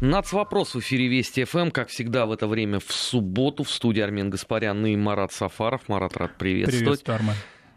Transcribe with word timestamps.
Нацвопрос 0.00 0.76
в 0.76 0.78
эфире 0.78 1.08
Вести 1.08 1.42
ФМ, 1.42 1.70
как 1.70 1.88
всегда 1.88 2.24
в 2.26 2.30
это 2.30 2.46
время 2.46 2.78
в 2.78 2.92
субботу 2.92 3.64
в 3.64 3.70
студии 3.70 4.00
Армен 4.00 4.30
Гаспарян 4.30 4.86
и 4.86 4.94
Марат 4.94 5.32
Сафаров. 5.32 5.88
Марат, 5.88 6.16
рад 6.16 6.38
приветствовать. 6.38 7.02
Приветствую, 7.02 7.16
Армен. 7.16 7.34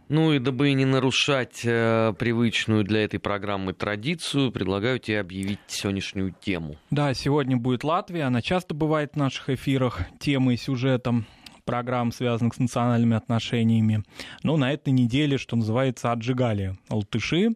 Ну 0.08 0.31
и 0.31 0.38
дабы 0.38 0.71
не 0.73 0.86
нарушать 0.86 1.62
э, 1.63 2.13
привычную 2.20 2.84
для 2.84 3.05
этой 3.05 3.20
программы 3.20 3.73
традицию, 3.73 4.52
предлагаю 4.52 4.99
тебе 4.99 5.20
объявить 5.20 5.62
сегодняшнюю 5.65 6.36
тему. 6.39 6.76
Да, 6.92 7.15
сегодня 7.15 7.57
будет 7.57 7.84
Латвия. 7.84 8.26
Она 8.26 8.44
часто 8.44 8.76
бывает 8.76 9.14
в 9.14 9.18
наших 9.18 9.50
эфирах 9.50 10.02
темой 10.20 10.56
и 10.56 10.58
сюжетом 10.58 11.26
программ, 11.66 12.12
связанных 12.12 12.54
с 12.54 12.60
национальными 12.60 13.16
отношениями. 13.16 14.04
Но 14.44 14.58
на 14.58 14.72
этой 14.72 14.92
неделе, 14.92 15.40
что 15.40 15.56
называется, 15.56 16.12
отжигали 16.12 16.78
латыши. 16.88 17.56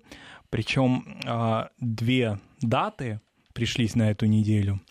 Причем 0.49 1.19
э, 1.23 1.67
две 1.79 2.39
даты 2.61 3.19
пришлись 3.55 3.95
на 3.95 4.11
эту 4.11 4.27
неделю, 4.27 4.81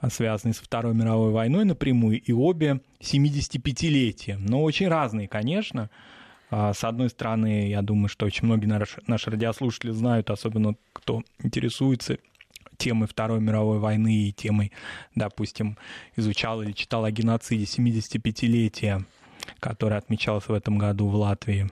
а, 0.00 0.10
связанные 0.10 0.54
с 0.54 0.58
Второй 0.58 0.94
мировой 0.94 1.32
войной 1.32 1.64
напрямую, 1.64 2.20
и 2.20 2.30
обе 2.30 2.80
75-летия. 3.00 4.36
Но 4.38 4.62
очень 4.62 4.86
разные, 4.86 5.26
конечно. 5.26 5.90
А, 6.50 6.74
с 6.74 6.84
одной 6.84 7.08
стороны, 7.08 7.68
я 7.68 7.82
думаю, 7.82 8.08
что 8.08 8.26
очень 8.26 8.44
многие 8.44 8.66
наши 8.66 9.30
радиослушатели 9.30 9.90
знают, 9.90 10.30
особенно 10.30 10.76
кто 10.92 11.22
интересуется 11.42 12.18
темой 12.76 13.08
Второй 13.08 13.40
мировой 13.40 13.78
войны 13.78 14.28
и 14.28 14.32
темой, 14.32 14.70
допустим, 15.14 15.78
изучал 16.14 16.62
или 16.62 16.72
читал 16.72 17.04
о 17.04 17.10
геноциде 17.10 17.64
75-летия, 17.64 19.04
которое 19.58 19.96
отмечалось 19.96 20.48
в 20.48 20.52
этом 20.52 20.76
году 20.76 21.08
в 21.08 21.14
Латвии, 21.14 21.70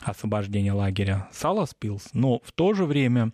освобождение 0.00 0.72
лагеря 0.72 1.28
Саласпилс. 1.32 2.10
Но 2.12 2.40
в 2.44 2.52
то 2.52 2.74
же 2.74 2.84
время 2.84 3.32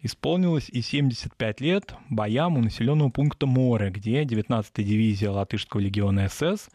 исполнилось 0.00 0.68
и 0.68 0.82
75 0.82 1.60
лет 1.60 1.94
боям 2.08 2.56
у 2.56 2.60
населенного 2.60 3.10
пункта 3.10 3.46
Море, 3.46 3.90
где 3.90 4.22
19-я 4.22 4.84
дивизия 4.84 5.30
Латышского 5.30 5.80
легиона 5.80 6.28
СС 6.28 6.68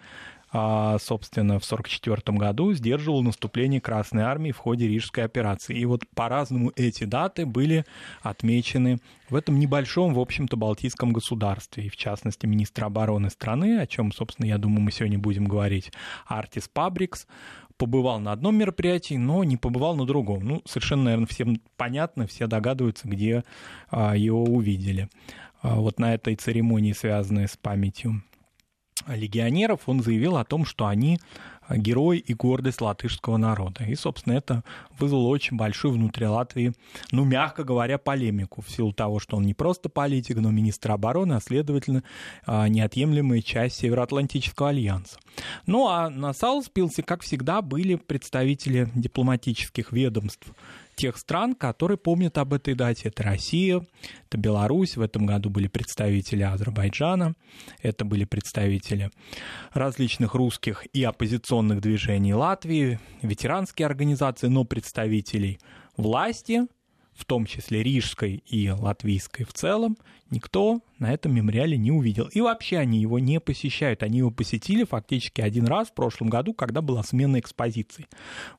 а, 0.51 0.97
собственно, 0.97 1.59
в 1.59 1.65
1944 1.65 2.37
году 2.37 2.73
сдерживал 2.73 3.21
наступление 3.21 3.79
Красной 3.79 4.23
Армии 4.23 4.51
в 4.51 4.57
ходе 4.57 4.87
Рижской 4.87 5.23
операции. 5.23 5.77
И 5.77 5.85
вот 5.85 6.01
по-разному 6.15 6.71
эти 6.75 7.03
даты 7.03 7.45
были 7.45 7.85
отмечены 8.21 8.97
в 9.29 9.35
этом 9.35 9.59
небольшом, 9.59 10.15
в 10.15 10.19
общем-то, 10.19 10.57
балтийском 10.57 11.13
государстве. 11.13 11.85
И, 11.85 11.89
в 11.89 11.95
частности, 11.95 12.47
министр 12.47 12.85
обороны 12.85 13.29
страны, 13.29 13.79
о 13.79 13.85
чем, 13.85 14.11
собственно, 14.11 14.47
я 14.47 14.57
думаю, 14.57 14.81
мы 14.81 14.91
сегодня 14.91 15.19
будем 15.19 15.45
говорить, 15.45 15.91
Артис 16.25 16.67
Пабрикс, 16.67 17.27
побывал 17.79 18.19
на 18.19 18.33
одном 18.33 18.57
мероприятии, 18.57 19.15
но 19.15 19.43
не 19.43 19.57
побывал 19.57 19.95
на 19.95 20.05
другом. 20.05 20.43
Ну, 20.43 20.61
совершенно, 20.65 21.05
наверное, 21.05 21.27
всем 21.27 21.61
понятно, 21.77 22.27
все 22.27 22.45
догадываются, 22.45 23.07
где 23.07 23.43
а, 23.89 24.15
его 24.15 24.43
увидели. 24.43 25.09
А, 25.61 25.75
вот 25.75 25.97
на 25.97 26.13
этой 26.13 26.35
церемонии, 26.35 26.91
связанной 26.91 27.47
с 27.47 27.55
памятью 27.55 28.21
легионеров, 29.07 29.81
он 29.87 30.01
заявил 30.01 30.37
о 30.37 30.45
том, 30.45 30.65
что 30.65 30.87
они 30.87 31.19
герой 31.77 32.17
и 32.17 32.33
гордость 32.33 32.81
латышского 32.81 33.37
народа. 33.37 33.83
И, 33.83 33.95
собственно, 33.95 34.33
это 34.33 34.63
вызвало 34.97 35.27
очень 35.27 35.57
большую 35.57 35.93
внутри 35.93 36.25
Латвии, 36.25 36.73
ну, 37.11 37.25
мягко 37.25 37.63
говоря, 37.63 37.97
полемику 37.97 38.61
в 38.61 38.69
силу 38.69 38.91
того, 38.91 39.19
что 39.19 39.37
он 39.37 39.43
не 39.43 39.53
просто 39.53 39.89
политик, 39.89 40.37
но 40.37 40.51
министр 40.51 40.91
обороны, 40.91 41.33
а, 41.33 41.41
следовательно, 41.41 42.03
а, 42.45 42.67
неотъемлемая 42.67 43.41
часть 43.41 43.77
Североатлантического 43.77 44.69
альянса. 44.69 45.19
Ну, 45.65 45.87
а 45.87 46.09
на 46.09 46.33
Сауспилсе, 46.33 47.03
как 47.03 47.21
всегда, 47.21 47.61
были 47.61 47.95
представители 47.95 48.89
дипломатических 48.95 49.91
ведомств 49.91 50.47
тех 50.99 51.17
стран, 51.17 51.55
которые 51.55 51.97
помнят 51.97 52.37
об 52.37 52.53
этой 52.53 52.73
дате. 52.73 53.07
Это 53.07 53.23
Россия, 53.23 53.81
это 54.27 54.37
Беларусь, 54.37 54.97
в 54.97 55.01
этом 55.01 55.25
году 55.25 55.49
были 55.49 55.67
представители 55.67 56.43
Азербайджана, 56.43 57.35
это 57.81 58.03
были 58.03 58.25
представители 58.25 59.09
различных 59.71 60.35
русских 60.35 60.85
и 60.93 61.03
оппозиционных 61.03 61.79
движений 61.79 62.33
Латвии, 62.33 62.99
ветеранские 63.21 63.85
организации, 63.85 64.47
но 64.47 64.65
представителей 64.65 65.59
власти– 65.95 66.67
в 67.19 67.25
том 67.25 67.45
числе 67.45 67.83
рижской 67.83 68.41
и 68.47 68.69
латвийской 68.69 69.43
в 69.43 69.51
целом, 69.51 69.97
никто 70.29 70.79
на 70.99 71.11
этом 71.11 71.35
мемориале 71.35 71.77
не 71.77 71.91
увидел. 71.91 72.27
И 72.27 72.39
вообще 72.39 72.77
они 72.77 73.01
его 73.01 73.19
не 73.19 73.41
посещают. 73.41 74.03
Они 74.03 74.19
его 74.19 74.31
посетили 74.31 74.85
фактически 74.85 75.41
один 75.41 75.67
раз 75.67 75.89
в 75.89 75.93
прошлом 75.93 76.29
году, 76.29 76.53
когда 76.53 76.81
была 76.81 77.03
смена 77.03 77.39
экспозиций. 77.39 78.07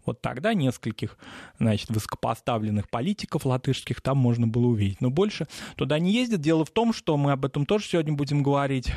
Вот 0.05 0.21
тогда 0.21 0.53
нескольких, 0.53 1.17
значит, 1.59 1.89
высокопоставленных 1.89 2.91
политиков 2.91 3.47
латышских 3.47 4.03
там 4.03 4.19
можно 4.19 4.47
было 4.47 4.67
увидеть. 4.67 5.01
Но 5.01 5.09
больше 5.09 5.47
туда 5.77 5.99
не 5.99 6.13
ездят. 6.13 6.43
Дело 6.43 6.67
в 6.67 6.71
том, 6.71 6.93
что 6.93 7.17
мы 7.17 7.33
об 7.33 7.47
этом 7.47 7.65
тоже 7.65 7.87
сегодня 7.87 8.13
будем 8.13 8.43
говорить. 8.43 8.93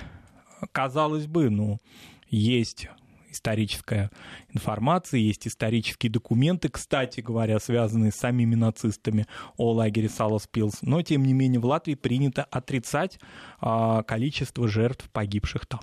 Казалось 0.73 1.25
бы, 1.25 1.49
ну, 1.49 1.79
есть 2.27 2.89
историческая 3.33 4.09
информация, 4.53 5.19
есть 5.19 5.47
исторические 5.47 6.11
документы, 6.11 6.69
кстати 6.69 7.19
говоря, 7.19 7.59
связанные 7.59 8.11
с 8.11 8.15
самими 8.15 8.55
нацистами 8.55 9.25
о 9.57 9.73
лагере 9.73 10.09
Саласпилс. 10.09 10.81
Но, 10.81 11.01
тем 11.01 11.23
не 11.23 11.33
менее, 11.33 11.59
в 11.59 11.65
Латвии 11.65 11.95
принято 11.95 12.43
отрицать 12.43 13.19
а, 13.59 14.03
количество 14.03 14.67
жертв, 14.67 15.09
погибших 15.11 15.65
там. 15.65 15.81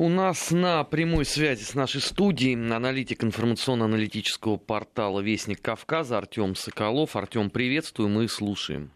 У 0.00 0.08
нас 0.08 0.52
на 0.52 0.84
прямой 0.84 1.24
связи 1.24 1.64
с 1.64 1.74
нашей 1.74 2.00
студией 2.00 2.54
аналитик 2.54 3.24
информационно-аналитического 3.24 4.56
портала 4.56 5.18
«Вестник 5.18 5.60
Кавказа» 5.60 6.18
Артем 6.18 6.54
Соколов. 6.54 7.16
Артем, 7.16 7.50
приветствую, 7.50 8.08
мы 8.08 8.28
слушаем. 8.28 8.92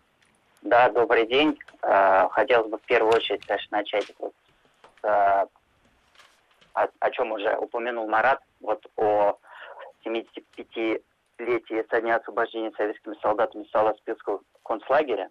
Да, 0.62 0.88
добрый 0.90 1.26
день. 1.26 1.58
А, 1.82 2.28
хотелось 2.28 2.70
бы 2.70 2.78
в 2.78 2.82
первую 2.82 3.14
очередь, 3.14 3.44
конечно, 3.44 3.78
начать 3.78 4.06
с 4.06 5.04
а, 5.04 5.46
о, 6.74 6.88
о 7.00 7.10
чем 7.10 7.32
уже 7.32 7.56
упомянул 7.56 8.08
Марат, 8.08 8.40
вот 8.60 8.84
о 8.96 9.38
75-летии 10.04 11.86
со 11.90 12.00
дня 12.00 12.16
освобождения 12.16 12.72
советскими 12.72 13.14
солдатами 13.20 13.68
Саласпилского 13.72 14.40
концлагеря. 14.64 15.30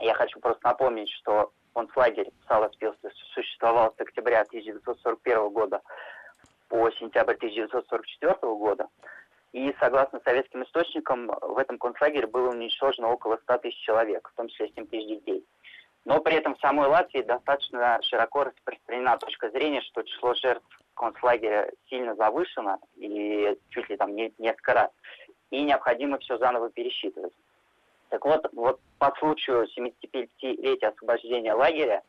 Я 0.00 0.14
хочу 0.14 0.40
просто 0.40 0.60
напомнить, 0.64 1.10
что 1.10 1.52
концлагерь 1.74 2.30
Саласпилский 2.48 3.10
существовал 3.34 3.94
с 3.96 4.00
октября 4.00 4.42
1941 4.42 5.48
года 5.50 5.82
по 6.68 6.90
сентябрь 6.92 7.34
1944 7.34 8.34
года. 8.54 8.88
И 9.52 9.74
согласно 9.78 10.20
советским 10.24 10.64
источникам, 10.64 11.30
в 11.40 11.58
этом 11.58 11.78
концлагере 11.78 12.26
было 12.26 12.50
уничтожено 12.50 13.08
около 13.08 13.36
100 13.44 13.58
тысяч 13.58 13.78
человек, 13.84 14.28
в 14.28 14.36
том 14.36 14.48
числе 14.48 14.68
7 14.74 14.86
тысяч 14.86 15.06
детей. 15.06 15.44
Но 16.04 16.20
при 16.20 16.34
этом 16.36 16.54
в 16.54 16.60
самой 16.60 16.88
Латвии 16.88 17.22
достаточно 17.22 17.98
широко 18.02 18.44
распространена 18.44 19.16
точка 19.16 19.50
зрения, 19.50 19.80
что 19.80 20.02
число 20.02 20.34
жертв 20.34 20.66
концлагеря 20.94 21.70
сильно 21.88 22.14
завышено, 22.14 22.78
и 22.96 23.58
чуть 23.70 23.88
ли 23.88 23.96
там 23.96 24.14
не, 24.14 24.32
несколько 24.38 24.74
раз, 24.74 24.90
и 25.50 25.62
необходимо 25.62 26.18
все 26.18 26.36
заново 26.38 26.70
пересчитывать. 26.70 27.32
Так 28.10 28.24
вот, 28.24 28.46
вот 28.52 28.80
по 28.98 29.12
случаю 29.18 29.66
75-летия 29.76 30.88
освобождения 30.88 31.54
лагеря 31.54 32.02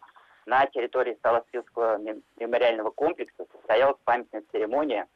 на 0.46 0.66
территории 0.68 1.16
Сталоспилского 1.16 1.98
мемориального 2.38 2.92
комплекса 2.92 3.46
состоялась 3.54 3.98
памятная 4.04 4.44
церемония, 4.52 5.08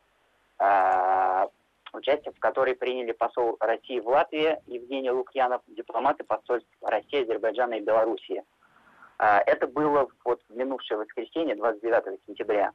э, 0.57 1.47
участие 1.91 2.33
в 2.33 2.39
которой 2.39 2.75
приняли 2.75 3.11
посол 3.11 3.57
России 3.59 3.99
в 3.99 4.07
Латвии 4.07 4.57
Евгений 4.67 5.11
Лукьянов, 5.11 5.61
дипломаты 5.67 6.23
посольств 6.23 6.71
России, 6.81 7.23
Азербайджана 7.23 7.73
и 7.73 7.81
Белоруссии– 7.81 8.41
это 9.19 9.67
было 9.67 10.07
вот 10.23 10.41
в 10.47 10.55
минувшее 10.55 10.97
воскресенье, 10.97 11.55
29 11.55 12.19
сентября. 12.25 12.71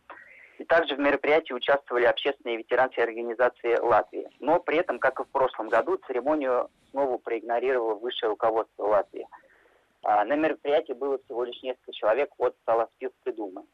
И 0.59 0.65
также 0.65 0.95
в 0.95 1.01
мероприятии 1.01 1.53
участвовали 1.53 2.05
общественные 2.05 2.59
ветеранские 2.59 3.05
организации 3.05 3.77
Латвии. 3.81 4.29
Но 4.39 4.61
при 4.61 4.79
этом, 4.79 4.99
как 4.99 5.19
и 5.19 5.25
в 5.25 5.29
прошлом 5.29 5.69
году, 5.69 5.99
церемонию 6.07 6.71
снова 6.91 7.19
проигнорировало 7.19 7.95
высшее 7.95 8.31
руководство 8.31 8.85
Латвии. 8.85 9.27
А, 10.05 10.25
на 10.25 10.37
мероприятии 10.37 10.93
было 10.93 11.19
всего 11.25 11.45
лишь 11.45 11.61
несколько 11.63 11.93
человек 11.93 12.31
от 12.39 12.55
Саласпилской 12.67 13.33
думы. 13.33 13.65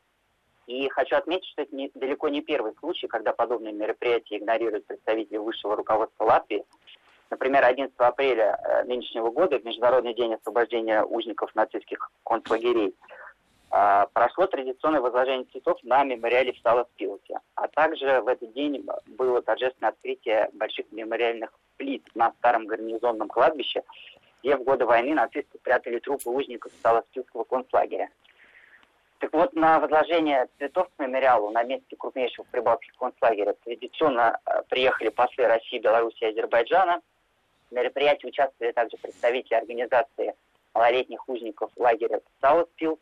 И 0.66 0.88
хочу 0.88 1.16
отметить, 1.16 1.48
что 1.48 1.62
это 1.62 1.74
не, 1.74 1.90
далеко 1.94 2.28
не 2.28 2.40
первый 2.40 2.72
случай, 2.78 3.08
когда 3.08 3.32
подобные 3.32 3.72
мероприятия 3.72 4.38
игнорируют 4.38 4.86
представители 4.86 5.36
высшего 5.36 5.76
руководства 5.76 6.24
Латвии. 6.24 6.64
Например, 7.30 7.64
11 7.64 7.94
апреля 7.98 8.58
э, 8.62 8.84
нынешнего 8.84 9.30
года, 9.30 9.60
в 9.60 9.64
Международный 9.64 10.14
день 10.14 10.34
освобождения 10.34 11.04
узников 11.04 11.54
нацистских 11.54 12.10
концлагерей, 12.24 12.92
э, 13.70 14.06
прошло 14.12 14.46
традиционное 14.48 15.00
возложение 15.00 15.46
цветов 15.52 15.78
на 15.84 16.02
мемориале 16.02 16.52
в 16.52 16.58
Саласпилсе. 16.58 17.38
А 17.54 17.68
также 17.68 18.20
в 18.20 18.26
этот 18.26 18.52
день 18.52 18.84
было 19.06 19.42
торжественное 19.42 19.90
открытие 19.90 20.50
больших 20.54 20.86
мемориальных 20.90 21.50
плит 21.76 22.04
на 22.16 22.32
старом 22.38 22.66
гарнизонном 22.66 23.28
кладбище, 23.28 23.84
где 24.42 24.56
в 24.56 24.64
годы 24.64 24.84
войны 24.84 25.14
нацисты 25.14 25.58
прятали 25.58 26.00
трупы 26.00 26.30
узников 26.30 26.72
Саласпилского 26.82 27.44
концлагеря. 27.44 28.10
Так 29.20 29.32
вот, 29.34 29.52
на 29.52 29.78
возложение 29.78 30.48
цветов 30.58 30.88
к 30.96 31.00
мемориалу 31.00 31.50
на 31.50 31.62
месте 31.62 31.94
крупнейшего 31.94 32.44
прибалтийского 32.50 33.10
концлагеря 33.10 33.54
традиционно 33.64 34.40
э, 34.46 34.62
приехали 34.68 35.10
послы 35.10 35.46
России, 35.46 35.78
Беларуси 35.78 36.24
и 36.24 36.26
Азербайджана– 36.26 37.00
в 37.70 37.74
мероприятии 37.74 38.26
участвовали 38.26 38.72
также 38.72 38.96
представители 38.96 39.54
организации 39.54 40.34
малолетних 40.74 41.28
узников 41.28 41.70
лагеря 41.76 42.20
Сауспилс, 42.40 42.98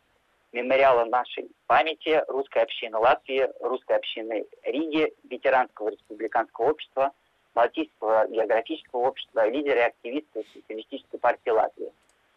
мемориала 0.53 1.05
нашей 1.05 1.51
памяти 1.67 2.23
русской 2.29 2.63
общины 2.63 2.97
Латвии, 2.99 3.49
русской 3.61 3.97
общины 3.97 4.47
Риги, 4.63 5.13
ветеранского 5.29 5.91
республиканского 5.91 6.71
общества, 6.71 7.13
Балтийского 7.55 8.27
географического 8.29 9.09
общества, 9.09 9.49
лидеры 9.49 9.81
и 9.81 9.83
активисты 9.83 10.45
Социалистической 10.55 11.19
партии 11.19 11.51
Латвии. 11.51 11.93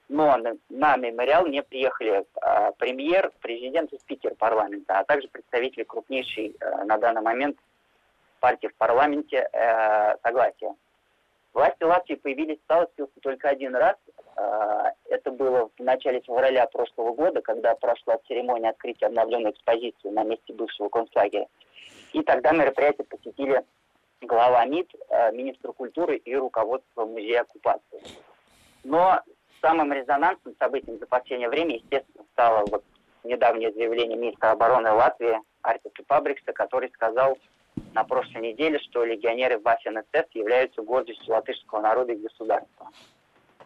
Но 0.10 0.36
на, 0.36 0.57
на 0.69 0.98
мемориал 0.98 1.48
не 1.48 1.63
приехали 1.63 2.25
э, 2.42 2.72
премьер, 2.78 3.31
президент 3.39 3.94
и 3.94 3.98
спикер 4.00 4.36
парламента, 4.36 5.00
а 5.00 5.06
также 5.06 5.30
представители 5.30 5.83
крупнейшей 5.83 6.56
э, 6.60 6.83
на 6.83 6.98
данный 6.98 7.22
момент 7.22 7.57
партии 8.42 8.68
в 8.68 8.75
парламенте 8.75 9.48
э, 9.54 10.18
«Согласие». 10.22 10.75
Власти 11.53 11.83
Латвии 11.83 12.15
появились 12.15 12.59
в 12.59 12.71
Саутфилсе 12.71 13.19
только 13.21 13.50
один 13.50 13.75
раз. 13.75 13.95
А, 14.36 14.94
это 15.06 15.31
было 15.31 15.69
в 15.77 15.83
начале 15.83 16.21
февраля 16.21 16.65
прошлого 16.68 17.13
года, 17.13 17.42
когда 17.42 17.75
прошла 17.75 18.18
церемония 18.27 18.69
открытия 18.69 19.07
обновленной 19.07 19.51
экспозиции 19.51 20.09
на 20.09 20.24
месте 20.24 20.53
бывшего 20.53 20.89
концлагеря. 20.89 21.48
И 22.13 22.24
тогда 22.24 22.51
мероприятие 22.51 23.06
посетили 23.06 23.63
глава 24.21 24.65
МИД, 24.65 24.95
а, 25.09 25.31
министр 25.31 25.74
культуры 25.74 26.18
и 26.18 26.36
руководство 26.36 27.06
музея 27.06 27.42
оккупации. 27.42 28.01
Но 28.83 29.19
самым 29.62 29.92
резонансным 29.92 30.56
событием 30.57 31.00
за 31.00 31.06
последнее 31.06 31.50
время, 31.50 31.75
естественно, 31.75 32.25
стало 32.31 32.65
вот 32.71 32.83
недавнее 33.24 33.71
заявление 33.74 34.18
министра 34.18 34.51
обороны 34.51 34.92
Латвии 34.92 35.38
Артиса 35.62 36.04
Пабрикса, 36.07 36.54
который 36.54 36.89
сказал, 36.92 37.38
на 37.94 38.03
прошлой 38.03 38.41
неделе, 38.41 38.79
что 38.79 39.03
легионеры 39.03 39.59
Вафен 39.59 40.01
СС 40.12 40.27
являются 40.33 40.81
гордостью 40.81 41.33
латышского 41.33 41.81
народа 41.81 42.13
и 42.13 42.18
государства. 42.18 42.89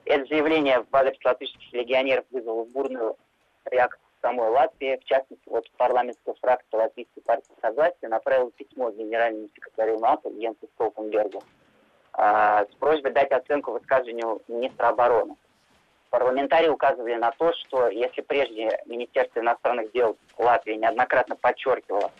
Это 0.05 0.25
заявление 0.25 0.81
в 0.81 0.95
адрес 0.95 1.17
латышских 1.23 1.73
легионеров 1.73 2.25
вызвало 2.31 2.65
бурную 2.65 3.17
реакцию 3.65 4.05
самой 4.21 4.49
Латвии. 4.49 4.99
В 5.01 5.05
частности, 5.05 5.47
вот 5.47 5.69
парламентская 5.77 6.35
фракция 6.41 6.79
Латвийской 6.79 7.21
партии 7.21 7.51
Согласия 7.61 8.07
направила 8.07 8.51
письмо 8.51 8.91
генеральному 8.91 9.49
секретарю 9.55 9.99
НАТО 9.99 10.29
Йенсу 10.29 10.67
Столтенбергу 10.75 11.43
э, 12.17 12.65
с 12.71 12.75
просьбой 12.79 13.11
дать 13.11 13.31
оценку 13.31 13.71
высказыванию 13.71 14.41
министра 14.47 14.89
обороны. 14.89 15.35
Парламентарии 16.09 16.69
указывали 16.69 17.15
на 17.15 17.31
то, 17.31 17.51
что 17.53 17.89
если 17.89 18.21
прежде 18.21 18.79
Министерство 18.85 19.41
иностранных 19.41 19.91
дел 19.91 20.17
Латвии 20.37 20.73
неоднократно 20.73 21.35
подчеркивало, 21.35 22.11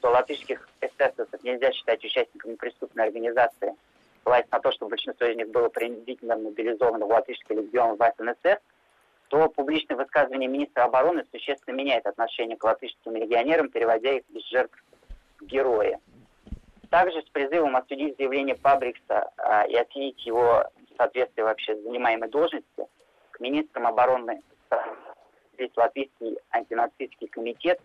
что 0.00 0.10
латышских 0.10 0.66
эсэсовцев 0.80 1.42
нельзя 1.44 1.70
считать 1.72 2.02
участниками 2.02 2.54
преступной 2.54 3.04
организации, 3.04 3.74
ссылаясь 4.22 4.50
на 4.50 4.58
то, 4.58 4.72
что 4.72 4.88
большинство 4.88 5.26
из 5.26 5.36
них 5.36 5.50
было 5.50 5.68
принудительно 5.68 6.36
мобилизовано 6.36 7.04
в 7.04 7.10
латышский 7.10 7.54
легион 7.54 7.96
в 7.96 8.14
СНСР, 8.16 8.60
то 9.28 9.48
публичное 9.50 9.98
высказывание 9.98 10.48
министра 10.48 10.84
обороны 10.84 11.24
существенно 11.30 11.74
меняет 11.74 12.06
отношение 12.06 12.56
к 12.56 12.64
латышским 12.64 13.14
легионерам, 13.14 13.68
переводя 13.68 14.14
их 14.14 14.22
из 14.30 14.42
жертв 14.46 14.82
в 15.38 15.44
герои. 15.44 15.98
Также 16.88 17.20
с 17.20 17.28
призывом 17.28 17.76
осудить 17.76 18.16
заявление 18.16 18.56
Пабрикса 18.56 19.30
а, 19.36 19.64
и 19.64 19.76
оценить 19.76 20.24
его 20.26 20.64
соответствие 20.96 21.44
вообще 21.44 21.76
занимаемой 21.76 22.30
должности, 22.30 22.86
к 23.30 23.40
министрам 23.40 23.86
обороны 23.86 24.40
здесь 25.54 25.70
Латвийский 25.76 26.38
антинацистский 26.50 27.28
комитет 27.28 27.80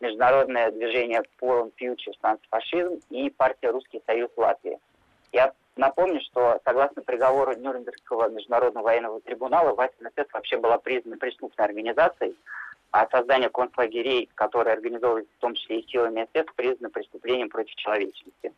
Международное 0.00 0.70
движение 0.70 1.22
Forum 1.40 1.72
Future 1.80 2.14
Антифашизм 2.22 3.00
и 3.10 3.30
партия 3.30 3.70
Русский 3.70 4.02
Союз 4.06 4.30
Латвии. 4.36 4.78
Я 5.32 5.52
напомню, 5.76 6.20
что 6.22 6.60
согласно 6.64 7.02
приговору 7.02 7.56
Нюрнбергского 7.56 8.28
международного 8.30 8.84
военного 8.84 9.20
трибунала, 9.20 9.74
ВАСНСС 9.74 10.32
вообще 10.32 10.56
была 10.58 10.78
признана 10.78 11.18
преступной 11.18 11.66
организацией, 11.66 12.34
а 12.90 13.06
создание 13.10 13.50
концлагерей, 13.50 14.28
которые 14.34 14.74
организовывались 14.74 15.28
в 15.36 15.40
том 15.40 15.54
числе 15.54 15.80
и 15.80 15.88
силами 15.88 16.26
СС, 16.34 16.46
признано 16.56 16.90
преступлением 16.90 17.48
против 17.48 17.74
человечности. 17.76 18.52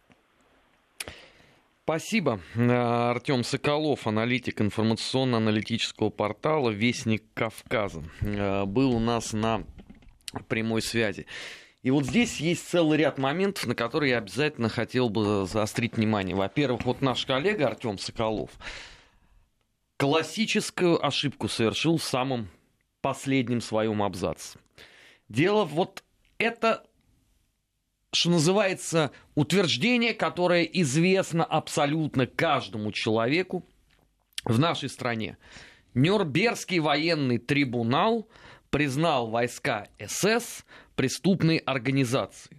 Спасибо. 1.84 2.38
Артем 2.56 3.42
Соколов, 3.42 4.06
аналитик 4.06 4.60
информационно-аналитического 4.60 6.10
портала 6.10 6.70
«Вестник 6.70 7.24
Кавказа», 7.34 8.04
э, 8.20 8.64
был 8.66 8.94
у 8.94 9.00
нас 9.00 9.32
на 9.32 9.64
прямой 10.48 10.82
связи. 10.82 11.26
И 11.82 11.90
вот 11.90 12.06
здесь 12.06 12.38
есть 12.38 12.68
целый 12.68 12.98
ряд 12.98 13.18
моментов, 13.18 13.66
на 13.66 13.74
которые 13.74 14.10
я 14.10 14.18
обязательно 14.18 14.68
хотел 14.68 15.08
бы 15.08 15.46
заострить 15.46 15.96
внимание. 15.96 16.36
Во-первых, 16.36 16.84
вот 16.84 17.00
наш 17.00 17.26
коллега 17.26 17.66
Артем 17.66 17.98
Соколов 17.98 18.50
классическую 19.96 21.04
ошибку 21.04 21.48
совершил 21.48 21.96
в 21.96 22.04
самом 22.04 22.48
последнем 23.00 23.60
своем 23.60 24.02
абзаце. 24.02 24.58
Дело 25.28 25.64
вот 25.64 26.04
это, 26.38 26.84
что 28.12 28.30
называется, 28.30 29.10
утверждение, 29.34 30.14
которое 30.14 30.62
известно 30.62 31.44
абсолютно 31.44 32.26
каждому 32.26 32.92
человеку 32.92 33.66
в 34.44 34.56
нашей 34.58 34.88
стране. 34.88 35.36
Нюрнбергский 35.94 36.78
военный 36.78 37.38
трибунал– 37.38 38.28
признал 38.72 39.28
войска 39.28 39.86
СС 40.04 40.64
преступной 40.96 41.58
организацией. 41.58 42.58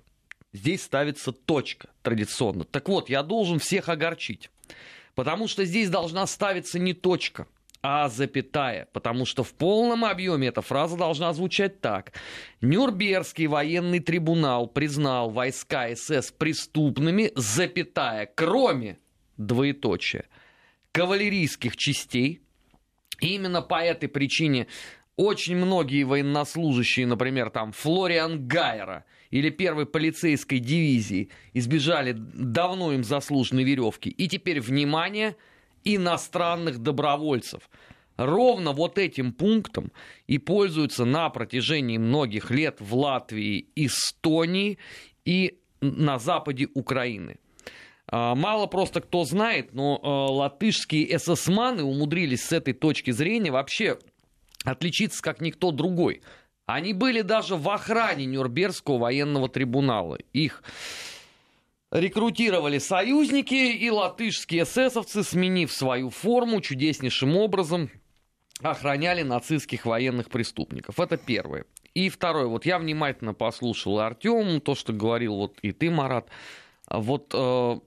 Здесь 0.54 0.84
ставится 0.84 1.32
точка 1.32 1.90
традиционно. 2.04 2.64
Так 2.64 2.88
вот, 2.88 3.10
я 3.10 3.24
должен 3.24 3.58
всех 3.58 3.90
огорчить. 3.90 4.52
Потому 5.16 5.48
что 5.48 5.66
здесь 5.66 5.90
должна 5.90 6.28
ставиться 6.28 6.78
не 6.78 6.94
точка, 6.94 7.48
а 7.82 8.10
запятая. 8.10 8.88
Потому 8.94 9.26
что 9.26 9.44
в 9.44 9.54
полном 9.56 10.06
объеме 10.06 10.50
эта 10.50 10.62
фраза 10.62 10.96
должна 10.96 11.34
звучать 11.34 11.82
так. 11.82 12.14
Нюрнбергский 12.62 13.48
военный 13.48 14.00
трибунал 14.00 14.68
признал 14.68 15.32
войска 15.32 15.96
СС 15.96 16.32
преступными, 16.32 17.32
запятая, 17.36 18.30
кроме 18.36 19.00
двоеточия, 19.38 20.26
кавалерийских 20.92 21.76
частей. 21.76 22.42
И 23.20 23.34
именно 23.34 23.64
по 23.64 23.82
этой 23.82 24.10
причине 24.10 24.68
очень 25.16 25.56
многие 25.56 26.04
военнослужащие, 26.04 27.06
например, 27.06 27.50
там 27.50 27.72
Флориан 27.72 28.48
Гайера 28.48 29.06
или 29.30 29.50
первой 29.50 29.86
полицейской 29.86 30.60
дивизии 30.60 31.30
избежали 31.54 32.14
давно 32.14 32.94
им 32.94 33.04
заслуженной 33.04 33.64
веревки. 33.64 34.10
И 34.10 34.28
теперь, 34.28 34.60
внимание, 34.60 35.36
иностранных 35.84 36.80
добровольцев. 36.80 37.70
Ровно 38.16 38.74
вот 38.74 38.98
этим 38.98 39.34
пунктом 39.34 39.92
и 40.28 40.38
пользуются 40.38 41.04
на 41.04 41.30
протяжении 41.30 41.98
многих 41.98 42.52
лет 42.52 42.78
в 42.80 42.96
Латвии, 42.96 43.68
Эстонии 43.76 44.78
и 45.26 45.60
на 45.82 46.20
западе 46.20 46.70
Украины. 46.76 47.38
А, 48.08 48.36
мало 48.36 48.68
просто 48.68 49.02
кто 49.02 49.26
знает, 49.26 49.74
но 49.74 50.00
а, 50.02 50.32
латышские 50.32 51.16
эсэсманы 51.16 51.84
умудрились 51.84 52.44
с 52.44 52.52
этой 52.52 52.74
точки 52.74 53.12
зрения 53.12 53.52
вообще 53.52 53.98
отличиться 54.64 55.22
как 55.22 55.42
никто 55.42 55.72
другой. 55.72 56.22
Они 56.66 56.94
были 56.94 57.22
даже 57.22 57.56
в 57.56 57.70
охране 57.70 58.26
Нюрнбергского 58.26 58.98
военного 58.98 59.50
трибунала. 59.50 60.18
Их 60.32 60.64
рекрутировали 61.92 62.80
союзники, 62.80 63.54
и 63.54 63.90
латышские 63.90 64.64
эсэсовцы, 64.64 65.24
сменив 65.24 65.72
свою 65.72 66.10
форму, 66.10 66.62
чудеснейшим 66.62 67.38
образом 67.38 67.90
охраняли 68.62 69.24
нацистских 69.24 69.86
военных 69.86 70.30
преступников. 70.30 71.00
Это 71.00 71.18
первое. 71.18 71.66
И 71.94 72.10
второе, 72.10 72.48
вот 72.48 72.66
я 72.66 72.80
внимательно 72.80 73.34
послушал 73.34 74.00
Артему, 74.00 74.60
то, 74.60 74.74
что 74.74 74.94
говорил 74.94 75.36
вот 75.36 75.60
и 75.62 75.72
ты, 75.72 75.92
Марат. 75.92 76.28
Вот 76.90 77.32
э, 77.34 77.80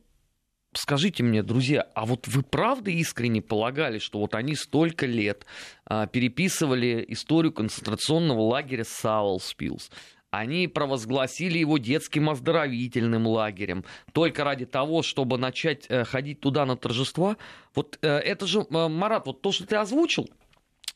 скажите 0.77 1.23
мне, 1.23 1.43
друзья, 1.43 1.87
а 1.95 2.07
вот 2.07 2.27
вы 2.29 2.43
правда 2.43 2.91
искренне 2.91 3.43
полагали, 3.43 3.99
что 3.99 4.19
вот 4.19 4.35
они 4.35 4.55
столько 4.55 5.07
лет 5.07 5.47
а, 5.85 6.07
переписывали 6.07 7.05
историю 7.09 7.53
концентрационного 7.53 8.41
лагеря 8.41 8.85
Саулспилс, 8.85 9.91
они 10.31 10.69
провозгласили 10.69 11.59
его 11.59 11.79
детским 11.79 12.29
оздоровительным 12.29 13.27
лагерем 13.27 13.85
только 14.13 14.45
ради 14.45 14.67
того, 14.67 15.03
чтобы 15.03 15.39
начать 15.39 15.87
э, 15.89 16.05
ходить 16.05 16.41
туда 16.41 16.67
на 16.67 16.77
торжества. 16.77 17.37
Вот 17.75 17.99
э, 18.03 18.09
это 18.09 18.47
же, 18.47 18.67
э, 18.69 18.89
Марат, 18.89 19.27
вот 19.27 19.41
то, 19.41 19.53
что 19.53 19.67
ты 19.67 19.77
озвучил, 19.77 20.29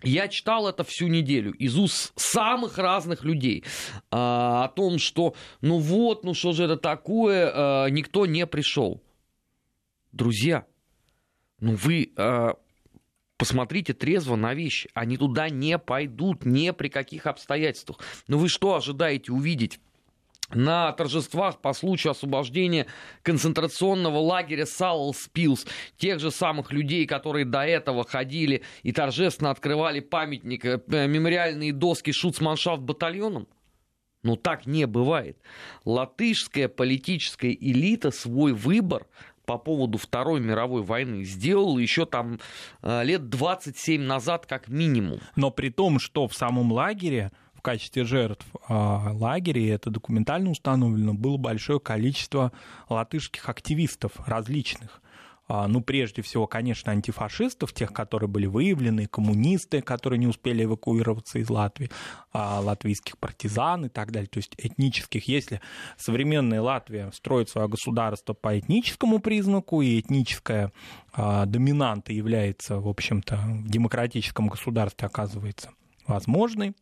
я 0.02 0.28
читал 0.28 0.68
это 0.68 0.82
всю 0.84 1.08
неделю 1.08 1.52
из 1.52 1.76
уст 1.78 2.12
самых 2.16 2.78
разных 2.78 3.22
людей 3.22 3.64
а, 4.10 4.64
о 4.64 4.68
том, 4.68 4.99
что 4.99 5.34
ну 5.60 5.78
вот, 5.78 6.25
ну 6.25 6.32
что 6.32 6.52
же 6.52 6.64
это 6.64 6.76
такое, 6.76 7.52
а, 7.54 7.87
никто 7.88 8.26
не 8.26 8.46
пришел. 8.46 9.02
Друзья, 10.12 10.67
ну 11.61 11.75
вы 11.75 12.12
э, 12.17 12.49
посмотрите 13.37 13.95
трезво 13.95 14.37
на 14.37 14.55
вещи. 14.55 14.90
Они 14.95 15.17
туда 15.17 15.49
не 15.49 15.79
пойдут 15.79 16.45
ни 16.45 16.71
при 16.71 16.88
каких 16.88 17.26
обстоятельствах. 17.26 17.99
Ну 18.26 18.38
вы 18.38 18.49
что 18.49 18.75
ожидаете 18.75 19.33
увидеть 19.33 19.79
на 20.52 20.93
торжествах 20.93 21.61
по 21.61 21.73
случаю 21.73 22.11
освобождения 22.11 22.87
концентрационного 23.23 24.19
лагеря 24.19 24.64
Салл-Спилс, 24.67 25.67
тех 25.97 26.19
же 26.19 26.31
самых 26.31 26.73
людей, 26.73 27.07
которые 27.07 27.45
до 27.45 27.61
этого 27.61 28.05
ходили 28.05 28.62
и 28.83 28.93
торжественно 28.93 29.50
открывали 29.50 30.00
памятник, 30.00 30.64
э, 30.64 30.81
мемориальные 30.88 31.73
доски 31.73 32.11
Шуцманшафт 32.11 32.83
батальоном? 32.83 33.47
Ну 34.23 34.37
так 34.37 34.67
не 34.67 34.87
бывает. 34.87 35.38
Латышская 35.85 36.69
политическая 36.69 37.52
элита 37.52 38.11
свой 38.11 38.52
выбор 38.52 39.07
по 39.50 39.59
поводу 39.59 39.99
Второй 39.99 40.40
мировой 40.40 40.83
войны 40.83 41.25
сделала 41.25 41.80
еще 41.80 42.07
там 42.07 42.38
э, 42.83 43.02
лет 43.02 43.28
27 43.28 44.00
назад 44.00 44.47
как 44.47 44.69
минимум. 44.69 45.19
Но 45.35 45.50
при 45.50 45.71
том, 45.71 45.99
что 45.99 46.28
в 46.28 46.35
самом 46.35 46.71
лагере 46.71 47.33
в 47.52 47.61
качестве 47.61 48.04
жертв 48.04 48.47
а, 48.69 49.11
лагеря, 49.12 49.61
и 49.61 49.66
это 49.66 49.90
документально 49.90 50.50
установлено, 50.50 51.14
было 51.14 51.37
большое 51.37 51.80
количество 51.80 52.52
латышских 52.88 53.49
активистов 53.49 54.12
различных. 54.25 55.02
А, 55.52 55.66
ну, 55.66 55.80
прежде 55.80 56.23
всего, 56.23 56.47
конечно, 56.47 56.92
антифашистов, 56.92 57.73
тех, 57.73 57.92
которые 57.92 58.28
были 58.28 58.47
выявлены, 58.47 59.09
коммунисты, 59.09 59.83
которые 59.83 60.21
не 60.21 60.28
успели 60.28 60.62
эвакуироваться 60.62 61.40
из 61.40 61.50
Латвии, 61.50 61.90
а, 62.33 62.61
латвийских 62.61 63.19
партизан 63.19 63.87
и 63.87 63.88
так 63.88 64.12
далее, 64.12 64.28
то 64.28 64.38
есть 64.38 64.54
этнических. 64.59 65.26
Если 65.26 65.61
современная 65.97 66.62
Латвия 66.62 67.11
строит 67.12 67.49
свое 67.49 67.66
государство 67.66 68.33
по 68.33 68.57
этническому 68.57 69.19
признаку, 69.19 69.83
и 69.83 69.99
этническая 69.99 70.73
доминанта 71.16 72.12
является, 72.12 72.78
в 72.78 72.87
общем-то, 72.87 73.37
в 73.37 73.69
демократическом 73.69 74.47
государстве 74.47 75.09
оказывается 75.09 75.71
возможной, 76.07 76.76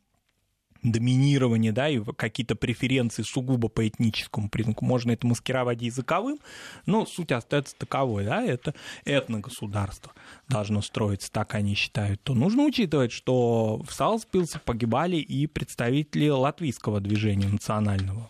доминирование, 0.83 1.73
да, 1.73 1.89
и 1.89 2.01
какие-то 2.01 2.55
преференции 2.55 3.23
сугубо 3.23 3.69
по 3.69 3.87
этническому 3.87 4.49
признаку. 4.49 4.85
Можно 4.85 5.13
это 5.13 5.27
маскировать 5.27 5.83
языковым, 5.83 6.39
но 6.87 7.07
суть 7.07 7.33
остается 7.33 7.75
таковой, 7.77 8.25
да, 8.25 8.43
это 8.43 8.75
этногосударство 9.05 10.13
должно 10.49 10.83
строиться, 10.83 11.31
так 11.31 11.55
они 11.55 11.75
считают, 11.75 12.23
то 12.23 12.35
нужно 12.35 12.65
учитывать, 12.65 13.13
что 13.13 13.83
в 13.87 13.93
Салспилсе 13.93 14.61
погибали 14.65 15.17
и 15.17 15.47
представители 15.47 16.29
латвийского 16.29 17.01
движения 17.01 17.49
национального, 17.49 18.29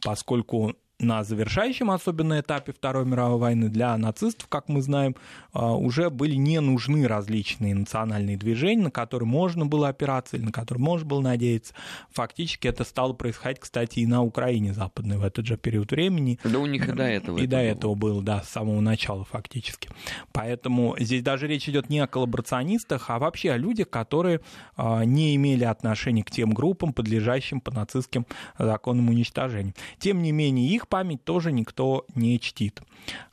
поскольку 0.00 0.76
на 1.00 1.22
завершающем 1.22 1.92
особенно 1.92 2.40
этапе 2.40 2.72
Второй 2.72 3.04
мировой 3.04 3.38
войны 3.38 3.68
для 3.68 3.96
нацистов, 3.96 4.48
как 4.48 4.68
мы 4.68 4.82
знаем, 4.82 5.14
а, 5.52 5.76
уже 5.76 6.10
были 6.10 6.34
не 6.34 6.60
нужны 6.60 7.06
различные 7.06 7.74
национальные 7.74 8.36
движения, 8.36 8.82
на 8.82 8.90
которые 8.90 9.28
можно 9.28 9.64
было 9.64 9.88
опираться 9.88 10.36
или 10.36 10.46
на 10.46 10.52
которые 10.52 10.82
можно 10.82 11.06
было 11.06 11.20
надеяться. 11.20 11.72
Фактически 12.10 12.66
это 12.66 12.82
стало 12.82 13.12
происходить, 13.12 13.60
кстати, 13.60 14.00
и 14.00 14.06
на 14.06 14.24
Украине 14.24 14.72
западной 14.72 15.18
в 15.18 15.24
этот 15.24 15.46
же 15.46 15.56
период 15.56 15.92
времени. 15.92 16.40
Да 16.42 16.58
у 16.58 16.66
них 16.66 16.88
и 16.88 16.92
до 16.92 17.04
этого. 17.04 17.38
И 17.38 17.46
до 17.46 17.58
этого 17.58 17.94
было, 17.94 18.20
да, 18.20 18.42
с 18.42 18.48
самого 18.48 18.80
начала 18.80 19.24
фактически. 19.24 19.90
Поэтому 20.32 20.96
здесь 20.98 21.22
даже 21.22 21.46
речь 21.46 21.68
идет 21.68 21.90
не 21.90 22.00
о 22.00 22.08
коллаборационистах, 22.08 23.08
а 23.08 23.20
вообще 23.20 23.52
о 23.52 23.56
людях, 23.56 23.88
которые 23.88 24.40
а, 24.76 25.04
не 25.04 25.36
имели 25.36 25.62
отношения 25.62 26.24
к 26.24 26.30
тем 26.32 26.50
группам, 26.50 26.92
подлежащим 26.92 27.60
по 27.60 27.70
нацистским 27.70 28.26
законам 28.58 29.10
уничтожения. 29.10 29.74
Тем 30.00 30.22
не 30.22 30.32
менее, 30.32 30.68
их 30.68 30.87
память 30.88 31.24
тоже 31.24 31.52
никто 31.52 32.06
не 32.14 32.40
чтит. 32.40 32.82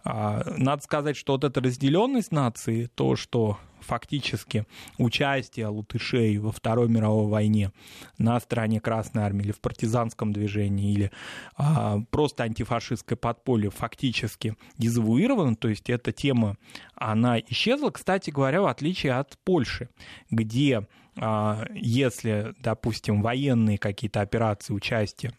А, 0.04 0.44
надо 0.58 0.84
сказать, 0.84 1.18
что 1.18 1.34
вот 1.34 1.44
эта 1.44 1.62
разделенность 1.62 2.32
нации, 2.32 2.90
то, 2.96 3.16
что 3.16 3.58
фактически 3.86 4.66
участие 4.98 5.68
латышей 5.68 6.38
во 6.38 6.52
Второй 6.52 6.90
мировой 6.90 7.28
войне 7.28 7.72
на 8.18 8.40
стороне 8.40 8.80
Красной 8.80 9.24
Армии 9.24 9.46
или 9.46 9.52
в 9.52 9.62
партизанском 9.62 10.34
движении, 10.34 10.92
или 10.92 11.12
а, 11.56 12.00
просто 12.10 12.44
антифашистское 12.44 13.18
подполье 13.18 13.70
фактически 13.70 14.56
дезавуировано, 14.78 15.56
то 15.56 15.68
есть 15.68 15.90
эта 15.90 16.12
тема, 16.12 16.58
она 16.96 17.40
исчезла, 17.40 17.92
кстати 17.92 18.32
говоря, 18.32 18.62
в 18.62 18.68
отличие 18.68 19.14
от 19.14 19.38
Польши, 19.44 19.90
где 20.30 20.88
а, 21.18 21.66
если, 21.74 22.54
допустим, 22.60 23.22
военные 23.22 23.78
какие-то 23.78 24.22
операции, 24.22 24.74
участие 24.74 25.34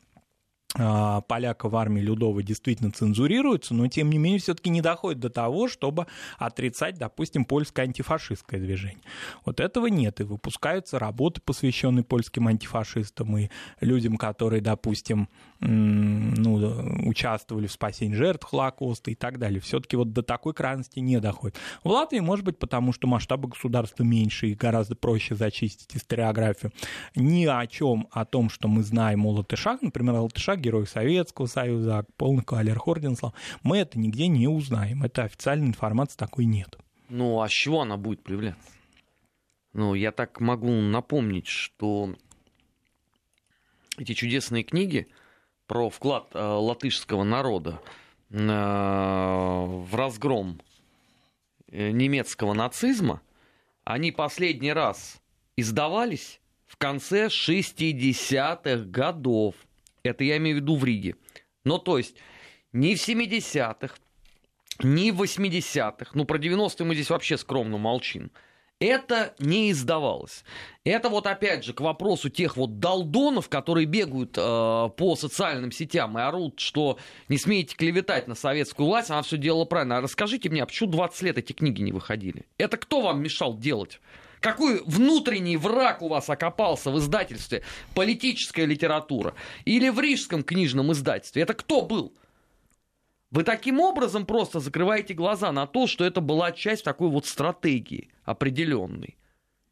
поляка 0.76 1.68
в 1.68 1.76
армии 1.76 2.00
Людова 2.00 2.42
действительно 2.42 2.90
цензурируется, 2.90 3.74
но 3.74 3.88
тем 3.88 4.10
не 4.10 4.18
менее 4.18 4.40
все-таки 4.40 4.68
не 4.70 4.82
доходит 4.82 5.20
до 5.20 5.30
того, 5.30 5.68
чтобы 5.68 6.06
отрицать, 6.38 6.98
допустим, 6.98 7.44
польское 7.44 7.86
антифашистское 7.86 8.60
движение. 8.60 9.00
Вот 9.44 9.60
этого 9.60 9.86
нет, 9.86 10.20
и 10.20 10.24
выпускаются 10.24 10.98
работы, 10.98 11.40
посвященные 11.40 12.04
польским 12.04 12.48
антифашистам 12.48 13.36
и 13.38 13.48
людям, 13.80 14.16
которые, 14.16 14.60
допустим, 14.60 15.28
ну, 15.60 17.08
участвовали 17.08 17.66
в 17.66 17.72
спасении 17.72 18.14
жертв 18.14 18.46
Холокоста 18.46 19.10
и 19.10 19.14
так 19.14 19.38
далее. 19.38 19.60
Все-таки 19.60 19.96
вот 19.96 20.12
до 20.12 20.22
такой 20.22 20.52
крайности 20.52 20.98
не 20.98 21.18
доходит. 21.20 21.56
В 21.82 21.88
Латвии, 21.88 22.20
может 22.20 22.44
быть, 22.44 22.58
потому 22.58 22.92
что 22.92 23.06
масштабы 23.06 23.48
государства 23.48 24.02
меньше 24.04 24.48
и 24.48 24.54
гораздо 24.54 24.96
проще 24.96 25.34
зачистить 25.34 25.96
историографию. 25.96 26.72
Ни 27.14 27.46
о 27.46 27.66
чем, 27.66 28.08
о 28.10 28.26
том, 28.26 28.50
что 28.50 28.68
мы 28.68 28.82
знаем 28.82 29.24
о 29.24 29.30
латышах, 29.30 29.80
например, 29.80 30.16
о 30.16 30.22
латышах 30.22 30.60
герой 30.66 30.86
Советского 30.86 31.46
Союза, 31.46 32.04
полный 32.16 32.42
кавалер 32.42 32.78
Хорденслав, 32.78 33.32
мы 33.62 33.78
это 33.78 33.98
нигде 33.98 34.26
не 34.26 34.48
узнаем. 34.48 35.04
Это 35.04 35.22
официальной 35.22 35.68
информации 35.68 36.16
такой 36.16 36.44
нет. 36.44 36.76
Ну, 37.08 37.40
а 37.40 37.48
с 37.48 37.52
чего 37.52 37.82
она 37.82 37.96
будет 37.96 38.22
появляться? 38.24 38.68
Ну, 39.72 39.94
я 39.94 40.10
так 40.10 40.40
могу 40.40 40.70
напомнить, 40.70 41.46
что 41.46 42.14
эти 43.96 44.14
чудесные 44.14 44.64
книги 44.64 45.06
про 45.66 45.88
вклад 45.88 46.28
э, 46.34 46.38
латышского 46.40 47.22
народа 47.22 47.80
э, 48.30 48.36
в 48.36 49.88
разгром 49.94 50.60
э, 51.68 51.90
немецкого 51.90 52.54
нацизма, 52.54 53.20
они 53.84 54.10
последний 54.10 54.72
раз 54.72 55.20
издавались 55.56 56.40
в 56.66 56.76
конце 56.76 57.26
60-х 57.26 58.84
годов. 58.86 59.54
Это 60.08 60.24
я 60.24 60.36
имею 60.36 60.56
в 60.56 60.60
виду 60.60 60.76
в 60.76 60.84
Риге. 60.84 61.16
Ну, 61.64 61.78
то 61.78 61.98
есть, 61.98 62.16
не 62.72 62.94
в 62.94 63.08
70-х, 63.08 63.94
не 64.82 65.10
в 65.10 65.22
80-х, 65.22 66.10
ну, 66.14 66.24
про 66.24 66.38
90-е 66.38 66.86
мы 66.86 66.94
здесь 66.94 67.10
вообще 67.10 67.36
скромно 67.36 67.78
молчим. 67.78 68.30
Это 68.78 69.34
не 69.38 69.70
издавалось. 69.70 70.44
Это 70.84 71.08
вот 71.08 71.26
опять 71.26 71.64
же 71.64 71.72
к 71.72 71.80
вопросу 71.80 72.28
тех 72.28 72.58
вот 72.58 72.78
долдонов, 72.78 73.48
которые 73.48 73.86
бегают 73.86 74.36
э, 74.36 74.40
по 74.40 75.16
социальным 75.16 75.72
сетям 75.72 76.18
и 76.18 76.20
орут, 76.20 76.60
что 76.60 76.98
не 77.28 77.38
смеете 77.38 77.74
клеветать 77.74 78.28
на 78.28 78.34
советскую 78.34 78.86
власть, 78.86 79.10
она 79.10 79.22
все 79.22 79.38
делала 79.38 79.64
правильно. 79.64 79.96
А 79.96 80.00
расскажите 80.02 80.50
мне, 80.50 80.62
а 80.62 80.66
почему 80.66 80.90
20 80.90 81.22
лет 81.22 81.38
эти 81.38 81.54
книги 81.54 81.80
не 81.80 81.92
выходили? 81.92 82.44
Это 82.58 82.76
кто 82.76 83.00
вам 83.00 83.22
мешал 83.22 83.56
делать? 83.56 83.98
Какой 84.46 84.80
внутренний 84.84 85.56
враг 85.56 86.02
у 86.02 86.08
вас 86.08 86.30
окопался 86.30 86.92
в 86.92 86.98
издательстве 87.00 87.64
«Политическая 87.96 88.64
литература» 88.64 89.34
или 89.64 89.88
в 89.88 89.98
Рижском 89.98 90.44
книжном 90.44 90.92
издательстве? 90.92 91.42
Это 91.42 91.52
кто 91.52 91.82
был? 91.82 92.14
Вы 93.32 93.42
таким 93.42 93.80
образом 93.80 94.24
просто 94.24 94.60
закрываете 94.60 95.14
глаза 95.14 95.50
на 95.50 95.66
то, 95.66 95.88
что 95.88 96.04
это 96.04 96.20
была 96.20 96.52
часть 96.52 96.84
такой 96.84 97.08
вот 97.08 97.26
стратегии 97.26 98.08
определенной. 98.22 99.16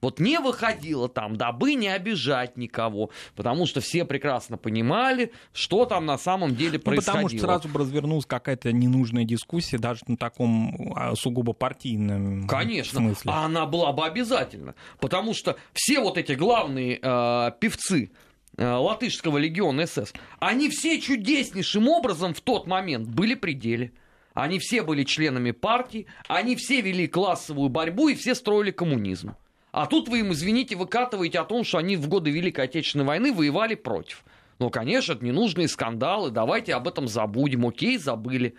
Вот 0.05 0.21
не 0.21 0.39
выходило 0.39 1.09
там, 1.09 1.37
дабы 1.37 1.73
не 1.73 1.89
обижать 1.89 2.59
никого, 2.59 3.09
потому 3.35 3.65
что 3.65 3.81
все 3.81 4.05
прекрасно 4.05 4.59
понимали, 4.59 5.33
что 5.55 5.87
там 5.87 6.05
на 6.05 6.19
самом 6.19 6.55
деле 6.55 6.79
происходило. 6.79 7.23
Ну, 7.23 7.29
потому 7.29 7.39
что 7.39 7.47
сразу 7.47 7.69
бы 7.69 7.81
развернулась 7.81 8.27
какая-то 8.27 8.71
ненужная 8.71 9.25
дискуссия 9.25 9.79
даже 9.79 10.03
на 10.07 10.19
таком 10.19 10.93
а, 10.95 11.15
сугубо 11.17 11.55
партийном 11.55 12.47
Конечно, 12.47 12.99
смысле. 12.99 13.31
а 13.33 13.47
она 13.47 13.65
была 13.65 13.93
бы 13.93 14.05
обязательно, 14.05 14.75
потому 15.01 15.33
что 15.33 15.57
все 15.73 16.01
вот 16.01 16.19
эти 16.19 16.33
главные 16.33 16.99
э, 17.01 17.51
певцы, 17.59 18.11
э, 18.59 18.71
латышского 18.71 19.39
легиона 19.39 19.87
СС, 19.87 20.13
они 20.39 20.69
все 20.69 21.01
чудеснейшим 21.01 21.89
образом 21.89 22.35
в 22.35 22.43
тот 22.43 22.67
момент 22.67 23.09
были 23.09 23.35
при 23.35 23.55
деле. 23.55 23.93
Они 24.35 24.59
все 24.59 24.83
были 24.83 25.05
членами 25.05 25.53
партии, 25.53 26.09
они 26.29 26.57
все 26.57 26.83
вели 26.83 27.07
классовую 27.07 27.71
борьбу 27.71 28.09
и 28.09 28.15
все 28.15 28.35
строили 28.35 28.71
коммунизм. 28.71 29.35
А 29.75 29.87
тут 29.87 30.09
вы 30.09 30.21
им, 30.21 30.33
извините, 30.33 30.77
выкатываете 30.77 31.41
о 31.41 31.45
том, 31.45 31.65
что 31.65 31.79
они 31.79 31.97
в 31.97 32.07
годы 32.07 32.31
Великой 32.31 32.67
Отечественной 32.67 33.05
войны 33.05 33.33
воевали 33.33 33.75
против. 33.75 34.23
Ну, 34.61 34.71
конечно, 34.71 35.15
это 35.15 35.25
ненужные 35.25 35.67
скандалы, 35.67 36.31
давайте 36.31 36.75
об 36.75 36.87
этом 36.87 37.09
забудем. 37.09 37.67
Окей, 37.67 37.99
забыли. 37.99 38.55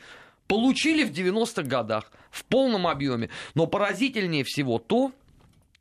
Получили 0.48 1.06
в 1.06 1.14
90-х 1.14 1.64
годах 1.64 2.12
в 2.32 2.44
полном 2.44 2.86
объеме. 2.86 3.30
Но 3.54 3.66
поразительнее 3.66 4.44
всего 4.44 4.78
то, 4.78 5.14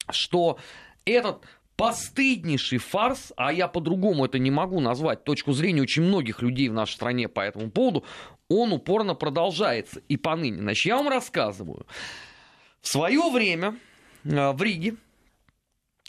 что 0.08 0.56
этот 1.04 1.42
постыднейший 1.74 2.78
фарс, 2.78 3.32
а 3.36 3.52
я 3.52 3.66
по-другому 3.66 4.26
это 4.26 4.38
не 4.38 4.52
могу 4.52 4.78
назвать, 4.78 5.24
точку 5.24 5.50
зрения 5.50 5.82
очень 5.82 6.04
многих 6.04 6.42
людей 6.42 6.68
в 6.68 6.74
нашей 6.74 6.92
стране 6.92 7.26
по 7.28 7.40
этому 7.40 7.72
поводу, 7.72 8.04
он 8.48 8.72
упорно 8.72 9.16
продолжается 9.16 10.00
и 10.08 10.16
поныне. 10.16 10.58
Значит, 10.58 10.86
я 10.86 10.96
вам 10.96 11.08
рассказываю. 11.08 11.86
В 12.80 12.86
свое 12.86 13.28
время 13.32 13.74
э, 14.22 14.52
в 14.52 14.62
Риге 14.62 14.94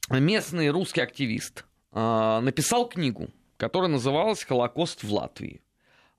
местный 0.09 0.69
русский 0.69 1.01
активист 1.01 1.65
э, 1.91 2.39
написал 2.41 2.87
книгу, 2.87 3.29
которая 3.57 3.89
называлась 3.89 4.43
«Холокост 4.43 5.03
в 5.03 5.13
Латвии». 5.13 5.61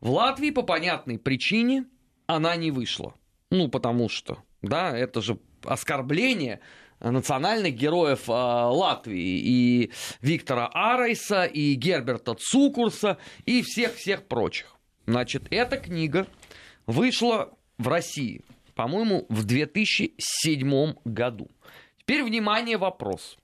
В 0.00 0.11
Латвии 0.11 0.50
по 0.50 0.62
понятной 0.62 1.19
причине 1.19 1.87
она 2.26 2.57
не 2.57 2.71
вышла. 2.71 3.14
Ну, 3.50 3.69
потому 3.69 4.09
что, 4.09 4.38
да, 4.62 4.97
это 4.97 5.23
же 5.23 5.38
оскорбление 5.64 6.61
национальных 7.00 7.75
героев 7.75 8.28
э, 8.28 8.33
Латвии, 8.33 9.38
и 9.38 9.93
Виктора 10.21 10.66
Арайса, 10.73 11.45
и 11.45 11.75
Герберта 11.75 12.35
Цукурса, 12.35 13.19
и 13.45 13.62
всех-всех 13.62 14.26
прочих. 14.26 14.76
Значит, 15.07 15.45
эта 15.50 15.76
книга 15.76 16.26
вышла 16.87 17.57
в 17.78 17.88
России, 17.88 18.43
по-моему, 18.75 19.26
в 19.28 19.45
2007 19.45 20.95
году. 21.05 21.49
Теперь, 21.99 22.25
внимание, 22.25 22.78
вопрос. 22.78 23.37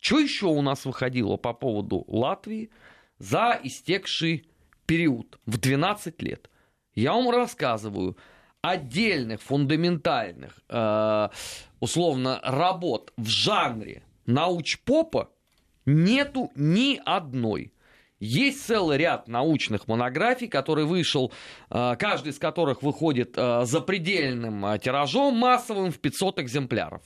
Что 0.00 0.18
еще 0.18 0.46
у 0.46 0.62
нас 0.62 0.84
выходило 0.84 1.36
по 1.36 1.52
поводу 1.52 2.04
Латвии 2.06 2.70
за 3.18 3.58
истекший 3.62 4.48
период 4.86 5.38
в 5.46 5.58
12 5.58 6.22
лет? 6.22 6.50
Я 6.94 7.12
вам 7.12 7.30
рассказываю 7.30 8.16
отдельных 8.62 9.42
фундаментальных, 9.42 10.58
э, 10.68 11.28
условно, 11.80 12.40
работ 12.42 13.12
в 13.16 13.26
жанре 13.26 14.02
научпопа 14.26 15.30
нету 15.84 16.50
ни 16.54 17.00
одной. 17.04 17.72
Есть 18.18 18.66
целый 18.66 18.96
ряд 18.96 19.28
научных 19.28 19.88
монографий, 19.88 20.48
который 20.48 20.84
вышел, 20.84 21.32
э, 21.70 21.96
каждый 21.96 22.30
из 22.30 22.38
которых 22.38 22.82
выходит 22.82 23.34
э, 23.36 23.64
за 23.64 23.80
предельным 23.80 24.64
э, 24.64 24.78
тиражом 24.78 25.36
массовым 25.36 25.92
в 25.92 25.98
500 25.98 26.40
экземпляров. 26.40 27.02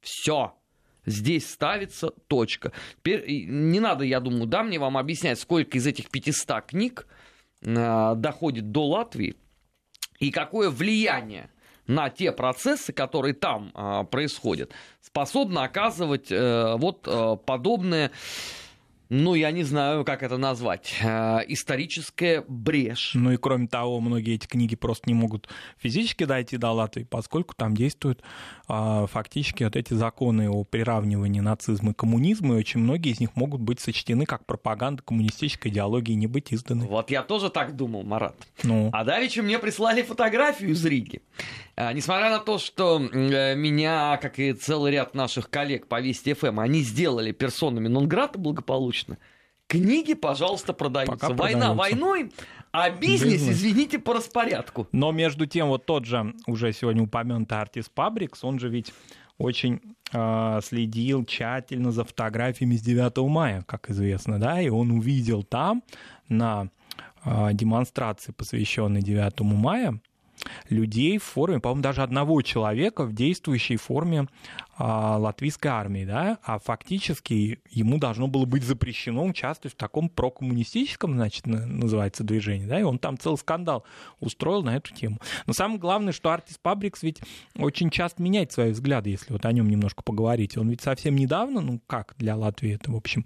Все. 0.00 0.54
Здесь 1.06 1.50
ставится 1.50 2.10
точка. 2.28 2.72
Не 3.04 3.80
надо, 3.80 4.04
я 4.04 4.20
думаю, 4.20 4.46
да, 4.46 4.62
мне 4.62 4.78
вам 4.78 4.96
объяснять, 4.96 5.38
сколько 5.38 5.76
из 5.76 5.86
этих 5.86 6.10
500 6.10 6.64
книг 6.66 7.06
доходит 7.62 8.72
до 8.72 8.86
Латвии 8.86 9.36
и 10.18 10.30
какое 10.30 10.70
влияние 10.70 11.50
на 11.86 12.10
те 12.10 12.32
процессы, 12.32 12.92
которые 12.92 13.34
там 13.34 13.70
э, 13.74 14.04
происходят, 14.10 14.70
способно 15.00 15.64
оказывать 15.64 16.30
э, 16.30 16.76
вот 16.76 17.06
э, 17.06 17.36
подобное 17.44 18.10
ну, 19.08 19.34
я 19.34 19.50
не 19.50 19.64
знаю, 19.64 20.04
как 20.04 20.22
это 20.22 20.38
назвать, 20.38 20.94
э, 21.02 21.40
историческая 21.48 22.44
брешь. 22.48 23.12
Ну 23.14 23.32
и 23.32 23.36
кроме 23.36 23.68
того, 23.68 24.00
многие 24.00 24.34
эти 24.34 24.46
книги 24.46 24.76
просто 24.76 25.08
не 25.08 25.14
могут 25.14 25.48
физически 25.78 26.24
дойти 26.24 26.56
до 26.56 26.70
Латвии, 26.70 27.04
поскольку 27.04 27.54
там 27.54 27.74
действуют 27.74 28.22
а, 28.66 29.06
фактически 29.06 29.64
вот 29.64 29.76
эти 29.76 29.92
законы 29.94 30.48
о 30.48 30.64
приравнивании 30.64 31.40
нацизма 31.40 31.90
и 31.90 31.94
коммунизма, 31.94 32.54
и 32.54 32.58
очень 32.58 32.80
многие 32.80 33.12
из 33.12 33.20
них 33.20 33.36
могут 33.36 33.60
быть 33.60 33.80
сочтены 33.80 34.24
как 34.24 34.46
пропаганда 34.46 35.02
коммунистической 35.02 35.70
идеологии 35.70 36.12
и 36.12 36.16
не 36.16 36.26
быть 36.26 36.52
изданы. 36.54 36.86
Вот 36.86 37.10
я 37.10 37.22
тоже 37.22 37.50
так 37.50 37.76
думал, 37.76 38.04
Марат. 38.04 38.36
Ну. 38.62 38.90
А 38.92 39.04
давеча 39.04 39.42
мне 39.42 39.58
прислали 39.58 40.02
фотографию 40.02 40.70
из 40.70 40.84
Риги. 40.84 41.20
А, 41.76 41.92
несмотря 41.92 42.30
на 42.30 42.38
то, 42.38 42.58
что 42.58 43.00
э, 43.00 43.54
меня, 43.56 44.16
как 44.18 44.38
и 44.38 44.52
целый 44.52 44.92
ряд 44.92 45.14
наших 45.14 45.50
коллег 45.50 45.88
по 45.88 46.00
Вести 46.00 46.32
ФМ, 46.34 46.60
они 46.60 46.80
сделали 46.82 47.32
персонами 47.32 47.88
Нонграта 47.88 48.38
благополучно, 48.38 49.18
книги, 49.66 50.14
пожалуйста, 50.14 50.72
продаются. 50.72 51.16
Пока 51.16 51.34
Война 51.34 51.74
продаются. 51.74 51.78
войной, 51.78 52.32
а 52.70 52.90
бизнес, 52.90 53.34
Бизнес. 53.34 53.56
извините, 53.56 53.98
по 53.98 54.14
распорядку. 54.14 54.88
Но 54.92 55.10
между 55.12 55.46
тем, 55.46 55.68
вот 55.68 55.86
тот 55.86 56.04
же 56.04 56.34
уже 56.46 56.72
сегодня 56.72 57.02
упомянутый 57.02 57.58
Артис 57.58 57.88
Пабрикс, 57.88 58.44
он 58.44 58.58
же 58.58 58.68
ведь 58.68 58.92
очень 59.38 59.80
э, 60.12 60.60
следил 60.62 61.24
тщательно 61.24 61.90
за 61.90 62.04
фотографиями 62.04 62.76
с 62.76 62.82
9 62.82 63.16
мая, 63.28 63.62
как 63.66 63.90
известно, 63.90 64.38
да, 64.38 64.60
и 64.60 64.68
он 64.68 64.92
увидел 64.92 65.42
там 65.42 65.82
на 66.28 66.68
э, 67.24 67.50
демонстрации, 67.52 68.32
посвященной 68.32 69.02
9 69.02 69.40
мая, 69.40 70.00
людей 70.68 71.18
в 71.18 71.24
форме, 71.24 71.60
по-моему, 71.60 71.82
даже 71.82 72.02
одного 72.02 72.40
человека 72.42 73.04
в 73.04 73.14
действующей 73.14 73.76
форме 73.76 74.28
а, 74.76 75.18
латвийской 75.18 75.68
армии, 75.68 76.04
да, 76.04 76.38
а 76.42 76.58
фактически 76.58 77.60
ему 77.70 77.98
должно 77.98 78.26
было 78.26 78.44
быть 78.44 78.64
запрещено 78.64 79.24
участвовать 79.24 79.74
в 79.74 79.76
таком 79.78 80.08
прокоммунистическом, 80.08 81.14
значит, 81.14 81.46
на- 81.46 81.66
называется 81.66 82.24
движении, 82.24 82.66
да, 82.66 82.80
и 82.80 82.82
он 82.82 82.98
там 82.98 83.18
целый 83.18 83.38
скандал 83.38 83.84
устроил 84.20 84.62
на 84.62 84.76
эту 84.76 84.92
тему. 84.92 85.18
Но 85.46 85.52
самое 85.52 85.78
главное, 85.78 86.12
что 86.12 86.30
Артис 86.30 86.58
Пабрикс 86.58 87.02
ведь 87.02 87.20
очень 87.56 87.90
часто 87.90 88.22
меняет 88.22 88.52
свои 88.52 88.72
взгляды, 88.72 89.10
если 89.10 89.32
вот 89.32 89.46
о 89.46 89.52
нем 89.52 89.68
немножко 89.68 90.02
поговорить. 90.02 90.56
Он 90.56 90.68
ведь 90.68 90.82
совсем 90.82 91.14
недавно, 91.16 91.60
ну 91.60 91.80
как 91.86 92.14
для 92.18 92.36
Латвии 92.36 92.74
это, 92.74 92.90
в 92.90 92.96
общем, 92.96 93.24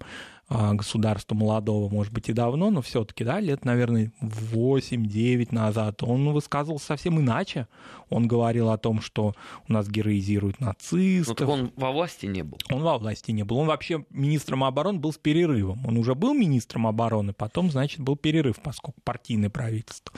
государства 0.49 1.35
молодого, 1.35 1.89
может 1.89 2.11
быть, 2.11 2.29
и 2.29 2.33
давно, 2.33 2.71
но 2.71 2.81
все-таки, 2.81 3.23
да, 3.23 3.39
лет, 3.39 3.65
наверное, 3.65 4.11
8-9 4.21 5.53
назад, 5.53 6.01
он 6.03 6.31
высказывался 6.31 6.87
совсем 6.87 7.19
иначе. 7.19 7.67
Он 8.09 8.27
говорил 8.27 8.71
о 8.71 8.77
том, 8.79 9.01
что 9.01 9.35
у 9.67 9.73
нас 9.73 9.87
героизируют 9.87 10.59
Ну 10.59 10.67
нацистов. 10.67 11.37
так 11.37 11.47
он 11.47 11.71
во 11.75 11.91
власти 11.91 12.25
не 12.25 12.43
был. 12.43 12.57
Он 12.71 12.81
во 12.81 12.97
власти 12.97 13.29
не 13.29 13.43
был. 13.43 13.57
Он 13.57 13.67
вообще 13.67 14.03
министром 14.09 14.63
обороны 14.63 14.97
был 14.97 15.13
с 15.13 15.17
перерывом. 15.17 15.85
Он 15.85 15.97
уже 15.97 16.15
был 16.15 16.33
министром 16.33 16.87
обороны, 16.87 17.33
потом, 17.33 17.69
значит, 17.69 17.99
был 17.99 18.15
перерыв, 18.15 18.59
поскольку 18.61 18.99
партийное 19.03 19.51
правительство. 19.51 20.11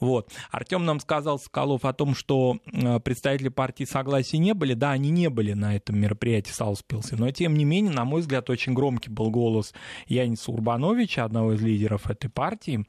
Вот. 0.00 0.32
Артем 0.50 0.84
нам 0.84 0.98
сказал, 0.98 1.38
Соколов, 1.38 1.84
о 1.84 1.92
том, 1.92 2.16
что 2.16 2.58
э, 2.72 2.98
представители 2.98 3.48
партии 3.48 3.84
согласия 3.84 4.38
не 4.38 4.54
были. 4.54 4.74
Да, 4.74 4.90
они 4.90 5.10
не 5.10 5.30
были 5.30 5.52
на 5.52 5.76
этом 5.76 5.98
мероприятии 5.98 6.50
Сауспилсе, 6.50 7.14
но, 7.14 7.30
тем 7.30 7.54
не 7.54 7.64
менее, 7.64 7.92
на 7.92 8.04
мой 8.04 8.22
взгляд, 8.22 8.50
очень 8.50 8.74
громкий 8.74 9.10
был 9.10 9.30
голос 9.30 9.67
Яниса 10.06 10.50
Урбановича, 10.50 11.24
одного 11.24 11.54
из 11.54 11.62
лидеров 11.62 12.10
этой 12.10 12.30
партии, 12.30 12.84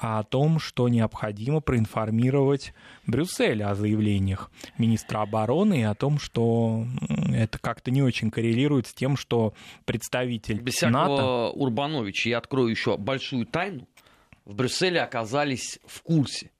о 0.00 0.22
том, 0.22 0.60
что 0.60 0.88
необходимо 0.88 1.60
проинформировать 1.60 2.72
Брюссель 3.06 3.62
о 3.64 3.74
заявлениях 3.74 4.50
министра 4.78 5.22
обороны 5.22 5.80
и 5.80 5.82
о 5.82 5.94
том, 5.94 6.18
что 6.18 6.86
это 7.32 7.58
как-то 7.58 7.90
не 7.90 8.02
очень 8.02 8.30
коррелирует 8.30 8.86
с 8.86 8.94
тем, 8.94 9.16
что 9.16 9.54
представитель 9.84 10.60
Без 10.60 10.80
НАТО... 10.82 11.50
Урбановича 11.50 12.30
я 12.30 12.38
открою 12.38 12.68
еще 12.68 12.96
большую 12.96 13.46
тайну. 13.46 13.88
В 14.44 14.54
Брюсселе 14.54 15.00
оказались 15.00 15.80
в 15.84 16.02
курсе 16.02 16.50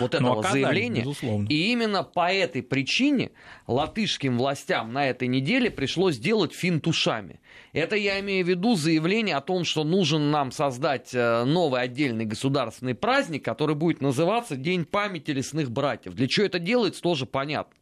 вот 0.00 0.12
Ну, 0.12 0.18
этого 0.18 0.40
оказались, 0.40 0.62
заявления. 0.64 1.00
безусловно. 1.00 1.46
И 1.48 1.70
именно 1.72 2.02
по 2.02 2.32
этой 2.32 2.62
причине 2.62 3.30
латышским 3.66 4.38
властям 4.38 4.92
на 4.92 5.06
этой 5.08 5.28
неделе 5.28 5.70
пришлось 5.70 6.18
делать 6.18 6.52
финт 6.52 6.86
ушами. 6.86 7.40
Это 7.72 7.96
я 7.96 8.20
имею 8.20 8.44
в 8.44 8.48
виду 8.48 8.74
заявление 8.76 9.36
о 9.36 9.40
том, 9.40 9.64
что 9.64 9.84
нужен 9.84 10.30
нам 10.30 10.50
создать 10.52 11.10
э, 11.14 11.44
новый 11.44 11.80
отдельный 11.82 12.24
государственный 12.24 12.94
праздник, 12.94 13.44
который 13.44 13.74
будет 13.74 14.00
называться 14.00 14.56
День 14.56 14.84
памяти 14.84 15.32
лесных 15.32 15.70
братьев. 15.70 16.14
Для 16.14 16.28
чего 16.28 16.46
это 16.46 16.58
делается, 16.58 17.02
тоже 17.02 17.26
понятно. 17.26 17.74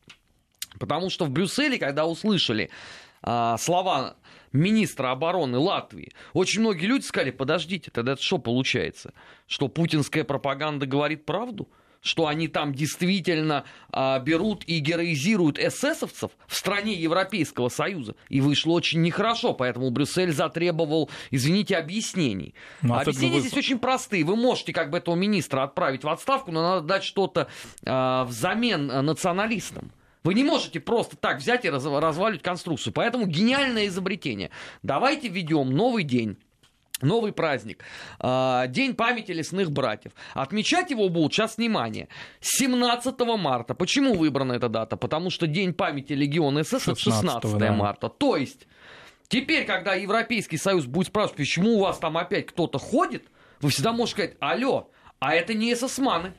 Потому 0.79 1.11
что 1.11 1.25
в 1.25 1.31
Брюсселе, 1.31 1.79
когда 1.79 2.05
услышали 2.07 2.71
а, 3.23 3.57
слова 3.59 4.17
министра 4.53 5.11
обороны 5.13 5.59
Латвии, 5.59 6.13
очень 6.33 6.61
многие 6.61 6.87
люди 6.87 7.05
сказали, 7.05 7.31
подождите, 7.31 7.91
тогда 7.93 8.13
это 8.13 8.23
что 8.23 8.39
получается? 8.39 9.13
Что 9.47 9.69
путинская 9.69 10.25
пропаганда 10.25 10.87
говорит 10.87 11.25
правду? 11.25 11.69
Что 12.05 12.27
они 12.27 12.49
там 12.49 12.75
действительно 12.75 13.65
а, 13.91 14.19
берут 14.19 14.63
и 14.67 14.79
героизируют 14.79 15.59
эсэсовцев 15.59 16.33
в 16.47 16.55
стране 16.55 16.93
Европейского 16.93 17.71
Союза? 17.71 18.15
И 18.29 18.43
вышло 18.43 18.73
очень 18.73 19.01
нехорошо, 19.01 19.55
поэтому 19.55 19.91
Брюссель 19.91 20.31
затребовал, 20.31 21.09
извините, 21.31 21.77
объяснений. 21.77 22.55
Ну, 22.83 22.93
особенно 22.93 23.01
Объяснения 23.01 23.35
вы- 23.37 23.41
здесь 23.41 23.57
очень 23.57 23.79
простые. 23.79 24.23
Вы 24.25 24.37
можете 24.37 24.75
как 24.75 24.91
бы 24.91 24.99
этого 24.99 25.15
министра 25.15 25.63
отправить 25.63 26.05
в 26.05 26.09
отставку, 26.11 26.53
но 26.53 26.63
надо 26.75 26.87
дать 26.87 27.05
что-то 27.05 27.49
а, 27.87 28.25
взамен 28.27 28.91
а, 28.91 29.01
националистам. 29.01 29.91
Вы 30.25 30.35
не 30.35 30.45
можете 30.45 30.81
просто 30.81 31.17
так 31.17 31.39
взять 31.39 31.65
и 31.65 31.71
раз- 31.71 31.87
разваливать 31.87 32.43
конструкцию. 32.43 32.93
Поэтому 32.93 33.27
гениальное 33.27 33.87
изобретение. 33.87 34.51
Давайте 34.83 35.29
введем 35.29 35.71
новый 35.71 36.05
день. 36.05 36.37
Новый 37.05 37.33
праздник. 37.33 37.85
А, 38.19 38.67
День 38.67 38.95
памяти 38.95 39.33
лесных 39.33 39.71
братьев. 39.71 40.13
Отмечать 40.35 40.91
его 40.91 41.09
будут, 41.09 41.33
сейчас 41.33 41.57
внимание, 41.57 42.09
17 42.41 43.19
марта. 43.39 43.75
Почему 43.75 44.15
выбрана 44.15 44.55
эта 44.55 44.69
дата? 44.69 44.97
Потому 44.97 45.31
что 45.31 45.47
День 45.47 45.73
памяти 45.73 46.15
Легиона 46.15 46.65
СС 46.65 46.89
это 46.89 46.97
16 46.97 47.25
16 47.25 47.59
да. 47.59 47.73
марта. 47.73 48.09
То 48.09 48.37
есть, 48.37 48.67
теперь, 49.29 49.65
когда 49.65 49.95
Европейский 49.95 50.57
Союз 50.57 50.87
будет 50.87 51.09
спрашивать, 51.09 51.37
почему 51.37 51.77
у 51.77 51.81
вас 51.81 51.99
там 51.99 52.17
опять 52.17 52.47
кто-то 52.47 52.79
ходит, 52.79 53.25
вы 53.61 53.71
всегда 53.71 53.93
можете 53.93 54.23
сказать, 54.23 54.37
алло, 54.41 54.91
а 55.21 55.35
это 55.35 55.55
не 55.55 55.73
эсэсманы, 55.73 56.35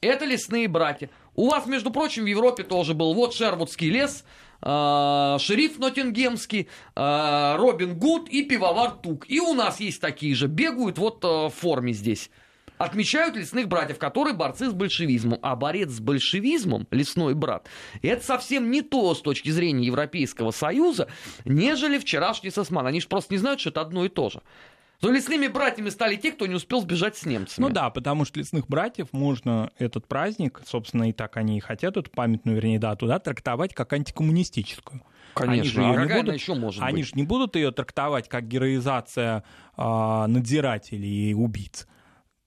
это 0.00 0.24
лесные 0.24 0.68
братья. 0.68 1.10
У 1.34 1.48
вас, 1.48 1.66
между 1.66 1.90
прочим, 1.90 2.24
в 2.24 2.26
Европе 2.26 2.62
тоже 2.62 2.94
был 2.94 3.14
вот 3.14 3.34
Шервудский 3.34 3.90
лес, 3.90 4.24
шериф 4.62 5.78
Ноттингемский, 5.78 6.68
э, 6.94 7.56
Робин 7.56 7.98
Гуд 7.98 8.28
и 8.28 8.44
пивовар 8.44 8.92
Тук. 8.92 9.24
И 9.28 9.40
у 9.40 9.54
нас 9.54 9.80
есть 9.80 10.00
такие 10.00 10.34
же, 10.34 10.48
бегают 10.48 10.98
вот 10.98 11.24
э, 11.24 11.26
в 11.26 11.50
форме 11.50 11.92
здесь. 11.92 12.30
Отмечают 12.80 13.36
лесных 13.36 13.68
братьев, 13.68 13.98
которые 13.98 14.34
борцы 14.34 14.70
с 14.70 14.72
большевизмом. 14.72 15.38
А 15.42 15.54
борец 15.54 15.90
с 15.90 16.00
большевизмом, 16.00 16.86
лесной 16.90 17.34
брат, 17.34 17.68
это 18.00 18.24
совсем 18.24 18.70
не 18.70 18.80
то 18.80 19.14
с 19.14 19.20
точки 19.20 19.50
зрения 19.50 19.84
Европейского 19.84 20.50
Союза, 20.50 21.08
нежели 21.44 21.98
вчерашний 21.98 22.50
сосман. 22.50 22.86
Они 22.86 23.02
же 23.02 23.08
просто 23.08 23.34
не 23.34 23.38
знают, 23.38 23.60
что 23.60 23.68
это 23.68 23.82
одно 23.82 24.06
и 24.06 24.08
то 24.08 24.30
же. 24.30 24.40
То 25.00 25.10
лесными 25.10 25.46
братьями 25.46 25.88
стали 25.88 26.16
те, 26.16 26.30
кто 26.32 26.46
не 26.46 26.54
успел 26.54 26.82
сбежать 26.82 27.16
с 27.16 27.24
немцами. 27.24 27.64
Ну 27.64 27.72
да, 27.72 27.88
потому 27.88 28.26
что 28.26 28.38
лесных 28.38 28.68
братьев 28.68 29.08
можно 29.12 29.70
этот 29.78 30.06
праздник, 30.06 30.60
собственно, 30.66 31.08
и 31.08 31.12
так 31.12 31.38
они 31.38 31.56
и 31.56 31.60
хотят 31.60 31.96
эту 31.96 32.10
памятную, 32.10 32.56
вернее, 32.56 32.78
дату, 32.78 33.06
да, 33.06 33.18
трактовать 33.18 33.74
как 33.74 33.92
антикоммунистическую. 33.94 35.02
Конечно, 35.34 35.82
они 35.82 35.94
же 35.94 36.00
а 36.00 36.02
какая 36.02 36.22
будут, 36.22 36.34
еще 36.34 36.54
может 36.54 36.82
Они 36.82 36.98
быть? 36.98 37.06
же 37.06 37.12
не 37.14 37.22
будут 37.22 37.56
ее 37.56 37.70
трактовать 37.70 38.28
как 38.28 38.46
героизация 38.46 39.44
э, 39.76 39.82
надзирателей 40.26 41.30
и 41.30 41.34
убийц. 41.34 41.86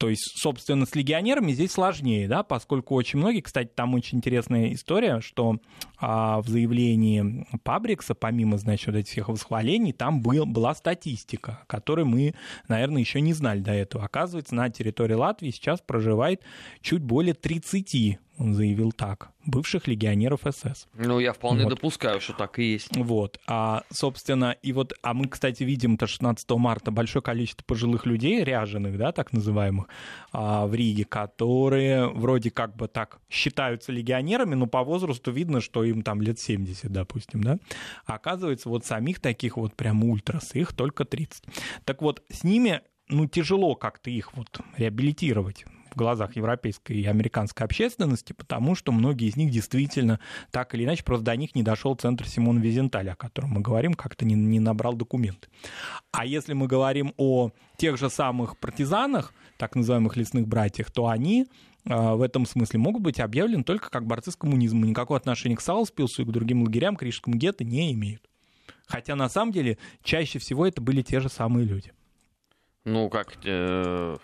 То 0.03 0.09
есть, 0.09 0.37
собственно, 0.37 0.85
с 0.85 0.95
легионерами 0.95 1.53
здесь 1.53 1.71
сложнее, 1.71 2.27
да, 2.27 2.43
поскольку 2.43 2.93
очень 2.93 3.19
многие, 3.19 3.39
кстати, 3.39 3.69
там 3.73 3.93
очень 3.93 4.17
интересная 4.17 4.73
история, 4.73 5.21
что 5.21 5.59
а, 5.97 6.41
в 6.41 6.49
заявлении 6.49 7.47
Пабрикса, 7.63 8.13
помимо, 8.13 8.57
значит, 8.57 8.87
вот 8.87 8.95
этих 8.97 9.11
всех 9.13 9.29
восхвалений, 9.29 9.93
там 9.93 10.21
был, 10.21 10.45
была 10.45 10.75
статистика, 10.75 11.63
которой 11.67 12.03
мы, 12.03 12.35
наверное, 12.67 12.99
еще 12.99 13.21
не 13.21 13.31
знали 13.31 13.61
до 13.61 13.71
этого. 13.71 14.03
Оказывается, 14.03 14.55
на 14.55 14.69
территории 14.69 15.13
Латвии 15.13 15.51
сейчас 15.51 15.79
проживает 15.79 16.41
чуть 16.81 17.01
более 17.01 17.33
30 17.33 18.19
он 18.38 18.54
заявил 18.56 18.91
так, 18.91 19.30
бывших 19.46 19.88
легионеров 19.88 20.41
СС. 20.50 20.88
Ну, 20.93 21.19
я 21.19 21.34
вполне 21.34 21.63
Вот. 21.63 21.69
допускаю, 21.69 22.19
что 22.19 22.34
так 22.34 22.60
и 22.60 22.74
есть. 22.74 22.96
Вот, 22.96 23.39
а, 23.48 23.84
собственно, 23.91 24.56
и 24.62 24.74
вот, 24.74 24.93
а 25.02 25.13
мы, 25.13 25.28
кстати, 25.28 25.63
видим, 25.63 25.98
то 25.98 26.08
16 26.08 26.50
марта 26.58 26.91
большое 26.91 27.22
количество 27.22 27.63
пожилых 27.63 28.06
людей, 28.06 28.43
ряженых, 28.43 28.98
да, 28.98 29.12
так 29.12 29.34
называемых, 29.34 29.88
а, 30.32 30.65
в 30.65 30.74
Риге, 30.74 31.06
которые 31.06 32.08
вроде 32.08 32.50
как 32.50 32.76
бы 32.76 32.88
так 32.88 33.19
считаются 33.30 33.91
легионерами, 33.91 34.56
но 34.56 34.67
по 34.67 34.84
возрасту 34.84 35.32
видно, 35.32 35.62
что 35.62 35.84
им 35.84 36.02
там 36.02 36.22
лет 36.22 36.39
70, 36.39 36.91
допустим, 36.91 37.43
да. 37.43 37.60
А 38.06 38.15
оказывается, 38.15 38.69
вот 38.69 38.86
самих 38.86 39.19
таких 39.19 39.58
вот 39.58 39.76
прям 39.76 40.04
ультрас, 40.04 40.56
их 40.56 40.74
только 40.74 41.06
30. 41.06 41.43
Так 41.86 42.02
вот, 42.02 42.24
с 42.30 42.43
ними, 42.43 42.82
ну, 43.10 43.28
тяжело 43.28 43.76
как-то 43.76 44.10
их 44.10 44.36
вот 44.36 44.60
реабилитировать 44.78 45.65
в 45.93 45.97
глазах 45.97 46.36
европейской 46.36 46.93
и 46.93 47.06
американской 47.06 47.65
общественности, 47.65 48.34
потому 48.34 48.75
что 48.75 48.91
многие 48.91 49.27
из 49.27 49.36
них 49.36 49.51
действительно 49.51 50.19
так 50.51 50.73
или 50.75 50.84
иначе 50.84 51.03
просто 51.03 51.25
до 51.25 51.36
них 51.36 51.56
не 51.56 51.63
дошел 51.63 51.95
центр 51.95 52.27
Симона 52.27 52.60
Визенталя, 52.60 53.12
о 53.12 53.15
котором 53.15 53.51
мы 53.51 53.62
говорим, 53.62 53.93
как-то 53.93 54.25
не, 54.25 54.36
не 54.36 54.60
набрал 54.60 54.93
документы. 54.93 55.47
А 56.12 56.25
если 56.25 56.53
мы 56.53 56.67
говорим 56.67 57.13
о 57.17 57.51
тех 57.77 57.97
же 57.97 58.10
самых 58.10 58.58
партизанах, 58.58 59.34
так 59.58 59.75
называемых 59.75 60.17
лесных 60.17 60.47
братьях, 60.47 60.91
то 60.91 61.08
они 61.08 61.47
э, 61.86 62.13
в 62.13 62.21
этом 62.21 62.45
смысле 62.45 62.79
могут 62.79 63.01
быть 63.01 63.19
объявлены 63.19 63.63
только 63.63 63.89
как 63.89 64.06
борцы 64.06 64.32
с 64.32 64.36
коммунизмом. 64.36 64.84
Никакого 64.84 65.17
отношения 65.17 65.56
к 65.56 65.62
Сауспилсу 65.62 66.23
и 66.23 66.25
к 66.25 66.32
другим 66.32 66.63
лагерям, 66.63 66.95
к 66.95 67.03
Рижскому 67.03 67.38
гетто 67.38 67.63
не 67.63 67.93
имеют. 67.93 68.27
Хотя 68.88 69.15
на 69.15 69.29
самом 69.29 69.51
деле 69.51 69.77
чаще 70.03 70.39
всего 70.39 70.67
это 70.67 70.82
были 70.82 71.01
те 71.01 71.19
же 71.19 71.29
самые 71.29 71.65
люди. 71.65 71.93
Ну, 72.86 73.10
как... 73.10 73.38
э, 73.45 74.17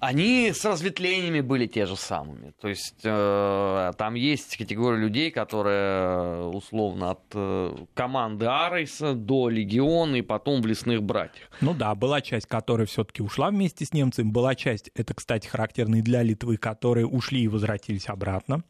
Они 0.00 0.50
с 0.52 0.64
разветвлениями 0.64 1.42
были 1.42 1.66
те 1.66 1.84
же 1.84 1.94
самыми. 1.94 2.52
То 2.58 2.68
есть 2.68 3.00
э, 3.04 3.92
там 3.98 4.14
есть 4.14 4.56
категория 4.56 4.98
людей, 4.98 5.30
которые 5.30 6.46
условно 6.46 7.10
от 7.10 7.20
э, 7.34 7.76
команды 7.92 8.46
Арейса 8.46 9.14
до 9.14 9.50
Легиона 9.50 10.16
и 10.16 10.22
потом 10.22 10.62
в 10.62 10.66
Лесных 10.66 11.02
Братьях. 11.02 11.50
Ну 11.60 11.74
да, 11.74 11.94
была 11.94 12.22
часть, 12.22 12.46
которая 12.46 12.86
все-таки 12.86 13.22
ушла 13.22 13.50
вместе 13.50 13.84
с 13.84 13.92
немцами, 13.92 14.30
была 14.30 14.54
часть, 14.54 14.90
это, 14.94 15.12
кстати, 15.12 15.46
характерно 15.46 15.96
и 15.96 16.02
для 16.02 16.22
Литвы, 16.22 16.56
которые 16.56 17.06
ушли 17.06 17.42
и 17.42 17.48
возвратились 17.48 18.08
обратно. 18.08 18.64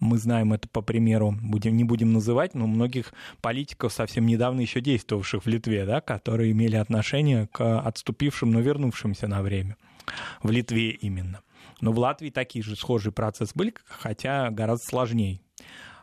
Мы 0.00 0.18
знаем 0.18 0.52
это 0.52 0.68
по 0.68 0.82
примеру, 0.82 1.34
будем, 1.40 1.76
не 1.76 1.84
будем 1.84 2.12
называть, 2.12 2.54
но 2.54 2.66
многих 2.66 3.14
политиков, 3.40 3.92
совсем 3.92 4.26
недавно 4.26 4.60
еще 4.60 4.80
действовавших 4.80 5.44
в 5.44 5.48
Литве, 5.48 5.86
да, 5.86 6.00
которые 6.00 6.52
имели 6.52 6.76
отношение 6.76 7.48
к 7.50 7.80
отступившим, 7.80 8.50
но 8.52 8.60
вернувшимся 8.60 9.26
на 9.26 9.42
время. 9.42 9.76
В 10.42 10.50
Литве 10.50 10.90
именно. 10.90 11.40
Но 11.80 11.92
в 11.92 11.98
Латвии 11.98 12.30
такие 12.30 12.62
же 12.62 12.76
схожие 12.76 13.12
процессы 13.12 13.52
были, 13.54 13.72
хотя 13.86 14.50
гораздо 14.50 14.84
сложнее. 14.84 15.40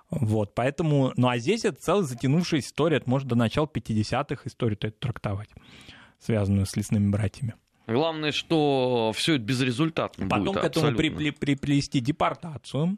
Вот, 0.10 0.54
поэтому, 0.54 1.13
ну 1.18 1.28
а 1.28 1.38
здесь 1.38 1.65
это 1.65 1.82
целая 1.82 2.04
затянувшаяся 2.04 2.68
история, 2.68 2.98
это 2.98 3.10
может 3.10 3.28
до 3.28 3.36
начала 3.36 3.65
50-х 3.65 4.44
историю 4.46 4.78
эту 4.80 4.91
трактовать, 4.98 5.50
связанную 6.20 6.65
с 6.65 6.76
лесными 6.76 7.10
братьями. 7.10 7.56
Главное, 7.88 8.32
что 8.32 9.12
все 9.15 9.36
это 9.36 9.44
безрезультатно 9.44 10.28
Потом 10.28 10.46
будет 10.46 10.62
к 10.62 10.65
этому 10.65 10.88
абсолютно. 10.88 11.02
припли- 11.02 11.32
приплести 11.38 12.00
депортацию 12.00 12.98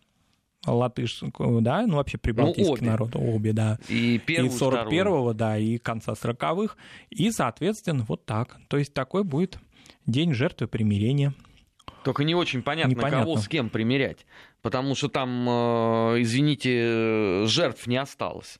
латышскую, 0.66 1.62
да, 1.62 1.86
ну 1.86 1.96
вообще 1.96 2.18
прибалтийский 2.18 2.74
обе. 2.74 2.86
народ, 2.86 3.16
обе, 3.16 3.54
да. 3.54 3.80
И 3.88 4.18
первую, 4.20 4.52
и 4.52 4.56
41-го, 4.58 5.34
да, 5.34 5.58
и 5.58 5.78
конца 5.78 6.14
40-х. 6.14 6.76
И, 7.10 7.32
соответственно, 7.32 8.06
вот 8.08 8.26
так. 8.26 8.58
То 8.68 8.78
есть 8.78 8.94
такой 8.94 9.24
будет 9.24 9.60
день 10.08 10.34
жертвы 10.34 10.68
примирения. 10.68 11.34
Только 12.04 12.24
не 12.24 12.34
очень 12.36 12.62
понятно, 12.64 12.92
Непонятно. 12.92 13.20
кого 13.20 13.38
с 13.38 13.48
кем 13.48 13.70
примерять. 13.70 14.26
Потому 14.62 14.96
что 14.96 15.10
там, 15.10 15.48
э, 15.48 16.22
извините, 16.22 17.46
жертв 17.46 17.86
не 17.88 17.98
осталось. 17.98 18.60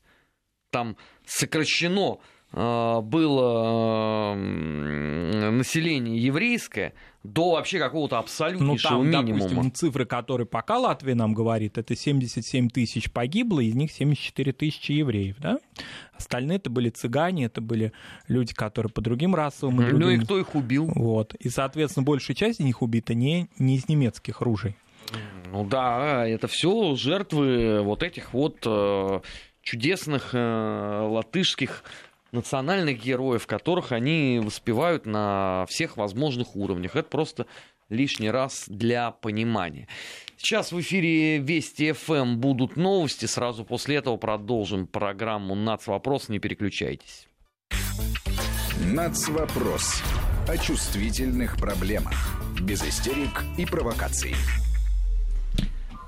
Там 0.70 0.98
сокращено 1.26 2.20
было 2.52 4.34
э, 4.36 5.50
население 5.52 6.18
еврейское 6.18 6.94
до 7.24 7.52
вообще 7.52 7.78
какого-то 7.78 8.16
Ну, 8.16 8.22
абсолютнейшего 8.22 8.90
там, 9.12 9.26
минимума. 9.26 9.50
допустим, 9.50 9.72
цифры, 9.74 10.06
которые 10.06 10.48
пока 10.48 10.78
Латвия 10.78 11.14
нам 11.14 11.34
говорит, 11.34 11.78
это 11.78 11.94
77 11.96 12.70
тысяч 12.70 13.12
погибло, 13.12 13.60
из 13.60 13.76
них 13.76 13.92
74 13.92 14.54
тысячи 14.54 14.94
евреев, 14.94 15.36
да? 15.40 15.60
Остальные 16.14 16.58
это 16.58 16.70
были 16.70 16.90
цыгане, 16.90 17.46
это 17.46 17.60
были 17.60 17.92
люди, 18.30 18.54
которые 18.54 18.92
по 18.92 19.02
другим 19.02 19.36
расовым 19.36 19.82
и 19.82 19.92
Ну 19.92 19.98
и 19.98 20.00
другим... 20.00 20.22
кто 20.22 20.40
их 20.40 20.56
убил? 20.56 20.90
Вот. 20.96 21.36
И, 21.36 21.50
соответственно, 21.50 22.06
большая 22.06 22.36
часть 22.36 22.62
из 22.62 22.66
них 22.66 22.82
убита 22.82 23.14
не, 23.14 23.50
не 23.60 23.76
из 23.76 23.90
немецких 23.90 24.40
ружей. 24.40 24.78
Ну 25.52 25.66
да, 25.66 26.26
это 26.28 26.48
все 26.48 26.96
жертвы 26.96 27.82
вот 27.82 28.04
этих 28.04 28.34
вот 28.34 28.58
э, 28.66 29.20
чудесных 29.62 30.30
э, 30.34 31.08
латышских 31.10 31.84
национальных 32.32 33.02
героев, 33.04 33.48
которых 33.48 33.92
они 33.92 34.42
воспевают 34.44 35.06
на 35.06 35.66
всех 35.70 35.98
возможных 35.98 36.56
уровнях. 36.56 36.96
Это 36.96 37.10
просто 37.10 37.46
лишний 37.90 38.30
раз 38.30 38.66
для 38.68 39.12
понимания. 39.12 39.88
Сейчас 40.38 40.72
в 40.72 40.80
эфире 40.80 41.40
Вести 41.40 41.92
ФМ 41.94 42.38
будут 42.38 42.76
новости. 42.76 43.26
Сразу 43.26 43.66
после 43.66 43.98
этого 43.98 44.18
продолжим 44.18 44.88
программу 44.88 45.56
«Нацвопрос». 45.56 46.30
Не 46.30 46.40
переключайтесь. 46.40 47.28
Нацвопрос. 48.86 50.02
О 50.48 50.58
чувствительных 50.58 51.58
проблемах. 51.58 52.14
Без 52.62 52.84
истерик 52.84 53.44
и 53.58 53.66
провокаций. 53.66 54.36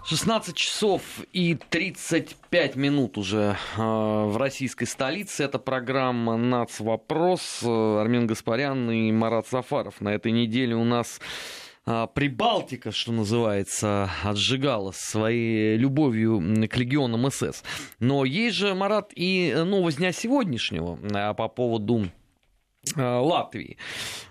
16 0.09 0.55
часов 0.55 1.03
и 1.33 1.53
35 1.53 2.75
минут 2.75 3.19
уже 3.19 3.55
э, 3.77 3.79
в 3.79 4.37
российской 4.37 4.85
столице. 4.85 5.43
Это 5.43 5.59
программа 5.59 6.35
«Нацвопрос». 6.35 7.59
Э, 7.61 7.99
Армен 8.01 8.25
Гаспарян 8.25 8.89
и 8.89 9.11
Марат 9.11 9.45
Сафаров. 9.45 10.01
На 10.01 10.09
этой 10.09 10.31
неделе 10.31 10.75
у 10.75 10.83
нас 10.83 11.21
э, 11.85 12.07
Прибалтика, 12.11 12.91
что 12.91 13.11
называется, 13.11 14.09
отжигала 14.23 14.93
своей 14.95 15.77
любовью 15.77 16.39
к 16.67 16.75
легионам 16.75 17.29
СС. 17.29 17.63
Но 17.99 18.25
есть 18.25 18.55
же, 18.55 18.73
Марат, 18.73 19.11
и 19.13 19.53
новость 19.63 19.99
дня 19.99 20.11
сегодняшнего 20.11 20.97
э, 21.03 21.35
по 21.35 21.47
поводу 21.49 22.05
э, 22.05 22.18
Латвии. 22.95 23.77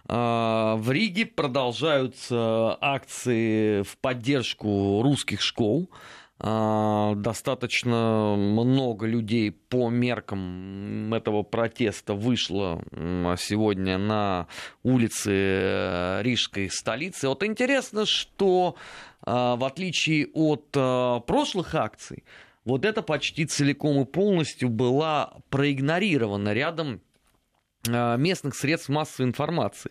Э, 0.08 0.74
В 0.78 0.90
Риге 0.90 1.26
продолжаются 1.26 2.76
акции 2.80 3.82
в 3.82 3.96
поддержку 3.98 5.02
русских 5.02 5.40
школ. 5.40 5.90
Э, 6.40 7.14
Достаточно 7.16 8.34
много 8.36 9.06
людей 9.06 9.50
по 9.50 9.88
меркам 9.90 11.12
этого 11.12 11.42
протеста 11.42 12.14
вышло 12.14 12.82
сегодня 13.38 13.98
на 13.98 14.46
улицы 14.82 15.32
э, 15.32 16.22
рижской 16.22 16.70
столицы. 16.70 17.28
Вот 17.28 17.42
интересно, 17.42 18.06
что 18.06 18.76
э, 19.26 19.30
в 19.30 19.64
отличие 19.64 20.28
от 20.32 20.66
э, 20.74 21.20
прошлых 21.26 21.74
акций, 21.74 22.24
вот 22.64 22.84
это 22.84 23.02
почти 23.02 23.46
целиком 23.46 24.02
и 24.02 24.04
полностью 24.04 24.68
была 24.68 25.38
проигнорирована 25.48 26.52
рядом 26.52 26.96
э, 26.96 26.98
местных 27.86 28.54
средств 28.54 28.88
массовой 28.88 29.28
информации. 29.28 29.90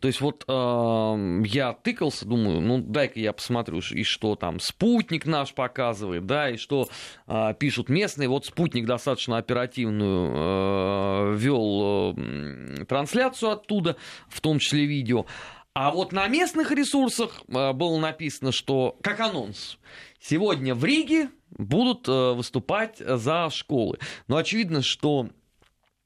То 0.00 0.06
есть 0.06 0.20
вот 0.20 0.44
э, 0.46 1.42
я 1.46 1.72
тыкался, 1.72 2.24
думаю, 2.24 2.60
ну 2.60 2.78
дай-ка 2.78 3.18
я 3.18 3.32
посмотрю, 3.32 3.80
и 3.90 4.04
что 4.04 4.36
там 4.36 4.60
спутник 4.60 5.26
наш 5.26 5.52
показывает, 5.54 6.24
да, 6.24 6.50
и 6.50 6.56
что 6.56 6.88
э, 7.26 7.54
пишут 7.58 7.88
местные. 7.88 8.28
Вот 8.28 8.46
спутник 8.46 8.86
достаточно 8.86 9.38
оперативную 9.38 10.32
э, 10.34 11.36
вел 11.36 12.14
э, 12.16 12.84
трансляцию 12.84 13.52
оттуда, 13.52 13.96
в 14.28 14.40
том 14.40 14.60
числе 14.60 14.84
видео. 14.84 15.26
А 15.74 15.90
вот 15.90 16.12
на 16.12 16.28
местных 16.28 16.70
ресурсах 16.70 17.42
э, 17.48 17.72
было 17.72 17.98
написано, 17.98 18.52
что 18.52 18.96
как 19.02 19.18
анонс. 19.18 19.78
Сегодня 20.20 20.76
в 20.76 20.84
Риге 20.84 21.30
будут 21.50 22.08
э, 22.08 22.32
выступать 22.34 22.98
за 22.98 23.50
школы. 23.50 23.98
Но 24.28 24.36
очевидно, 24.36 24.82
что 24.82 25.28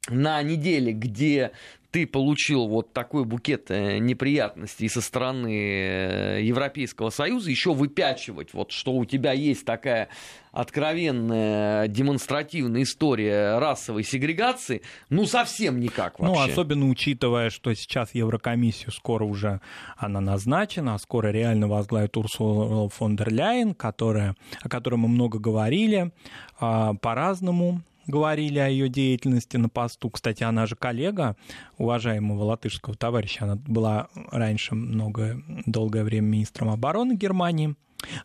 на 0.09 0.43
неделе, 0.43 0.93
где 0.93 1.53
ты 1.93 2.07
получил 2.07 2.69
вот 2.69 2.93
такой 2.95 3.25
букет 3.25 3.71
э, 3.71 3.99
неприятностей 3.99 4.89
со 4.89 5.03
стороны 5.03 5.53
э, 5.55 6.43
Европейского 6.43 7.11
Союза, 7.11 7.51
еще 7.51 7.75
выпячивать, 7.75 8.55
вот 8.55 8.73
что 8.73 8.93
у 8.93 9.05
тебя 9.05 9.33
есть 9.33 9.67
такая 9.67 10.09
откровенная 10.53 11.89
демонстративная 11.89 12.83
история 12.83 13.59
расовой 13.59 14.05
сегрегации, 14.05 14.81
ну, 15.11 15.27
совсем 15.27 15.81
никак 15.81 16.19
ну, 16.19 16.29
вообще. 16.29 16.47
Ну, 16.47 16.53
особенно 16.53 16.89
учитывая, 16.89 17.51
что 17.51 17.75
сейчас 17.75 18.15
Еврокомиссию 18.15 18.91
скоро 18.91 19.25
уже 19.25 19.61
она 19.99 20.21
назначена, 20.21 20.95
а 20.95 20.99
скоро 20.99 21.29
реально 21.29 21.69
возглавит 21.69 22.17
Урсула 22.17 22.89
фон 22.89 23.17
дер 23.17 23.31
Ляйен, 23.33 23.75
которая, 23.75 24.35
о 24.63 24.69
которой 24.71 24.97
мы 24.97 25.09
много 25.09 25.39
говорили, 25.39 26.11
а, 26.59 26.95
по-разному 26.95 27.83
говорили 28.07 28.59
о 28.59 28.69
ее 28.69 28.89
деятельности 28.89 29.57
на 29.57 29.69
посту. 29.69 30.11
Кстати, 30.11 30.43
она 30.43 30.67
же 30.67 30.77
коллега 30.77 31.37
уважаемого 31.79 32.45
латышского 32.45 32.97
товарища. 32.97 33.45
Она 33.45 33.57
была 33.57 34.09
раньше 34.31 34.75
много, 34.75 35.43
долгое 35.67 36.05
время 36.05 36.27
министром 36.27 36.71
обороны 36.71 37.15
Германии. 37.15 37.75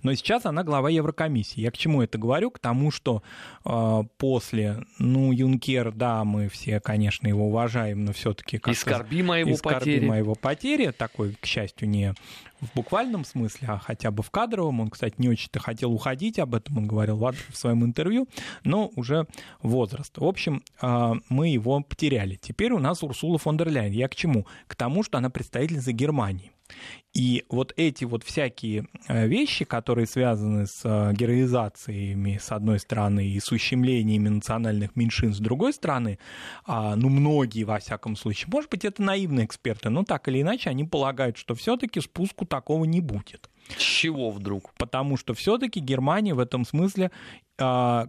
Но 0.03 0.13
сейчас 0.13 0.45
она 0.45 0.63
глава 0.63 0.89
Еврокомиссии. 0.89 1.61
Я 1.61 1.71
к 1.71 1.77
чему 1.77 2.01
это 2.01 2.17
говорю? 2.17 2.51
К 2.51 2.59
тому, 2.59 2.91
что 2.91 3.23
э, 3.65 4.03
после, 4.17 4.85
ну, 4.99 5.31
Юнкер, 5.31 5.91
да, 5.91 6.23
мы 6.23 6.49
все, 6.49 6.79
конечно, 6.79 7.27
его 7.27 7.47
уважаем, 7.47 8.05
но 8.05 8.13
все-таки 8.13 8.57
как-то... 8.57 8.71
И 8.71 8.75
скорбим 8.75 9.31
о 9.31 9.39
его 9.39 9.55
о 10.11 10.17
его 10.17 10.35
потере. 10.35 10.91
Такой, 10.91 11.35
к 11.39 11.45
счастью, 11.45 11.89
не 11.89 12.13
в 12.59 12.73
буквальном 12.73 13.23
смысле, 13.23 13.67
а 13.71 13.77
хотя 13.77 14.11
бы 14.11 14.23
в 14.23 14.31
кадровом. 14.31 14.79
Он, 14.79 14.89
кстати, 14.89 15.15
не 15.17 15.29
очень-то 15.29 15.59
хотел 15.59 15.93
уходить, 15.93 16.39
об 16.39 16.55
этом 16.55 16.77
он 16.77 16.87
говорил 16.87 17.17
в 17.17 17.57
своем 17.57 17.83
интервью, 17.83 18.27
но 18.63 18.91
уже 18.95 19.27
возраст. 19.61 20.17
В 20.17 20.25
общем, 20.25 20.63
э, 20.81 21.13
мы 21.29 21.49
его 21.49 21.81
потеряли. 21.81 22.35
Теперь 22.35 22.71
у 22.71 22.79
нас 22.79 23.03
Урсула 23.03 23.37
фон 23.37 23.57
дер 23.57 23.69
Ляйен. 23.69 23.93
Я 23.93 24.07
к 24.07 24.15
чему? 24.15 24.45
К 24.67 24.75
тому, 24.75 25.03
что 25.03 25.17
она 25.17 25.29
представительница 25.29 25.91
Германии. 25.91 26.51
И 27.13 27.45
вот 27.49 27.73
эти 27.77 28.03
вот 28.03 28.23
всякие 28.23 28.85
э, 29.07 29.27
вещи, 29.27 29.65
которые 29.65 30.05
связаны 30.05 30.67
с 30.67 30.81
э, 30.83 31.13
героизациями, 31.13 32.37
с 32.39 32.51
одной 32.51 32.79
стороны, 32.79 33.27
и 33.27 33.39
с 33.39 33.51
ущемлениями 33.51 34.29
национальных 34.29 34.95
меньшинств, 34.95 35.39
с 35.39 35.43
другой 35.43 35.73
стороны, 35.73 36.19
а, 36.65 36.95
ну, 36.95 37.09
многие, 37.09 37.63
во 37.63 37.79
всяком 37.79 38.15
случае, 38.15 38.49
может 38.51 38.69
быть, 38.69 38.85
это 38.85 39.01
наивные 39.01 39.45
эксперты, 39.45 39.89
но 39.89 40.03
так 40.03 40.27
или 40.27 40.41
иначе, 40.41 40.69
они 40.69 40.83
полагают, 40.83 41.37
что 41.37 41.55
все-таки 41.55 42.01
спуску 42.01 42.45
такого 42.45 42.85
не 42.85 43.01
будет. 43.01 43.49
С 43.75 43.81
чего 43.81 44.29
вдруг? 44.29 44.73
Потому 44.77 45.17
что 45.17 45.33
все-таки 45.33 45.79
Германия 45.79 46.33
в 46.33 46.39
этом 46.39 46.65
смысле 46.65 47.11
а, 47.59 48.07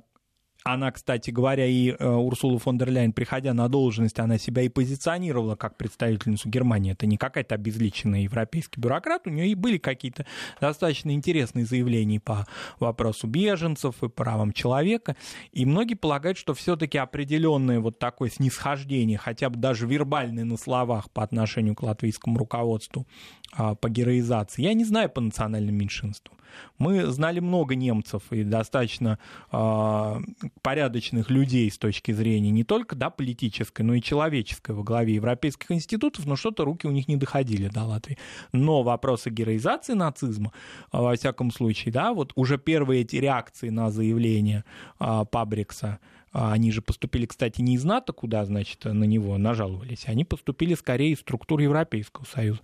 она, 0.72 0.92
кстати 0.92 1.30
говоря, 1.30 1.64
и 1.64 1.90
э, 1.90 2.06
Урсула 2.06 2.58
фон 2.58 2.76
дер 2.76 2.90
Ляйен, 2.90 3.14
приходя 3.14 3.54
на 3.54 3.68
должность, 3.68 4.18
она 4.18 4.36
себя 4.36 4.62
и 4.62 4.68
позиционировала 4.68 5.56
как 5.56 5.78
представительницу 5.78 6.48
Германии. 6.50 6.92
Это 6.92 7.06
не 7.06 7.16
какая-то 7.16 7.54
обезличенная 7.54 8.20
европейский 8.20 8.78
бюрократ, 8.78 9.26
у 9.26 9.30
нее 9.30 9.48
и 9.48 9.54
были 9.54 9.78
какие-то 9.78 10.26
достаточно 10.60 11.10
интересные 11.12 11.64
заявления 11.64 12.20
по 12.20 12.46
вопросу 12.80 13.26
беженцев 13.26 14.02
и 14.02 14.08
правам 14.08 14.52
человека. 14.52 15.16
И 15.52 15.64
многие 15.64 15.94
полагают, 15.94 16.36
что 16.36 16.52
все-таки 16.52 16.98
определенное 16.98 17.80
вот 17.80 17.98
такое 17.98 18.28
снисхождение, 18.28 19.16
хотя 19.16 19.48
бы 19.48 19.56
даже 19.56 19.86
вербальное 19.86 20.44
на 20.44 20.58
словах 20.58 21.10
по 21.10 21.22
отношению 21.22 21.76
к 21.76 21.82
латвийскому 21.82 22.38
руководству 22.38 23.06
а, 23.52 23.74
по 23.74 23.88
героизации, 23.88 24.62
я 24.62 24.74
не 24.74 24.84
знаю 24.84 25.08
по 25.08 25.22
национальным 25.22 25.74
меньшинствам. 25.74 26.36
Мы 26.78 27.06
знали 27.06 27.40
много 27.40 27.74
немцев 27.74 28.22
и 28.30 28.44
достаточно 28.44 29.18
э, 29.50 30.20
порядочных 30.62 31.30
людей 31.30 31.70
с 31.70 31.78
точки 31.78 32.12
зрения 32.12 32.50
не 32.50 32.64
только 32.64 32.96
да, 32.96 33.10
политической, 33.10 33.82
но 33.82 33.94
и 33.94 34.02
человеческой 34.02 34.72
во 34.72 34.82
главе 34.82 35.14
европейских 35.14 35.70
институтов, 35.70 36.26
но 36.26 36.36
что-то 36.36 36.64
руки 36.64 36.86
у 36.86 36.90
них 36.90 37.08
не 37.08 37.16
доходили 37.16 37.68
до 37.68 37.84
Латвии. 37.84 38.18
Но 38.52 38.82
вопросы 38.82 39.30
героизации 39.30 39.94
нацизма, 39.94 40.52
э, 40.92 40.98
во 40.98 41.14
всяком 41.14 41.50
случае, 41.50 41.92
да, 41.92 42.12
вот 42.12 42.32
уже 42.34 42.58
первые 42.58 43.02
эти 43.02 43.16
реакции 43.16 43.68
на 43.68 43.90
заявление 43.90 44.64
э, 45.00 45.24
Пабрикса, 45.30 45.98
они 46.32 46.72
же 46.72 46.82
поступили, 46.82 47.24
кстати, 47.24 47.62
не 47.62 47.76
из 47.76 47.84
НАТО, 47.84 48.12
куда, 48.12 48.44
значит, 48.44 48.84
на 48.84 49.04
него 49.04 49.38
нажаловались, 49.38 50.04
они 50.06 50.26
поступили 50.26 50.74
скорее 50.74 51.12
из 51.12 51.20
структур 51.20 51.60
Европейского 51.60 52.26
Союза 52.26 52.60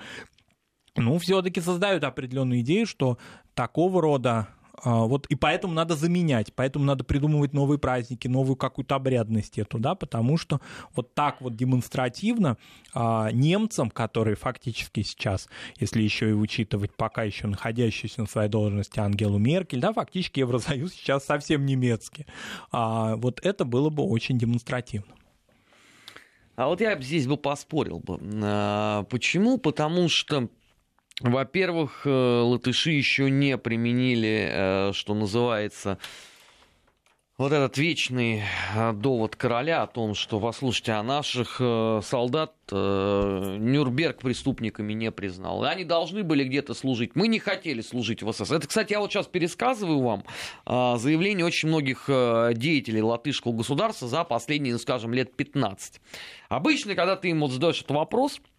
ну, 0.97 1.19
все-таки 1.19 1.61
создают 1.61 2.05
определенную 2.05 2.61
идею, 2.61 2.87
что 2.87 3.19
такого 3.55 4.01
рода 4.01 4.31
а, 4.39 4.64
вот 4.83 5.27
и 5.27 5.35
поэтому 5.35 5.73
надо 5.73 5.95
заменять, 5.95 6.53
поэтому 6.55 6.85
надо 6.85 7.05
придумывать 7.05 7.53
новые 7.53 7.79
праздники, 7.79 8.27
новую 8.27 8.57
какую-то 8.57 8.97
обрядность 8.97 9.59
эту, 9.59 9.79
да, 9.79 9.95
потому 9.95 10.37
что 10.37 10.61
вот 10.95 11.15
так 11.15 11.41
вот 11.41 11.55
демонстративно 11.55 12.57
а, 12.93 13.31
немцам, 13.31 13.91
которые 13.91 14.37
фактически 14.37 15.03
сейчас, 15.03 15.49
если 15.79 16.03
еще 16.03 16.31
и 16.31 16.33
учитывать 16.33 16.93
пока 16.95 17.23
еще 17.23 17.47
находящуюся 17.47 18.23
на 18.23 18.27
своей 18.27 18.49
должности 18.49 18.99
Ангелу 18.99 19.39
Меркель, 19.39 19.81
да, 19.81 19.93
фактически 19.93 20.41
Евросоюз 20.41 20.93
сейчас 20.93 21.25
совсем 21.25 21.65
немецкий, 21.67 22.27
а, 22.73 23.17
вот 23.17 23.41
это 23.45 23.65
было 23.65 23.91
бы 23.91 24.03
очень 24.03 24.39
демонстративно. 24.39 25.15
А 26.57 26.69
вот 26.69 26.81
я 26.81 27.01
здесь 27.01 27.27
бы 27.27 27.37
поспорил 27.37 27.99
бы. 27.99 28.21
А, 28.43 29.05
почему? 29.05 29.59
Потому 29.59 30.09
что 30.09 30.49
во-первых, 31.21 32.03
э, 32.07 32.11
латыши 32.11 32.91
еще 32.91 33.31
не 33.31 33.57
применили, 33.57 34.49
э, 34.51 34.93
что 34.93 35.15
называется, 35.15 35.99
вот 37.39 37.53
этот 37.53 37.79
вечный 37.79 38.43
э, 38.75 38.93
довод 38.93 39.37
короля 39.37 39.83
о 39.83 39.87
том, 39.87 40.15
что, 40.15 40.41
послушайте, 40.41 40.93
а 40.93 41.05
наших 41.05 41.61
солдат 42.05 42.55
Нюрнберг 42.71 44.23
преступниками 44.23 44.93
не 44.93 45.13
признал. 45.13 45.63
Они 45.65 45.85
должны 45.85 46.25
были 46.25 46.43
где-то 46.43 46.75
служить. 46.75 47.15
Мы 47.15 47.29
не 47.29 47.39
хотели 47.39 47.81
служить 47.81 48.23
в 48.23 48.33
СС. 48.33 48.51
Это, 48.51 48.67
кстати, 48.67 48.93
я 48.93 49.01
вот 49.01 49.13
сейчас 49.13 49.27
пересказываю 49.27 50.01
вам 50.01 50.25
заявление 50.99 51.45
очень 51.45 51.69
многих 51.69 52.07
деятелей 52.09 53.03
латышского 53.03 53.53
государства 53.53 54.09
за 54.09 54.25
последние, 54.25 54.79
скажем, 54.79 55.13
лет 55.13 55.37
15. 55.37 56.01
Обычно, 56.49 56.95
когда 56.95 57.17
ты 57.17 57.29
им 57.29 57.41
вот 57.41 57.51
задаешь 57.51 57.81
этот 57.81 57.91
вопрос– 57.91 58.41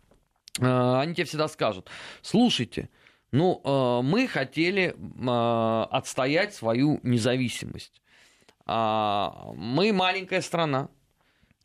они 0.60 1.14
тебе 1.14 1.26
всегда 1.26 1.48
скажут, 1.48 1.90
слушайте, 2.22 2.90
ну, 3.32 3.62
э, 3.64 4.02
мы 4.04 4.28
хотели 4.28 4.96
э, 4.96 5.88
отстоять 5.92 6.54
свою 6.54 7.00
независимость. 7.04 8.02
А, 8.66 9.52
мы 9.56 9.94
маленькая 9.94 10.42
страна, 10.42 10.90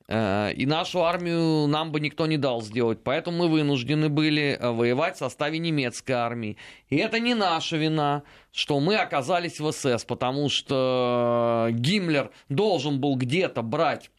и 0.08 0.64
нашу 0.66 1.04
армию 1.04 1.68
нам 1.68 1.92
бы 1.92 2.00
никто 2.00 2.26
не 2.26 2.36
дал 2.36 2.62
сделать, 2.62 2.98
поэтому 3.04 3.44
мы 3.44 3.48
вынуждены 3.48 4.08
были 4.08 4.58
воевать 4.60 5.14
в 5.14 5.18
составе 5.20 5.60
немецкой 5.60 6.12
армии. 6.12 6.56
И 6.88 6.96
это 6.96 7.20
не 7.20 7.34
наша 7.34 7.76
вина, 7.76 8.24
что 8.50 8.80
мы 8.80 8.96
оказались 8.96 9.60
в 9.60 9.70
СС, 9.70 10.04
потому 10.04 10.48
что 10.48 11.68
Гиммлер 11.70 12.32
должен 12.48 13.00
был 13.00 13.14
где-то 13.14 13.62
брать 13.62 14.10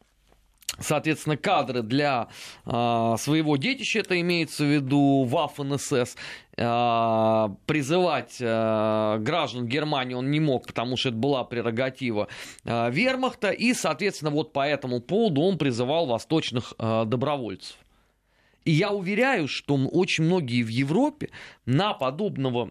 соответственно, 0.79 1.37
кадры 1.37 1.81
для 1.81 2.27
э, 2.65 3.15
своего 3.17 3.57
детища, 3.57 3.99
это 3.99 4.19
имеется 4.19 4.63
в 4.63 4.67
виду 4.67 5.25
Waffen 5.25 5.77
СС, 5.77 6.15
э, 6.57 7.55
призывать 7.65 8.37
э, 8.39 9.17
граждан 9.19 9.67
Германии 9.67 10.13
он 10.13 10.31
не 10.31 10.39
мог, 10.39 10.67
потому 10.67 10.97
что 10.97 11.09
это 11.09 11.17
была 11.17 11.43
прерогатива 11.43 12.27
вермахта, 12.63 13.51
и, 13.51 13.73
соответственно, 13.73 14.31
вот 14.31 14.53
по 14.53 14.65
этому 14.65 15.01
поводу 15.01 15.41
он 15.41 15.57
призывал 15.57 16.05
восточных 16.05 16.73
добровольцев. 16.77 17.75
И 18.63 18.71
я 18.71 18.91
уверяю, 18.91 19.47
что 19.47 19.75
очень 19.75 20.25
многие 20.25 20.63
в 20.63 20.67
Европе 20.67 21.29
на 21.65 21.93
подобного 21.93 22.69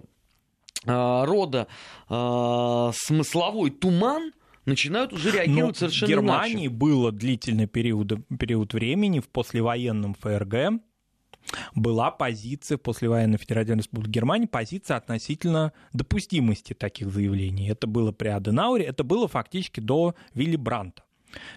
рода 0.84 1.66
смысловой 2.08 3.70
туман– 3.70 4.32
начинают 4.70 5.12
уже 5.12 5.30
реагировать 5.30 5.74
Но 5.74 5.74
совершенно 5.74 6.06
В 6.06 6.10
Германии 6.10 6.66
иначе. 6.66 6.68
было 6.70 7.12
длительный 7.12 7.66
период, 7.66 8.12
период 8.38 8.72
времени 8.72 9.20
в 9.20 9.28
послевоенном 9.28 10.14
ФРГ, 10.14 10.80
была 11.74 12.10
позиция 12.10 12.78
послевоенной 12.78 13.38
Федеративной 13.38 13.78
Республики 13.78 14.10
Германии, 14.10 14.46
позиция 14.46 14.96
относительно 14.96 15.72
допустимости 15.92 16.74
таких 16.74 17.10
заявлений. 17.10 17.68
Это 17.68 17.86
было 17.86 18.12
при 18.12 18.28
Аденауре, 18.28 18.84
это 18.84 19.04
было 19.04 19.28
фактически 19.28 19.80
до 19.80 20.14
Вилли 20.34 20.56
Бранта, 20.56 21.02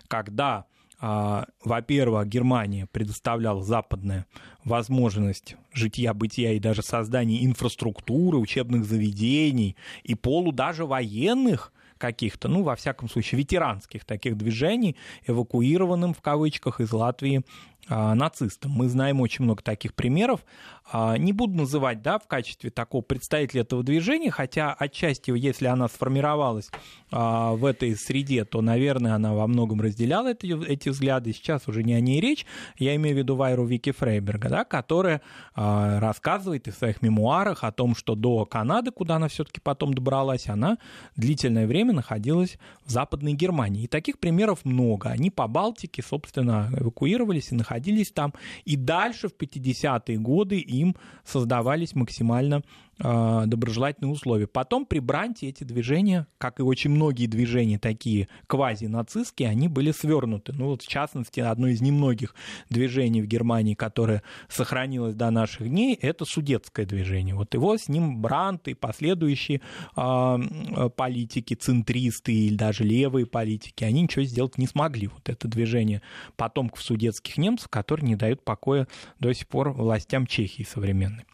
когда 0.08 0.66
а, 1.06 1.48
во-первых, 1.64 2.30
Германия 2.30 2.88
предоставляла 2.90 3.62
западная 3.62 4.26
возможность 4.64 5.58
житья-бытия 5.74 6.54
и 6.54 6.60
даже 6.60 6.82
создания 6.82 7.44
инфраструктуры, 7.44 8.38
учебных 8.38 8.86
заведений 8.86 9.76
и 10.04 10.16
полу 10.16 10.54
даже 10.54 10.86
военных 10.86 11.74
каких-то, 12.04 12.50
ну, 12.50 12.64
во 12.64 12.76
всяком 12.76 13.08
случае, 13.08 13.40
ветеранских 13.40 14.04
таких 14.04 14.36
движений, 14.36 14.98
эвакуированным 15.26 16.14
в 16.14 16.20
кавычках 16.20 16.82
из 16.82 16.92
Латвии 16.92 17.44
нацистам. 17.90 18.72
Мы 18.72 18.88
знаем 18.88 19.22
очень 19.22 19.44
много 19.44 19.62
таких 19.62 19.94
примеров. 19.94 20.42
А, 20.92 21.18
не 21.18 21.34
буду 21.34 21.56
называть 21.56 22.02
да, 22.02 22.20
в 22.20 22.28
качестве 22.28 22.70
такого 22.70 23.02
представителя 23.02 23.62
этого 23.62 23.84
движения, 23.84 24.32
хотя 24.32 24.74
отчасти, 24.74 25.32
если 25.36 25.68
она 25.68 25.88
сформировалась 25.88 26.70
а, 27.12 27.54
в 27.54 27.66
этой 27.66 27.96
среде, 27.96 28.46
то, 28.46 28.62
наверное, 28.62 29.16
она 29.16 29.34
во 29.34 29.48
многом 29.48 29.82
разделяла 29.82 30.32
эти, 30.32 30.66
эти 30.68 30.90
взгляды. 30.90 31.34
Сейчас 31.34 31.68
уже 31.68 31.84
не 31.84 31.94
о 31.94 32.00
ней 32.00 32.20
речь. 32.20 32.46
Я 32.78 32.96
имею 32.96 33.16
в 33.16 33.20
виду 33.20 33.36
Вайру 33.36 33.66
Вики 33.66 33.92
Фрейберга, 33.92 34.50
да, 34.50 34.66
которая 34.66 35.22
рассказывает 35.56 36.68
в 36.68 36.72
своих 36.72 37.02
мемуарах 37.02 37.64
о 37.64 37.72
том, 37.72 37.96
что 37.96 38.16
до 38.16 38.46
Канады, 38.46 38.92
куда 38.92 39.16
она 39.16 39.28
все-таки 39.28 39.60
потом 39.62 39.94
добралась, 39.94 40.48
она 40.48 40.78
длительное 41.16 41.68
время 41.68 41.94
находилась 41.94 42.58
в 42.86 42.92
Западной 42.92 43.34
Германии. 43.34 43.84
И 43.84 43.88
таких 43.88 44.20
примеров 44.20 44.66
много. 44.66 45.10
Они 45.10 45.30
по 45.30 45.48
Балтике, 45.48 46.04
собственно, 46.04 46.70
эвакуировались 46.78 47.52
и 47.52 47.56
находились 47.56 47.73
находились 47.74 48.12
там, 48.12 48.34
и 48.66 48.76
дальше 48.76 49.28
в 49.28 49.34
50-е 49.34 50.18
годы 50.18 50.60
им 50.60 50.96
создавались 51.26 51.96
максимально 51.96 52.64
доброжелательные 52.98 54.12
условия. 54.12 54.48
Потом 54.48 54.86
при 54.86 55.00
Бранте 55.00 55.48
эти 55.48 55.64
движения, 55.64 56.28
как 56.38 56.60
и 56.60 56.64
очень 56.64 56.92
многие 56.92 57.28
движения 57.28 57.80
такие 57.80 58.28
квази-нацистские, 58.48 59.50
они 59.50 59.68
были 59.68 59.92
свернуты. 59.92 60.54
Ну 60.54 60.68
вот 60.68 60.84
в 60.84 60.88
частности, 60.88 61.40
одно 61.40 61.68
из 61.68 61.82
немногих 61.82 62.36
движений 62.70 63.22
в 63.22 63.28
Германии, 63.28 63.74
которое 63.74 64.24
сохранилось 64.48 65.16
до 65.16 65.32
наших 65.32 65.68
дней, 65.70 65.96
это 65.96 66.26
судетское 66.26 66.86
движение. 66.86 67.36
Вот 67.36 67.54
его 67.54 67.78
с 67.78 67.88
ним 67.88 68.22
Брант 68.22 68.68
и 68.68 68.74
последующие 68.74 69.62
э, 69.98 70.90
политики, 70.96 71.56
центристы 71.56 72.34
или 72.34 72.56
даже 72.56 72.84
левые 72.84 73.26
политики, 73.26 73.84
они 73.84 74.04
ничего 74.04 74.24
сделать 74.26 74.58
не 74.58 74.68
смогли. 74.68 75.08
Вот 75.08 75.30
это 75.30 75.48
движение 75.48 76.02
потомков 76.36 76.82
судетских 76.82 77.38
немцев, 77.38 77.70
которые 77.70 78.08
не 78.08 78.16
дают 78.16 78.44
покоя 78.44 78.88
до 79.20 79.34
сих 79.34 79.48
пор 79.48 79.72
властям 79.72 80.28
Чехии 80.28 80.64
современной. 80.64 81.26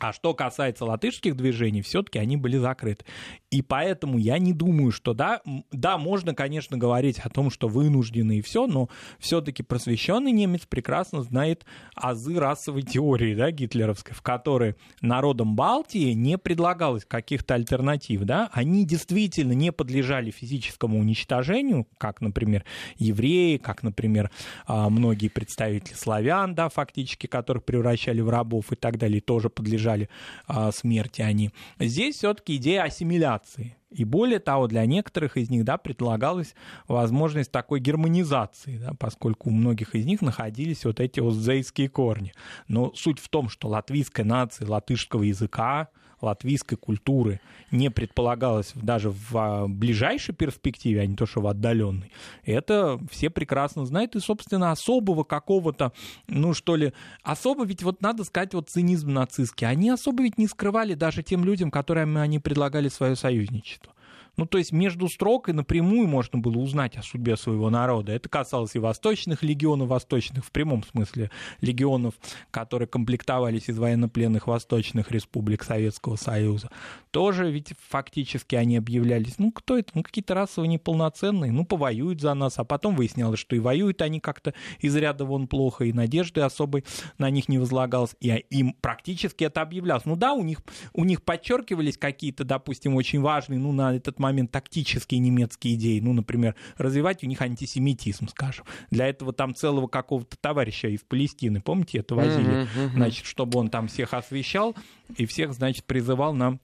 А 0.00 0.14
что 0.14 0.32
касается 0.32 0.86
латышских 0.86 1.36
движений, 1.36 1.82
все-таки 1.82 2.18
они 2.18 2.38
были 2.38 2.56
закрыты. 2.56 3.04
И 3.50 3.60
поэтому 3.60 4.16
я 4.16 4.38
не 4.38 4.54
думаю, 4.54 4.92
что 4.92 5.12
да, 5.12 5.42
да, 5.72 5.98
можно, 5.98 6.34
конечно, 6.34 6.78
говорить 6.78 7.18
о 7.18 7.28
том, 7.28 7.50
что 7.50 7.68
вынуждены 7.68 8.38
и 8.38 8.40
все, 8.40 8.66
но 8.66 8.88
все-таки 9.18 9.62
просвещенный 9.62 10.32
немец 10.32 10.62
прекрасно 10.66 11.22
знает 11.22 11.66
азы 11.94 12.38
расовой 12.40 12.80
теории, 12.82 13.34
да, 13.34 13.50
гитлеровской, 13.50 14.14
в 14.14 14.22
которой 14.22 14.74
народам 15.02 15.54
Балтии 15.54 16.12
не 16.12 16.38
предлагалось 16.38 17.04
каких-то 17.04 17.52
альтернатив, 17.54 18.22
да, 18.22 18.48
они 18.54 18.86
действительно 18.86 19.52
не 19.52 19.70
подлежали 19.70 20.30
физическому 20.30 20.98
уничтожению, 20.98 21.86
как, 21.98 22.22
например, 22.22 22.64
евреи, 22.96 23.58
как, 23.58 23.82
например, 23.82 24.30
а, 24.66 24.88
многие 24.88 25.28
представители 25.28 25.92
славян, 25.92 26.54
да, 26.54 26.70
фактически, 26.70 27.26
которых 27.26 27.64
превращали 27.66 28.22
в 28.22 28.30
рабов 28.30 28.72
и 28.72 28.76
так 28.76 28.96
далее, 28.96 29.20
тоже 29.20 29.50
подлежали 29.50 29.89
избежали 29.90 30.08
а, 30.46 30.72
смерти 30.72 31.22
они. 31.22 31.50
Здесь 31.78 32.16
все-таки 32.16 32.56
идея 32.56 32.84
ассимиляции. 32.84 33.76
И 33.90 34.04
более 34.04 34.38
того, 34.38 34.68
для 34.68 34.86
некоторых 34.86 35.36
из 35.36 35.50
них 35.50 35.64
да, 35.64 35.76
предлагалась 35.76 36.54
возможность 36.86 37.50
такой 37.50 37.80
германизации, 37.80 38.78
да, 38.78 38.92
поскольку 38.98 39.50
у 39.50 39.52
многих 39.52 39.96
из 39.96 40.06
них 40.06 40.22
находились 40.22 40.84
вот 40.84 41.00
эти 41.00 41.18
оззейские 41.18 41.88
корни. 41.88 42.32
Но 42.68 42.92
суть 42.94 43.18
в 43.18 43.28
том, 43.28 43.48
что 43.48 43.68
латвийская 43.68 44.24
нация 44.24 44.68
латышского 44.68 45.24
языка, 45.24 45.88
латвийской 46.22 46.76
культуры 46.76 47.40
не 47.70 47.90
предполагалось 47.90 48.72
даже 48.74 49.10
в 49.10 49.36
а, 49.36 49.68
ближайшей 49.68 50.34
перспективе, 50.34 51.02
а 51.02 51.06
не 51.06 51.16
то, 51.16 51.26
что 51.26 51.40
в 51.40 51.46
отдаленной. 51.46 52.10
Это 52.44 52.98
все 53.10 53.30
прекрасно 53.30 53.86
знают, 53.86 54.16
и, 54.16 54.20
собственно, 54.20 54.70
особого 54.70 55.24
какого-то, 55.24 55.92
ну 56.26 56.54
что 56.54 56.76
ли, 56.76 56.92
особо 57.22 57.64
ведь 57.64 57.82
вот 57.82 58.02
надо 58.02 58.24
сказать, 58.24 58.54
вот 58.54 58.68
цинизм 58.70 59.12
нацистский, 59.12 59.66
они 59.66 59.90
особо 59.90 60.22
ведь 60.22 60.38
не 60.38 60.46
скрывали 60.46 60.94
даже 60.94 61.22
тем 61.22 61.44
людям, 61.44 61.70
которым 61.70 62.16
они 62.16 62.38
предлагали 62.38 62.88
свое 62.88 63.16
союзничество. 63.16 63.92
Ну, 64.40 64.46
то 64.46 64.56
есть 64.56 64.72
между 64.72 65.10
строк 65.10 65.50
и 65.50 65.52
напрямую 65.52 66.08
можно 66.08 66.38
было 66.38 66.56
узнать 66.56 66.96
о 66.96 67.02
судьбе 67.02 67.36
своего 67.36 67.68
народа. 67.68 68.12
Это 68.12 68.30
касалось 68.30 68.74
и 68.74 68.78
восточных 68.78 69.42
легионов, 69.42 69.88
восточных 69.88 70.46
в 70.46 70.50
прямом 70.50 70.82
смысле 70.82 71.30
легионов, 71.60 72.14
которые 72.50 72.88
комплектовались 72.88 73.68
из 73.68 73.76
военнопленных 73.76 74.46
восточных 74.46 75.10
республик 75.10 75.62
Советского 75.62 76.16
Союза. 76.16 76.70
Тоже 77.10 77.50
ведь 77.50 77.74
фактически 77.86 78.54
они 78.54 78.78
объявлялись, 78.78 79.34
ну, 79.36 79.52
кто 79.52 79.76
это? 79.76 79.90
Ну, 79.92 80.02
какие-то 80.02 80.32
расово 80.32 80.64
неполноценные, 80.64 81.52
ну, 81.52 81.66
повоюют 81.66 82.22
за 82.22 82.32
нас, 82.32 82.58
а 82.58 82.64
потом 82.64 82.96
выяснялось, 82.96 83.40
что 83.40 83.56
и 83.56 83.58
воюют 83.58 84.00
они 84.00 84.20
как-то 84.20 84.54
из 84.78 84.96
ряда 84.96 85.26
вон 85.26 85.48
плохо, 85.48 85.84
и 85.84 85.92
надежды 85.92 86.40
особой 86.40 86.86
на 87.18 87.28
них 87.28 87.50
не 87.50 87.58
возлагалось, 87.58 88.16
и 88.20 88.30
им 88.48 88.74
практически 88.80 89.44
это 89.44 89.60
объявлялось. 89.60 90.06
Ну 90.06 90.16
да, 90.16 90.32
у 90.32 90.42
них, 90.42 90.62
у 90.94 91.04
них 91.04 91.24
подчеркивались 91.24 91.98
какие-то, 91.98 92.44
допустим, 92.44 92.94
очень 92.94 93.20
важные, 93.20 93.58
ну, 93.58 93.72
на 93.72 93.94
этот 93.94 94.18
момент 94.18 94.29
тактические 94.48 95.20
немецкие 95.20 95.74
идеи, 95.74 96.00
ну, 96.00 96.12
например, 96.12 96.54
развивать 96.76 97.22
у 97.24 97.26
них 97.26 97.40
антисемитизм, 97.40 98.28
скажем. 98.28 98.64
Для 98.90 99.06
этого 99.06 99.32
там 99.32 99.54
целого 99.54 99.86
какого-то 99.86 100.36
товарища 100.40 100.88
из 100.88 101.00
Палестины, 101.00 101.60
помните, 101.60 101.98
это 101.98 102.14
возили, 102.14 102.68
значит, 102.94 103.26
чтобы 103.26 103.58
он 103.58 103.68
там 103.68 103.88
всех 103.88 104.14
освещал 104.14 104.76
и 105.16 105.26
всех, 105.26 105.52
значит, 105.52 105.84
призывал 105.84 106.34
на 106.34 106.58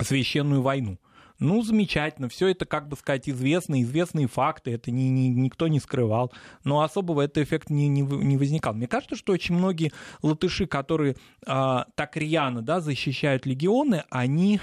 священную 0.00 0.62
войну. 0.62 0.98
Ну, 1.42 1.60
замечательно, 1.62 2.28
все 2.28 2.48
это, 2.48 2.66
как 2.66 2.88
бы 2.88 2.96
сказать, 2.96 3.28
известно, 3.28 3.82
известные 3.82 4.28
факты, 4.28 4.70
это 4.72 4.92
ни, 4.92 5.08
ни, 5.08 5.26
никто 5.26 5.66
не 5.66 5.80
скрывал, 5.80 6.32
но 6.62 6.82
особого 6.82 7.22
этот 7.22 7.38
эффект 7.38 7.68
не, 7.68 7.88
не, 7.88 8.02
не 8.02 8.36
возникал. 8.36 8.74
Мне 8.74 8.86
кажется, 8.86 9.16
что 9.16 9.32
очень 9.32 9.56
многие 9.56 9.92
латыши, 10.22 10.66
которые 10.66 11.16
а, 11.44 11.86
так 11.96 12.16
рьяно 12.16 12.62
да, 12.62 12.80
защищают 12.80 13.44
легионы, 13.44 14.04
они 14.08 14.60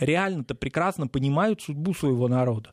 реально-то 0.00 0.54
прекрасно 0.54 1.06
понимают 1.06 1.62
судьбу 1.62 1.94
своего 1.94 2.28
народа. 2.28 2.72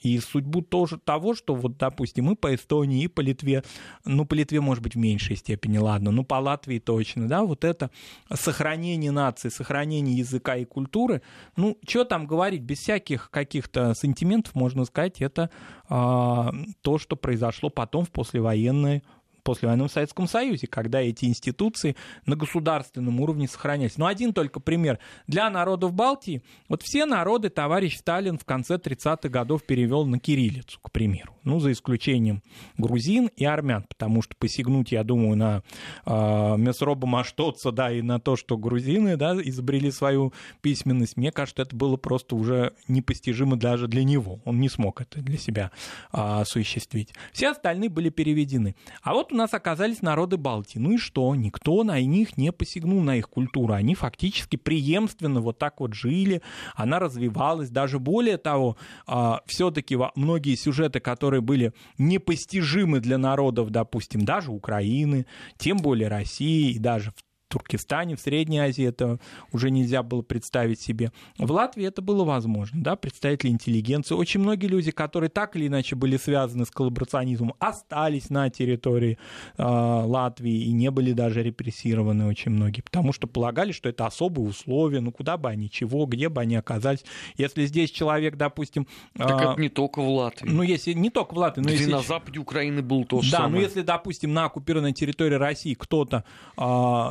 И 0.00 0.18
судьбу 0.18 0.62
тоже 0.62 0.98
того, 0.98 1.34
что 1.34 1.54
вот, 1.54 1.76
допустим, 1.76 2.30
и 2.30 2.36
по 2.36 2.54
Эстонии, 2.54 3.02
и 3.02 3.08
по 3.08 3.20
Литве, 3.20 3.64
ну, 4.04 4.24
по 4.24 4.34
Литве, 4.34 4.60
может 4.60 4.82
быть, 4.82 4.94
в 4.94 4.98
меньшей 4.98 5.36
степени, 5.36 5.78
ладно, 5.78 6.10
но 6.10 6.22
по 6.22 6.36
Латвии 6.36 6.78
точно, 6.78 7.28
да, 7.28 7.42
вот 7.42 7.64
это 7.64 7.90
сохранение 8.32 9.10
нации, 9.10 9.48
сохранение 9.48 10.16
языка 10.16 10.56
и 10.56 10.64
культуры, 10.64 11.22
ну, 11.56 11.76
что 11.86 12.04
там 12.04 12.26
говорить, 12.26 12.62
без 12.62 12.78
всяких 12.78 13.30
каких-то 13.30 13.94
сантиментов, 13.94 14.54
можно 14.54 14.84
сказать, 14.84 15.20
это 15.20 15.50
а, 15.88 16.52
то, 16.82 16.98
что 16.98 17.16
произошло 17.16 17.68
потом 17.68 18.04
в 18.04 18.10
послевоенное 18.10 19.02
послевоенном 19.50 19.88
Советском 19.88 20.28
Союзе, 20.28 20.68
когда 20.68 21.00
эти 21.00 21.24
институции 21.24 21.96
на 22.24 22.36
государственном 22.36 23.20
уровне 23.20 23.48
сохранялись. 23.48 23.98
Но 23.98 24.06
один 24.06 24.32
только 24.32 24.60
пример. 24.60 25.00
Для 25.26 25.50
народов 25.50 25.92
Балтии, 25.92 26.42
вот 26.68 26.82
все 26.82 27.04
народы 27.04 27.48
товарищ 27.48 27.96
Сталин 27.96 28.38
в 28.38 28.44
конце 28.44 28.76
30-х 28.76 29.28
годов 29.28 29.64
перевел 29.64 30.06
на 30.06 30.20
кириллицу, 30.20 30.78
к 30.80 30.92
примеру. 30.92 31.34
Ну, 31.42 31.58
за 31.58 31.72
исключением 31.72 32.42
грузин 32.78 33.28
и 33.36 33.44
армян, 33.44 33.84
потому 33.88 34.22
что 34.22 34.36
посягнуть, 34.36 34.92
я 34.92 35.02
думаю, 35.02 35.36
на 35.36 35.56
э, 35.56 35.60
а, 36.04 36.56
Месроба 36.56 37.08
Маштоца, 37.08 37.72
да, 37.72 37.90
и 37.90 38.02
на 38.02 38.20
то, 38.20 38.36
что 38.36 38.56
грузины, 38.56 39.16
да, 39.16 39.34
изобрели 39.42 39.90
свою 39.90 40.32
письменность, 40.60 41.16
мне 41.16 41.32
кажется, 41.32 41.62
это 41.62 41.74
было 41.74 41.96
просто 41.96 42.36
уже 42.36 42.74
непостижимо 42.86 43.56
даже 43.56 43.88
для 43.88 44.04
него. 44.04 44.40
Он 44.44 44.60
не 44.60 44.68
смог 44.68 45.00
это 45.00 45.20
для 45.20 45.38
себя 45.38 45.72
э, 46.12 46.18
осуществить. 46.18 47.14
Все 47.32 47.48
остальные 47.48 47.90
были 47.90 48.10
переведены. 48.10 48.76
А 49.02 49.14
вот 49.14 49.32
у 49.32 49.36
нас 49.40 49.54
оказались 49.54 50.02
народы 50.02 50.36
Балтии. 50.36 50.78
Ну 50.78 50.92
и 50.92 50.98
что? 50.98 51.34
Никто 51.34 51.82
на 51.84 52.00
них 52.00 52.36
не 52.36 52.52
посягнул, 52.52 53.00
на 53.00 53.16
их 53.16 53.28
культуру. 53.28 53.74
Они 53.74 53.94
фактически 53.94 54.56
преемственно 54.56 55.40
вот 55.40 55.58
так 55.58 55.80
вот 55.80 55.94
жили, 55.94 56.42
она 56.74 56.98
развивалась. 56.98 57.70
Даже 57.70 57.98
более 57.98 58.36
того, 58.36 58.76
а, 59.06 59.40
все-таки 59.46 59.98
многие 60.14 60.54
сюжеты, 60.54 61.00
которые 61.00 61.40
были 61.40 61.72
непостижимы 61.98 63.00
для 63.00 63.18
народов, 63.18 63.70
допустим, 63.70 64.24
даже 64.24 64.50
Украины, 64.50 65.26
тем 65.58 65.78
более 65.78 66.08
России 66.08 66.72
и 66.72 66.78
даже 66.78 67.10
в 67.10 67.29
Туркестане, 67.50 68.16
в 68.16 68.20
Средней 68.20 68.60
Азии 68.60 68.86
это 68.86 69.18
уже 69.52 69.70
нельзя 69.70 70.02
было 70.02 70.22
представить 70.22 70.80
себе. 70.80 71.12
В 71.36 71.50
Латвии 71.50 71.84
это 71.84 72.00
было 72.00 72.24
возможно, 72.24 72.82
да, 72.82 72.96
представители 72.96 73.50
интеллигенции. 73.50 74.14
Очень 74.14 74.40
многие 74.40 74.68
люди, 74.68 74.92
которые 74.92 75.30
так 75.30 75.56
или 75.56 75.66
иначе 75.66 75.96
были 75.96 76.16
связаны 76.16 76.64
с 76.64 76.70
коллаборационизмом, 76.70 77.54
остались 77.58 78.30
на 78.30 78.48
территории 78.50 79.18
э, 79.58 79.62
Латвии 79.62 80.64
и 80.64 80.72
не 80.72 80.90
были 80.90 81.12
даже 81.12 81.42
репрессированы 81.42 82.26
очень 82.26 82.52
многие, 82.52 82.82
потому 82.82 83.12
что 83.12 83.26
полагали, 83.26 83.72
что 83.72 83.88
это 83.88 84.06
особые 84.06 84.48
условия, 84.48 85.00
ну 85.00 85.10
куда 85.10 85.36
бы 85.36 85.48
они, 85.48 85.68
чего, 85.68 86.06
где 86.06 86.28
бы 86.28 86.40
они 86.40 86.54
оказались. 86.54 87.04
Если 87.36 87.66
здесь 87.66 87.90
человек, 87.90 88.36
допустим... 88.36 88.86
Так 89.16 89.30
э, 89.30 89.34
это 89.34 89.60
не 89.60 89.68
только 89.68 90.00
в 90.00 90.08
Латвии. 90.08 90.48
Ну, 90.48 90.62
если 90.62 90.92
не 90.92 91.10
только 91.10 91.34
в 91.34 91.38
Латвии, 91.38 91.62
но 91.62 91.68
Где 91.68 91.78
если... 91.78 91.90
на 91.90 92.02
западе 92.02 92.38
Украины 92.38 92.82
был 92.82 93.04
то 93.04 93.22
же 93.22 93.32
да, 93.32 93.38
самое. 93.38 93.52
Да, 93.52 93.58
но 93.58 93.64
если, 93.64 93.82
допустим, 93.82 94.32
на 94.32 94.44
оккупированной 94.44 94.92
территории 94.92 95.34
России 95.34 95.74
кто-то 95.74 96.24
э, 96.56 97.10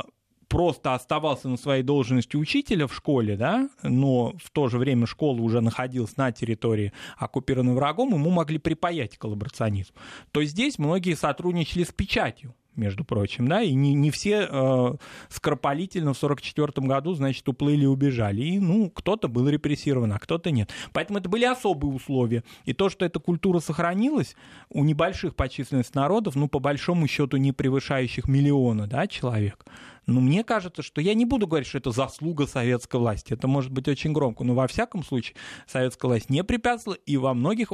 просто 0.50 0.94
оставался 0.94 1.48
на 1.48 1.56
своей 1.56 1.84
должности 1.84 2.36
учителя 2.36 2.88
в 2.88 2.94
школе, 2.94 3.36
да, 3.36 3.70
но 3.84 4.34
в 4.42 4.50
то 4.50 4.68
же 4.68 4.78
время 4.78 5.06
школа 5.06 5.40
уже 5.40 5.60
находилась 5.60 6.16
на 6.16 6.32
территории 6.32 6.92
оккупированной 7.16 7.74
врагом, 7.74 8.12
ему 8.14 8.30
могли 8.30 8.58
припаять 8.58 9.16
коллаборационизм. 9.16 9.94
То 10.32 10.42
здесь 10.42 10.78
многие 10.78 11.14
сотрудничали 11.14 11.84
с 11.84 11.92
печатью. 11.92 12.54
между 12.76 13.04
прочим, 13.04 13.46
да, 13.46 13.62
и 13.62 13.74
не, 13.74 13.94
не 13.94 14.10
все 14.10 14.48
э, 14.50 14.94
скоропалительно 15.28 16.14
в 16.14 16.22
1944 16.22 16.86
году, 16.86 17.14
значит, 17.14 17.46
уплыли 17.48 17.82
и 17.82 17.86
убежали. 17.86 18.42
И, 18.42 18.58
ну, 18.58 18.90
кто-то 18.90 19.28
был 19.28 19.48
репрессирован, 19.48 20.12
а 20.12 20.18
кто-то 20.18 20.50
нет. 20.50 20.70
Поэтому 20.92 21.18
это 21.18 21.28
были 21.28 21.44
особые 21.44 21.92
условия. 21.92 22.42
И 22.64 22.72
то, 22.72 22.88
что 22.88 23.04
эта 23.04 23.18
культура 23.20 23.58
сохранилась 23.58 24.34
у 24.70 24.82
небольших 24.82 25.36
по 25.36 25.48
численности 25.48 25.96
народов, 25.96 26.36
ну, 26.36 26.48
по 26.48 26.58
большому 26.58 27.06
счету, 27.06 27.36
не 27.36 27.52
превышающих 27.52 28.26
миллиона, 28.28 28.86
да, 28.86 29.06
человек, 29.06 29.66
ну, 30.10 30.20
мне 30.20 30.44
кажется, 30.44 30.82
что 30.82 31.00
я 31.00 31.14
не 31.14 31.24
буду 31.24 31.46
говорить, 31.46 31.68
что 31.68 31.78
это 31.78 31.90
заслуга 31.90 32.46
советской 32.46 32.96
власти. 32.96 33.32
Это 33.32 33.48
может 33.48 33.70
быть 33.70 33.88
очень 33.88 34.12
громко. 34.12 34.44
Но 34.44 34.54
во 34.54 34.66
всяком 34.66 35.04
случае, 35.04 35.36
советская 35.66 36.08
власть 36.08 36.30
не 36.30 36.44
препятствовала 36.44 36.98
и 37.06 37.16
во 37.16 37.34
многих 37.34 37.72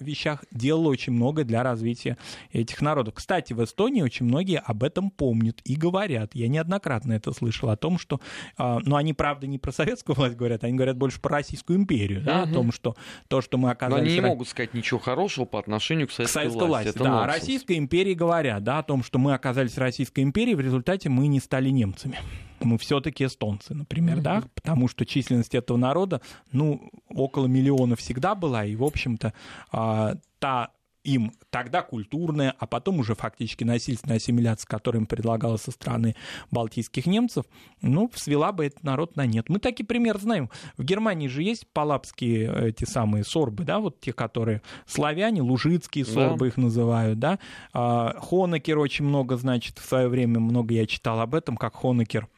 вещах 0.00 0.44
делала 0.50 0.88
очень 0.88 1.12
много 1.12 1.44
для 1.44 1.62
развития 1.62 2.16
этих 2.52 2.80
народов. 2.80 3.14
Кстати, 3.14 3.52
в 3.52 3.62
Эстонии 3.62 4.02
очень 4.02 4.26
многие 4.26 4.58
об 4.58 4.82
этом 4.82 5.10
помнят 5.10 5.60
и 5.64 5.76
говорят. 5.76 6.34
Я 6.34 6.48
неоднократно 6.48 7.12
это 7.12 7.32
слышал 7.32 7.70
о 7.70 7.76
том, 7.76 7.98
что... 7.98 8.20
А, 8.56 8.80
ну, 8.82 8.96
они, 8.96 9.12
правда, 9.12 9.46
не 9.46 9.58
про 9.58 9.70
советскую 9.70 10.16
власть 10.16 10.36
говорят, 10.36 10.64
они 10.64 10.74
говорят 10.74 10.96
больше 10.96 11.20
про 11.20 11.36
Российскую 11.36 11.78
империю, 11.78 12.22
да, 12.22 12.42
угу. 12.42 12.50
о 12.50 12.52
том, 12.52 12.72
что 12.72 12.96
то, 13.28 13.40
что 13.40 13.56
мы 13.56 13.70
оказались... 13.70 14.02
Но 14.02 14.10
они 14.10 14.14
не 14.14 14.26
могут 14.26 14.48
сказать 14.48 14.74
ничего 14.74 14.98
хорошего 14.98 15.44
по 15.44 15.60
отношению 15.60 16.08
к 16.08 16.12
советской, 16.12 16.32
к 16.32 16.34
советской 16.34 16.66
власти. 16.66 16.86
власти. 16.86 16.98
да, 16.98 17.04
нонсенс. 17.04 17.22
о 17.22 17.26
Российской 17.26 17.78
империи 17.78 18.14
говорят, 18.14 18.64
да, 18.64 18.78
о 18.80 18.82
том, 18.82 19.04
что 19.04 19.18
мы 19.18 19.34
оказались 19.34 19.74
в 19.74 19.78
Российской 19.78 20.20
империи, 20.20 20.54
в 20.54 20.60
результате 20.60 21.08
мы 21.08 21.28
не 21.28 21.38
стали 21.38 21.53
немцами 21.70 22.18
мы 22.60 22.78
все-таки 22.78 23.24
эстонцы, 23.26 23.74
например, 23.74 24.18
mm-hmm. 24.18 24.22
да, 24.22 24.42
потому 24.54 24.88
что 24.88 25.04
численность 25.04 25.54
этого 25.54 25.76
народа, 25.76 26.20
ну, 26.52 26.90
около 27.08 27.46
миллиона 27.46 27.96
всегда 27.96 28.34
была, 28.34 28.64
и, 28.64 28.74
в 28.74 28.84
общем-то, 28.84 29.32
а, 29.70 30.14
та 30.38 30.70
им 31.04 31.32
тогда 31.50 31.82
культурная, 31.82 32.54
а 32.58 32.66
потом 32.66 32.98
уже 32.98 33.14
фактически 33.14 33.62
насильственная 33.62 34.16
ассимиляция, 34.16 34.66
которая 34.66 35.02
им 35.02 35.06
предлагалась 35.06 35.62
со 35.62 35.70
стороны 35.70 36.16
балтийских 36.50 37.06
немцев, 37.06 37.44
ну, 37.82 38.10
свела 38.14 38.52
бы 38.52 38.66
этот 38.66 38.82
народ 38.82 39.16
на 39.16 39.26
нет. 39.26 39.48
Мы 39.48 39.58
такие 39.60 39.84
пример 39.84 40.18
знаем. 40.18 40.50
В 40.76 40.82
Германии 40.82 41.28
же 41.28 41.42
есть 41.42 41.66
палапские 41.72 42.70
эти 42.70 42.84
самые 42.84 43.24
сорбы, 43.24 43.64
да, 43.64 43.78
вот 43.78 44.00
те, 44.00 44.12
которые 44.12 44.62
славяне, 44.86 45.42
лужицкие 45.42 46.04
сорбы 46.04 46.40
да. 46.40 46.46
их 46.46 46.56
называют, 46.56 47.18
да. 47.18 47.38
А, 47.72 48.18
Хонекер 48.20 48.78
очень 48.78 49.04
много, 49.04 49.36
значит, 49.36 49.78
в 49.78 49.86
свое 49.86 50.08
время 50.08 50.40
много 50.40 50.74
я 50.74 50.86
читал 50.86 51.20
об 51.20 51.34
этом, 51.34 51.56
как 51.56 51.74
Хонекер 51.76 52.28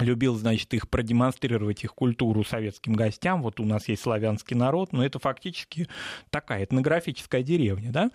любил, 0.00 0.34
значит, 0.34 0.72
их 0.74 0.88
продемонстрировать, 0.88 1.84
их 1.84 1.94
культуру 1.94 2.44
советским 2.44 2.94
гостям. 2.94 3.42
Вот 3.42 3.60
у 3.60 3.64
нас 3.64 3.88
есть 3.88 4.02
славянский 4.02 4.56
народ, 4.56 4.92
но 4.92 5.04
это 5.04 5.18
фактически 5.18 5.88
такая 6.30 6.64
этнографическая 6.64 7.42
деревня, 7.42 7.90
да. 7.90 8.10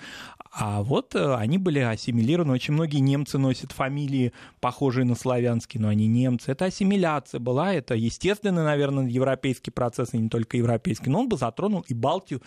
А 0.51 0.81
вот 0.81 1.15
э, 1.15 1.35
они 1.35 1.57
были 1.57 1.79
ассимилированы. 1.79 2.53
Очень 2.53 2.73
многие 2.73 2.99
немцы 2.99 3.37
носят 3.37 3.71
фамилии, 3.71 4.33
похожие 4.59 5.05
на 5.05 5.15
славянские, 5.15 5.81
но 5.81 5.89
они 5.89 6.07
немцы. 6.07 6.51
Это 6.51 6.65
ассимиляция 6.65 7.39
была, 7.39 7.73
это 7.73 7.95
естественный, 7.95 8.63
наверное, 8.63 9.07
европейский 9.07 9.71
процесс, 9.71 10.13
и 10.13 10.17
не 10.17 10.29
только 10.29 10.57
европейский, 10.57 11.09
но 11.09 11.21
он 11.21 11.29
бы 11.29 11.37
затронул 11.37 11.85
и 11.87 11.93
Балтию 11.93 12.41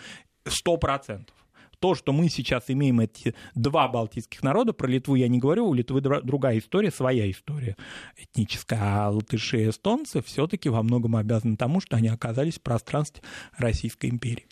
сто 0.45 0.77
процентов 0.77 1.36
то, 1.79 1.95
что 1.95 2.11
мы 2.13 2.29
сейчас 2.29 2.65
имеем 2.67 2.99
эти 2.99 3.35
два 3.55 3.87
балтийских 3.87 4.43
народа, 4.43 4.73
про 4.73 4.87
Литву 4.87 5.15
я 5.15 5.27
не 5.27 5.39
говорю, 5.39 5.67
у 5.67 5.73
Литвы 5.73 6.01
другая 6.01 6.59
история, 6.59 6.91
своя 6.91 7.29
история 7.29 7.75
этническая, 8.17 8.79
а 8.81 9.09
латыши 9.09 9.63
и 9.63 9.69
эстонцы 9.69 10.21
все-таки 10.21 10.69
во 10.69 10.83
многом 10.83 11.15
обязаны 11.15 11.57
тому, 11.57 11.81
что 11.81 11.97
они 11.97 12.07
оказались 12.07 12.55
в 12.55 12.61
пространстве 12.61 13.21
Российской 13.57 14.09
империи. 14.09 14.45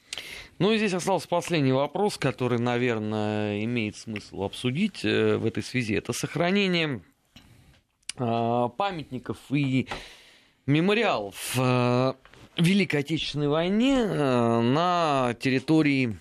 Ну 0.59 0.71
и 0.71 0.77
здесь 0.77 0.93
остался 0.93 1.27
последний 1.27 1.73
вопрос, 1.73 2.17
который, 2.17 2.59
наверное, 2.59 3.63
имеет 3.65 3.97
смысл 3.97 4.43
обсудить 4.43 5.03
э, 5.03 5.37
в 5.37 5.45
этой 5.45 5.63
связи. 5.63 5.95
Это 5.95 6.13
сохранение 6.13 7.01
а, 8.17 8.69
памятников 8.69 9.37
и 9.49 9.87
мемориалов 10.65 11.55
э, 11.57 12.13
Великой 12.57 13.01
Отечественной 13.01 13.49
войне 13.49 13.97
э, 13.97 14.61
на 14.61 15.35
территории 15.39 16.17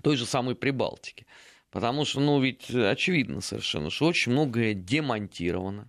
той 0.00 0.16
же 0.16 0.26
самой 0.26 0.54
Прибалтики. 0.54 1.26
Потому 1.70 2.04
что, 2.04 2.20
ну, 2.20 2.40
ведь 2.40 2.70
очевидно 2.70 3.40
совершенно, 3.40 3.90
что 3.90 4.06
очень 4.06 4.32
многое 4.32 4.74
демонтировано, 4.74 5.88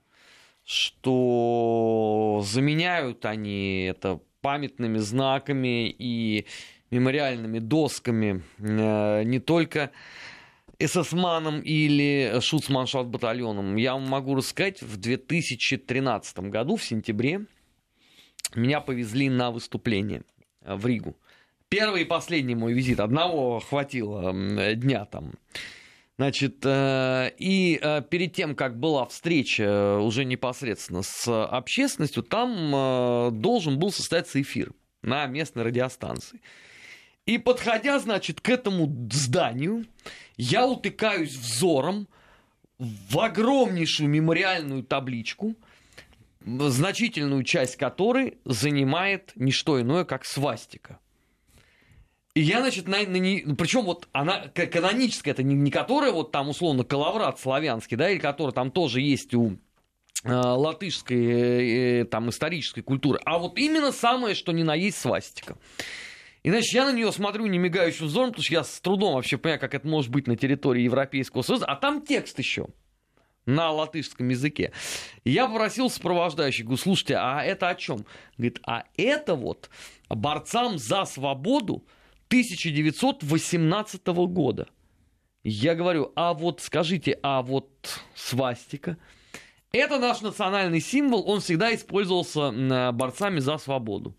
что 0.64 2.42
заменяют 2.46 3.26
они 3.26 3.86
это 3.86 4.20
памятными 4.42 4.98
знаками 4.98 5.90
и 5.90 6.46
мемориальными 6.92 7.60
досками 7.60 8.44
э, 8.60 9.24
не 9.24 9.40
только 9.40 9.92
эсэсманом 10.78 11.62
или 11.62 12.40
шуцманшафт 12.42 13.08
батальоном. 13.08 13.76
Я 13.76 13.94
вам 13.94 14.08
могу 14.08 14.36
рассказать, 14.36 14.82
в 14.82 14.98
2013 14.98 16.40
году, 16.40 16.76
в 16.76 16.84
сентябре, 16.84 17.46
меня 18.56 18.82
повезли 18.82 19.30
на 19.30 19.52
выступление 19.52 20.24
в 20.62 20.86
Ригу. 20.86 21.16
Первый 21.72 22.02
и 22.02 22.06
последний 22.06 22.54
мой 22.54 22.74
визит. 22.74 23.00
Одного 23.00 23.62
хватило 23.62 24.34
дня 24.76 25.06
там. 25.06 25.36
Значит, 26.18 26.58
э, 26.66 27.32
и 27.38 27.80
э, 27.82 28.02
перед 28.10 28.34
тем, 28.34 28.56
как 28.56 28.78
была 28.78 29.06
встреча 29.06 29.64
э, 29.64 29.98
уже 30.00 30.26
непосредственно 30.26 31.02
с 31.02 31.46
общественностью, 31.46 32.24
там 32.24 33.40
должен 33.42 33.80
был 33.80 33.94
состояться 33.94 34.42
эфир 34.42 34.74
на 35.02 35.26
местной 35.28 35.64
радиостанции. 35.64 36.42
И 37.26 37.38
подходя, 37.38 38.00
значит, 38.00 38.42
к 38.42 38.50
этому 38.50 38.94
зданию, 39.10 39.86
я 40.36 40.68
утыкаюсь 40.68 41.34
взором 41.38 42.10
в 42.78 43.18
огромнейшую 43.18 44.10
мемориальную 44.10 44.84
табличку, 44.84 45.56
значительную 46.46 47.44
часть 47.46 47.78
которой 47.78 48.40
занимает 48.44 49.32
не 49.36 49.54
что 49.54 49.80
иное, 49.80 50.04
как 50.04 50.26
свастика. 50.26 51.00
И 52.34 52.42
я, 52.42 52.62
значит, 52.62 52.88
на, 52.88 53.00
на 53.00 53.18
не... 53.18 53.44
Ну, 53.46 53.56
причем 53.56 53.82
вот 53.82 54.08
она 54.14 54.48
каноническая, 54.48 55.34
это 55.34 55.44
не, 55.44 55.54
не 55.54 55.70
которая 55.70 56.12
вот 56.12 56.32
там 56.32 56.50
условно 56.50 56.84
коловрат 56.84 57.40
славянский, 57.40 57.98
да, 57.98 58.10
или 58.10 58.20
которая 58.20 58.54
там 58.54 58.72
тоже 58.72 59.02
есть 59.02 59.34
у 59.34 59.58
э, 60.24 60.32
латышской 60.32 62.02
э, 62.02 62.06
там 62.06 62.30
исторической 62.30 62.82
культуры, 62.82 63.20
а 63.26 63.38
вот 63.38 63.58
именно 63.58 63.92
самое, 63.92 64.34
что 64.34 64.54
ни 64.54 64.64
на 64.64 64.76
есть 64.76 64.98
свастика. 64.98 65.58
И, 66.44 66.50
значит, 66.50 66.74
я 66.74 66.86
на 66.86 66.94
нее 66.94 67.12
смотрю 67.12 67.46
не 67.48 67.60
мигающим 67.60 68.08
взором, 68.08 68.30
потому 68.30 68.44
что 68.44 68.54
я 68.54 68.64
с 68.64 68.80
трудом 68.80 69.14
вообще 69.14 69.38
понимаю, 69.38 69.60
как 69.60 69.76
это 69.76 69.88
может 69.88 70.10
быть 70.10 70.26
на 70.28 70.38
территории 70.38 70.84
Европейского 70.84 71.42
Союза, 71.42 71.66
а 71.66 71.76
там 71.76 72.02
текст 72.02 72.40
еще 72.40 72.68
на 73.46 73.72
латышском 73.72 74.30
языке. 74.30 74.72
Я 75.26 75.48
попросил 75.48 75.90
сопровождающих, 75.90 76.66
говорю, 76.66 76.82
слушайте, 76.82 77.16
а 77.18 77.44
это 77.44 77.70
о 77.70 77.76
чем? 77.76 78.06
Говорит, 78.38 78.60
а 78.66 78.86
это 78.98 79.36
вот 79.36 79.70
борцам 80.10 80.78
за 80.78 81.06
свободу 81.06 81.86
1918 82.32 84.08
года. 84.08 84.70
Я 85.44 85.76
говорю, 85.76 86.14
а 86.16 86.34
вот 86.34 86.62
скажите, 86.62 87.20
а 87.22 87.42
вот 87.42 87.70
свастика? 88.16 88.96
Это 89.74 90.00
наш 90.00 90.22
национальный 90.22 90.80
символ, 90.80 91.30
он 91.30 91.42
всегда 91.42 91.76
использовался 91.76 92.92
борцами 92.94 93.40
за 93.40 93.58
свободу. 93.58 94.16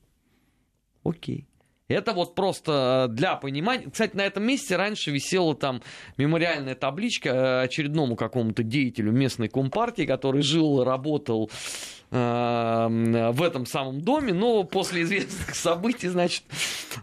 Окей. 1.04 1.46
Это 1.88 2.12
вот 2.12 2.34
просто 2.34 3.08
э, 3.08 3.12
для 3.14 3.36
понимания. 3.36 3.90
Кстати, 3.90 4.14
на 4.16 4.22
этом 4.22 4.44
месте 4.44 4.76
раньше 4.76 5.10
висела 5.10 5.54
там 5.54 5.82
мемориальная 6.16 6.74
табличка 6.74 7.28
э, 7.30 7.62
очередному 7.62 8.16
какому-то 8.16 8.62
деятелю 8.62 9.12
местной 9.12 9.48
компартии, 9.48 10.04
который 10.04 10.42
жил, 10.42 10.84
работал 10.84 11.50
э, 11.50 12.01
в 12.12 13.42
этом 13.42 13.64
самом 13.64 14.02
доме, 14.02 14.34
но 14.34 14.64
после 14.64 15.02
известных 15.02 15.54
событий, 15.54 16.08
значит, 16.08 16.44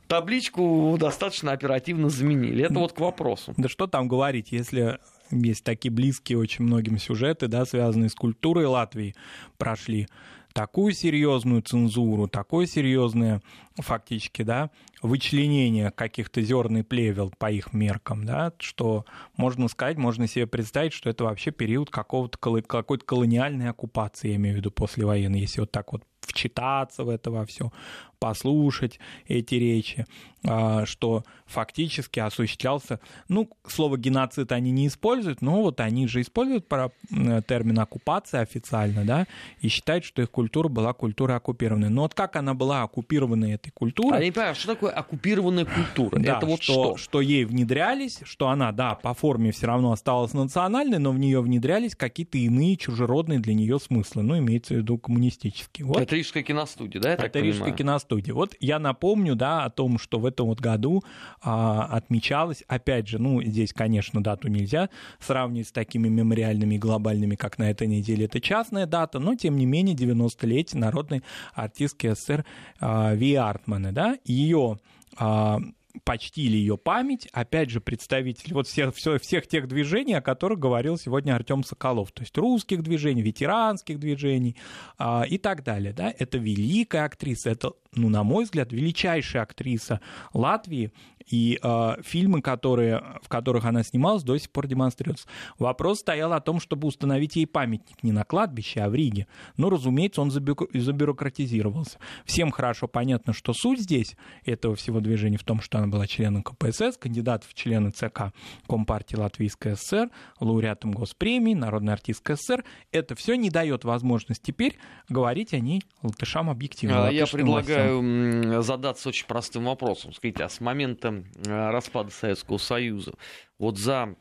табличку 0.07 0.95
достаточно 0.99 1.51
оперативно 1.51 2.10
заменили. 2.10 2.66
Это 2.66 2.76
вот 2.76 2.93
к 2.93 2.99
вопросу. 2.99 3.55
Да 3.57 3.68
что 3.68 3.88
там 3.88 4.07
говорить, 4.07 4.51
если 4.51 4.99
есть 5.32 5.64
такие 5.64 5.91
близкие 5.91 6.38
очень 6.38 6.66
многим 6.66 6.99
сюжеты, 6.99 7.47
да, 7.47 7.66
связанные 7.66 8.10
с 8.10 8.16
культурой 8.16 8.68
Латвии, 8.68 9.16
прошли 9.57 10.07
такую 10.54 10.93
серьезную 10.93 11.62
цензуру, 11.62 12.28
такое 12.28 12.66
серьезное 12.66 13.41
фактически, 13.78 14.41
да, 14.41 14.72
вычленение 15.02 15.91
каких-то 15.91 16.41
зерн 16.41 16.78
и 16.78 16.84
плевел 16.84 17.32
по 17.38 17.52
их 17.52 17.74
меркам, 17.74 18.26
да, 18.26 18.52
что 18.60 19.06
можно 19.38 19.68
сказать, 19.68 19.97
можно 19.97 20.28
себе 20.28 20.47
представить, 20.47 20.93
что 20.93 21.10
это 21.10 21.24
вообще 21.24 21.52
период 21.52 21.89
какого-то, 21.89 22.38
какой-то 22.38 23.06
колониальной 23.06 23.70
оккупации, 23.70 24.30
я 24.30 24.36
имею 24.36 24.56
в 24.56 24.58
виду 24.60 24.72
послевоенной, 24.72 25.39
если 25.39 25.62
вот 25.62 25.72
так 25.72 25.93
вот 25.93 26.04
вчитаться 26.22 27.04
в 27.04 27.10
это 27.10 27.32
во 27.32 27.45
все, 27.45 27.72
послушать 28.20 29.00
эти 29.28 29.56
речи, 29.56 30.06
а, 30.46 30.86
что 30.86 31.24
фактически 31.46 32.20
осуществлялся, 32.20 33.00
ну, 33.28 33.50
слово 33.68 33.98
геноцид 33.98 34.52
они 34.52 34.72
не 34.72 34.88
используют, 34.88 35.42
но 35.42 35.64
вот 35.64 35.80
они 35.80 36.08
же 36.08 36.22
используют 36.22 36.68
термин 36.68 37.80
оккупация 37.80 38.42
официально, 38.42 39.04
да, 39.04 39.26
и 39.62 39.68
считают, 39.68 40.06
что 40.06 40.22
их 40.22 40.30
культура 40.30 40.68
была 40.68 40.94
культурой 40.94 41.38
оккупированной. 41.38 41.90
Но 41.90 42.04
вот 42.04 42.14
как 42.14 42.36
она 42.36 42.54
была 42.54 42.84
оккупированной 42.84 43.54
этой 43.54 43.72
культурой? 43.72 44.20
А 44.20 44.24
я 44.24 44.32
понимаю, 44.32 44.56
что 44.56 44.68
такое 44.68 44.92
оккупированная 44.92 45.66
культура? 45.66 46.20
Да, 46.20 46.38
Это 46.38 46.46
вот 46.46 46.62
что, 46.62 46.74
что? 46.74 46.98
Что 46.98 47.22
ей 47.22 47.46
внедрялись, 47.46 48.20
что 48.24 48.50
она, 48.50 48.72
да, 48.72 48.96
по 48.96 49.14
форме 49.14 49.52
все 49.52 49.68
равно 49.68 49.92
осталась 49.92 50.34
национальной, 50.34 51.00
но 51.00 51.12
в 51.12 51.20
нее 51.20 51.42
внедрялись 51.42 51.96
какие-то 51.96 52.38
иные 52.38 52.78
чужеродные 52.78 53.40
для 53.40 53.54
нее 53.54 53.80
смыслы, 53.80 54.24
ну, 54.24 54.38
имеется 54.38 54.76
в 54.76 54.78
виду 54.78 54.98
коммунистические. 54.98 55.86
Вот. 55.86 56.02
Это 56.02 56.16
Рижская 56.16 56.44
киностудия, 56.44 57.02
да, 57.02 57.10
я 57.10 57.16
Это 57.16 57.40
Рижская 57.40 57.72
киностудия. 57.72 58.09
Вот 58.10 58.55
я 58.60 58.80
напомню, 58.80 59.36
да, 59.36 59.66
о 59.66 59.70
том, 59.70 59.99
что 59.99 60.20
в 60.20 60.26
этом 60.26 60.47
вот 60.47 60.60
году 60.60 61.03
а, 61.41 61.86
отмечалось, 61.86 62.64
опять 62.68 63.07
же, 63.07 63.20
ну, 63.20 63.41
здесь, 63.41 63.74
конечно, 63.74 64.24
дату 64.24 64.47
нельзя 64.47 64.89
сравнивать 65.20 65.68
с 65.68 65.72
такими 65.72 66.07
мемориальными 66.07 66.76
и 66.76 66.80
глобальными, 66.80 67.36
как 67.36 67.57
на 67.57 67.70
этой 67.70 67.88
неделе, 67.88 68.26
это 68.26 68.41
частная 68.41 68.86
дата, 68.86 69.20
но, 69.20 69.36
тем 69.36 69.57
не 69.57 69.66
менее, 69.66 69.95
90-летие 69.95 70.78
народной 70.78 71.24
артистки 71.53 72.14
СССР 72.14 72.45
а, 72.80 73.14
Ви 73.14 73.36
Артмана, 73.36 73.91
да, 73.91 74.18
ее 74.26 74.80
а, 75.18 75.60
почтили 76.04 76.56
ее 76.56 76.78
память, 76.78 77.28
опять 77.32 77.70
же, 77.70 77.82
представители 77.82 78.54
вот 78.54 78.68
всех, 78.68 78.96
всех, 78.96 79.22
всех 79.22 79.48
тех 79.48 79.68
движений, 79.68 80.14
о 80.14 80.22
которых 80.22 80.60
говорил 80.60 80.98
сегодня 80.98 81.36
Артем 81.36 81.64
Соколов, 81.64 82.12
то 82.12 82.22
есть 82.22 82.38
русских 82.38 82.84
движений, 82.84 83.22
ветеранских 83.22 84.00
движений 84.00 84.56
а, 84.98 85.26
и 85.28 85.38
так 85.38 85.64
далее. 85.64 85.94
Да? 85.94 86.14
Это 86.18 86.38
великая 86.38 87.06
актриса, 87.06 87.50
это, 87.50 87.74
ну, 87.94 88.10
на 88.10 88.24
мой 88.24 88.44
взгляд, 88.44 88.72
величайшая 88.72 89.44
актриса 89.44 90.02
Латвии, 90.34 90.92
и 91.30 91.60
э, 91.62 91.96
фильмы, 92.02 92.42
которые, 92.42 93.04
в 93.22 93.30
которых 93.30 93.66
она 93.66 93.84
снималась, 93.84 94.24
до 94.24 94.38
сих 94.38 94.50
пор 94.50 94.68
демонстрируются. 94.68 95.28
Вопрос 95.58 96.00
стоял 96.00 96.34
о 96.34 96.42
том, 96.42 96.60
чтобы 96.60 96.88
установить 96.88 97.36
ей 97.36 97.46
памятник 97.46 98.04
не 98.04 98.12
на 98.12 98.24
кладбище, 98.24 98.82
а 98.82 98.90
в 98.90 98.96
Риге. 98.96 99.28
Но, 99.56 99.70
разумеется, 99.70 100.22
он 100.22 100.32
забю... 100.32 100.58
забюрократизировался. 100.74 102.00
Всем 102.26 102.52
хорошо 102.52 102.88
понятно, 102.88 103.34
что 103.34 103.54
суть 103.54 103.82
здесь 103.82 104.16
этого 104.44 104.76
всего 104.76 105.00
движения 105.00 105.38
в 105.38 105.44
том, 105.44 105.62
что 105.62 105.78
она 105.78 105.88
была 105.88 106.08
членом 106.08 106.44
КПСС, 106.44 106.98
кандидат 106.98 107.44
в 107.44 107.54
члены 107.54 107.92
ЦК 107.92 108.34
Компартии 108.68 109.16
Латвийской 109.16 109.76
ССР, 109.76 110.10
лауреатом 110.40 110.92
Госпремии, 110.92 111.54
народной 111.54 111.94
артисткой 111.94 112.38
СССР. 112.38 112.64
Это 112.92 113.16
все 113.16 113.36
не 113.36 113.50
дает 113.50 113.84
возможность 113.84 114.42
теперь 114.42 114.78
говорить 115.08 115.54
о 115.54 115.60
ней 115.60 115.84
латышам 116.02 116.50
объективно. 116.50 117.08
А, 117.08 117.12
я 117.12 117.28
предлагаю 117.28 118.02
властям. 118.02 118.64
задаться 118.64 119.10
очень 119.10 119.28
простым 119.28 119.66
вопросом. 119.66 120.14
Скажите, 120.14 120.44
а 120.44 120.50
с 120.50 120.60
момента 120.60 121.19
распада 121.46 122.12
Советского 122.12 122.58
Союза, 122.58 123.14
вот 123.58 123.78
за 123.78 124.16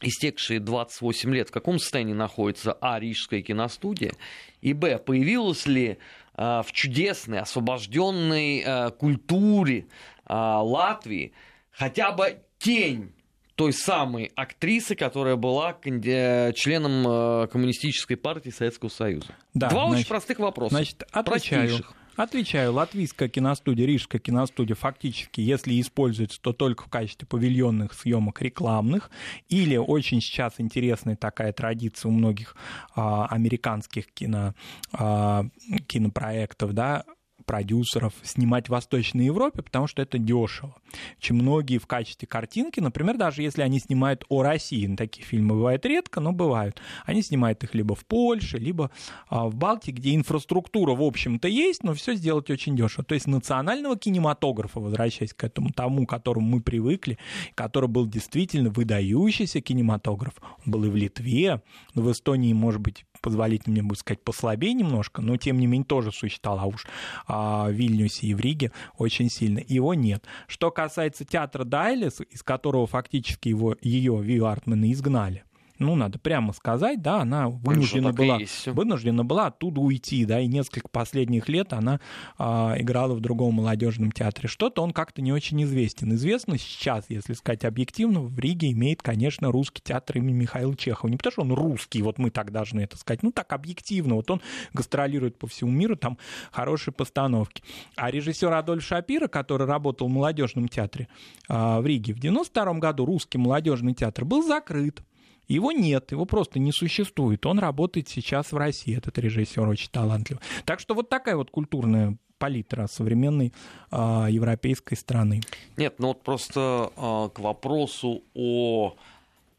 истекшие 0.00 0.60
28 0.60 1.34
лет, 1.34 1.48
в 1.48 1.52
каком 1.52 1.78
состоянии 1.78 2.12
находится 2.12 2.76
А. 2.80 2.98
Рижская 2.98 3.42
киностудия, 3.42 4.12
и 4.60 4.72
Б. 4.72 4.98
Появилась 4.98 5.66
ли 5.66 5.98
э, 6.36 6.62
в 6.64 6.66
чудесной, 6.72 7.40
освобожденной 7.40 8.62
э, 8.64 8.90
культуре 8.90 9.86
Латвии 10.28 11.34
хотя 11.70 12.12
бы 12.12 12.38
тень 12.58 13.12
той 13.54 13.72
самой 13.72 14.32
актрисы, 14.34 14.94
которая 14.94 15.36
была 15.36 15.76
членом 15.82 17.48
Коммунистической 17.48 18.16
партии 18.16 18.50
Советского 18.50 18.88
Союза? 18.88 19.34
Да, 19.52 19.68
Два 19.68 19.88
значит, 19.88 20.00
очень 20.00 20.08
простых 20.08 20.38
вопроса. 20.38 20.76
Значит, 20.76 21.02
отвечаю. 21.12 21.68
Простейших. 21.68 21.96
Отвечаю, 22.16 22.74
латвийская 22.74 23.28
киностудия, 23.28 23.86
рижская 23.86 24.20
киностудия 24.20 24.74
фактически, 24.74 25.40
если 25.40 25.80
используется, 25.80 26.40
то 26.40 26.52
только 26.52 26.84
в 26.84 26.88
качестве 26.88 27.26
павильонных 27.26 27.94
съемок 27.94 28.42
рекламных, 28.42 29.10
или 29.48 29.76
очень 29.76 30.20
сейчас 30.20 30.54
интересная 30.58 31.16
такая 31.16 31.52
традиция 31.54 32.10
у 32.10 32.12
многих 32.12 32.54
а, 32.94 33.26
американских 33.26 34.12
кино, 34.12 34.54
а, 34.92 35.46
кинопроектов, 35.86 36.74
да, 36.74 37.04
продюсеров 37.42 38.14
снимать 38.22 38.66
в 38.66 38.70
Восточной 38.70 39.26
Европе, 39.26 39.62
потому 39.62 39.86
что 39.86 40.02
это 40.02 40.18
дешево. 40.18 40.74
Чем 41.18 41.36
многие 41.36 41.78
в 41.78 41.86
качестве 41.86 42.28
картинки, 42.28 42.80
например, 42.80 43.16
даже 43.16 43.42
если 43.42 43.62
они 43.62 43.78
снимают 43.78 44.24
о 44.28 44.42
России, 44.42 44.86
ну, 44.86 44.96
такие 44.96 45.24
фильмы 45.24 45.54
бывают 45.54 45.84
редко, 45.86 46.20
но 46.20 46.32
бывают, 46.32 46.80
они 47.04 47.22
снимают 47.22 47.62
их 47.64 47.74
либо 47.74 47.94
в 47.94 48.04
Польше, 48.04 48.58
либо 48.58 48.90
а, 49.28 49.48
в 49.48 49.54
Балтии, 49.54 49.90
где 49.90 50.14
инфраструктура, 50.14 50.94
в 50.94 51.02
общем-то, 51.02 51.48
есть, 51.48 51.82
но 51.82 51.94
все 51.94 52.14
сделать 52.14 52.50
очень 52.50 52.76
дешево. 52.76 53.04
То 53.04 53.14
есть 53.14 53.26
национального 53.26 53.96
кинематографа, 53.96 54.80
возвращаясь 54.80 55.34
к 55.34 55.44
этому 55.44 55.70
тому, 55.70 56.06
к 56.06 56.10
которому 56.10 56.46
мы 56.46 56.60
привыкли, 56.60 57.18
который 57.54 57.88
был 57.88 58.06
действительно 58.06 58.70
выдающийся 58.70 59.60
кинематограф, 59.60 60.34
он 60.64 60.72
был 60.72 60.84
и 60.84 60.88
в 60.88 60.96
Литве, 60.96 61.62
в 61.94 62.10
Эстонии, 62.10 62.52
может 62.52 62.80
быть, 62.80 63.04
позволить 63.22 63.66
мне 63.66 63.82
будет 63.82 64.00
сказать, 64.00 64.22
послабее 64.22 64.74
немножко, 64.74 65.22
но 65.22 65.36
тем 65.36 65.58
не 65.58 65.66
менее 65.66 65.86
тоже 65.86 66.12
существовал, 66.12 66.60
а 66.60 66.66
уж 66.66 66.86
а, 67.26 67.68
в 67.68 67.72
Вильнюсе 67.72 68.26
и 68.26 68.34
в 68.34 68.40
Риге 68.40 68.72
очень 68.98 69.30
сильно. 69.30 69.60
Его 69.66 69.94
нет. 69.94 70.24
Что 70.48 70.70
касается 70.70 71.24
театра 71.24 71.64
Дайлис, 71.64 72.20
из 72.28 72.42
которого 72.42 72.86
фактически 72.86 73.48
его, 73.48 73.76
ее 73.80 74.20
Вио 74.20 74.46
Артмана 74.46 74.92
изгнали, 74.92 75.44
ну, 75.82 75.94
надо 75.96 76.18
прямо 76.18 76.52
сказать, 76.52 77.02
да, 77.02 77.20
она 77.20 77.48
вынуждена 77.48 78.12
была, 78.12 78.38
вынуждена 78.66 79.24
была 79.24 79.46
оттуда 79.46 79.80
уйти, 79.80 80.24
да, 80.24 80.40
и 80.40 80.46
несколько 80.46 80.88
последних 80.88 81.48
лет 81.48 81.72
она 81.72 82.00
а, 82.38 82.74
играла 82.78 83.14
в 83.14 83.20
другом 83.20 83.54
молодежном 83.54 84.12
театре. 84.12 84.48
Что-то 84.48 84.82
он 84.82 84.92
как-то 84.92 85.20
не 85.22 85.32
очень 85.32 85.62
известен. 85.64 86.14
Известно 86.14 86.58
сейчас, 86.58 87.06
если 87.08 87.34
сказать 87.34 87.64
объективно, 87.64 88.20
в 88.20 88.38
Риге 88.38 88.72
имеет, 88.72 89.02
конечно, 89.02 89.50
русский 89.50 89.82
театр 89.82 90.18
имени 90.18 90.32
Михаила 90.32 90.76
Чехова. 90.76 91.10
Не 91.10 91.16
потому 91.16 91.32
что 91.32 91.42
он 91.42 91.52
русский, 91.52 92.02
вот 92.02 92.18
мы 92.18 92.30
так 92.30 92.52
должны 92.52 92.80
это 92.80 92.96
сказать, 92.96 93.22
ну, 93.22 93.32
так 93.32 93.52
объективно. 93.52 94.14
Вот 94.14 94.30
он 94.30 94.40
гастролирует 94.72 95.38
по 95.38 95.46
всему 95.46 95.70
миру, 95.70 95.96
там 95.96 96.18
хорошие 96.50 96.94
постановки. 96.94 97.62
А 97.96 98.10
режиссер 98.10 98.52
Адольф 98.52 98.84
Шапира, 98.84 99.28
который 99.28 99.66
работал 99.66 100.08
в 100.08 100.10
молодежном 100.10 100.68
театре 100.68 101.08
а, 101.48 101.80
в 101.80 101.86
Риге 101.86 102.14
в 102.14 102.18
92 102.18 102.74
году, 102.74 103.04
русский 103.04 103.38
молодежный 103.38 103.94
театр, 103.94 104.24
был 104.24 104.42
закрыт. 104.42 105.02
Его 105.48 105.72
нет, 105.72 106.12
его 106.12 106.24
просто 106.24 106.58
не 106.58 106.72
существует. 106.72 107.44
Он 107.46 107.58
работает 107.58 108.08
сейчас 108.08 108.52
в 108.52 108.56
России, 108.56 108.96
этот 108.96 109.18
режиссер 109.18 109.66
очень 109.66 109.90
талантливый. 109.90 110.42
Так 110.64 110.80
что 110.80 110.94
вот 110.94 111.08
такая 111.08 111.36
вот 111.36 111.50
культурная 111.50 112.16
палитра 112.38 112.88
современной 112.88 113.52
э, 113.92 114.26
европейской 114.30 114.96
страны. 114.96 115.42
Нет, 115.76 115.94
ну 115.98 116.08
вот 116.08 116.22
просто 116.22 116.90
э, 116.96 117.28
к 117.34 117.38
вопросу 117.38 118.24
о 118.34 118.96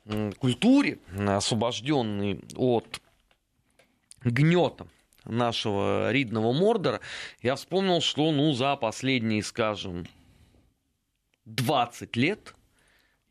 э, 0.05 0.31
культуре, 0.37 0.99
освобожденной 1.17 2.41
от 2.57 2.99
гнета 4.23 4.87
нашего 5.25 6.11
ридного 6.11 6.51
Мордора, 6.51 6.99
я 7.41 7.55
вспомнил, 7.55 8.01
что 8.01 8.31
ну, 8.31 8.51
за 8.51 8.75
последние, 8.75 9.43
скажем, 9.43 10.05
20 11.45 12.15
лет 12.15 12.53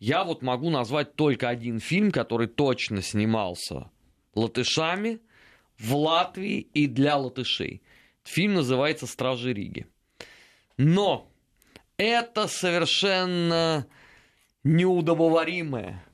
я 0.03 0.25
вот 0.25 0.43
могу 0.43 0.69
назвать 0.69 1.15
только 1.15 1.49
один 1.49 1.79
фильм, 1.79 2.11
который 2.11 2.49
точно 2.49 3.03
снимался 3.03 3.89
латышами 4.35 5.21
в 5.79 5.95
Латвии 5.95 6.59
и 6.59 6.89
для 6.89 7.17
латышей. 7.17 7.83
Фильм 8.25 8.55
называется 8.55 9.07
«Стражи 9.07 9.53
Риги». 9.53 9.87
Но 10.77 11.31
это 11.99 12.49
совершенно 12.49 13.87
неудобоваримое, 14.65 16.05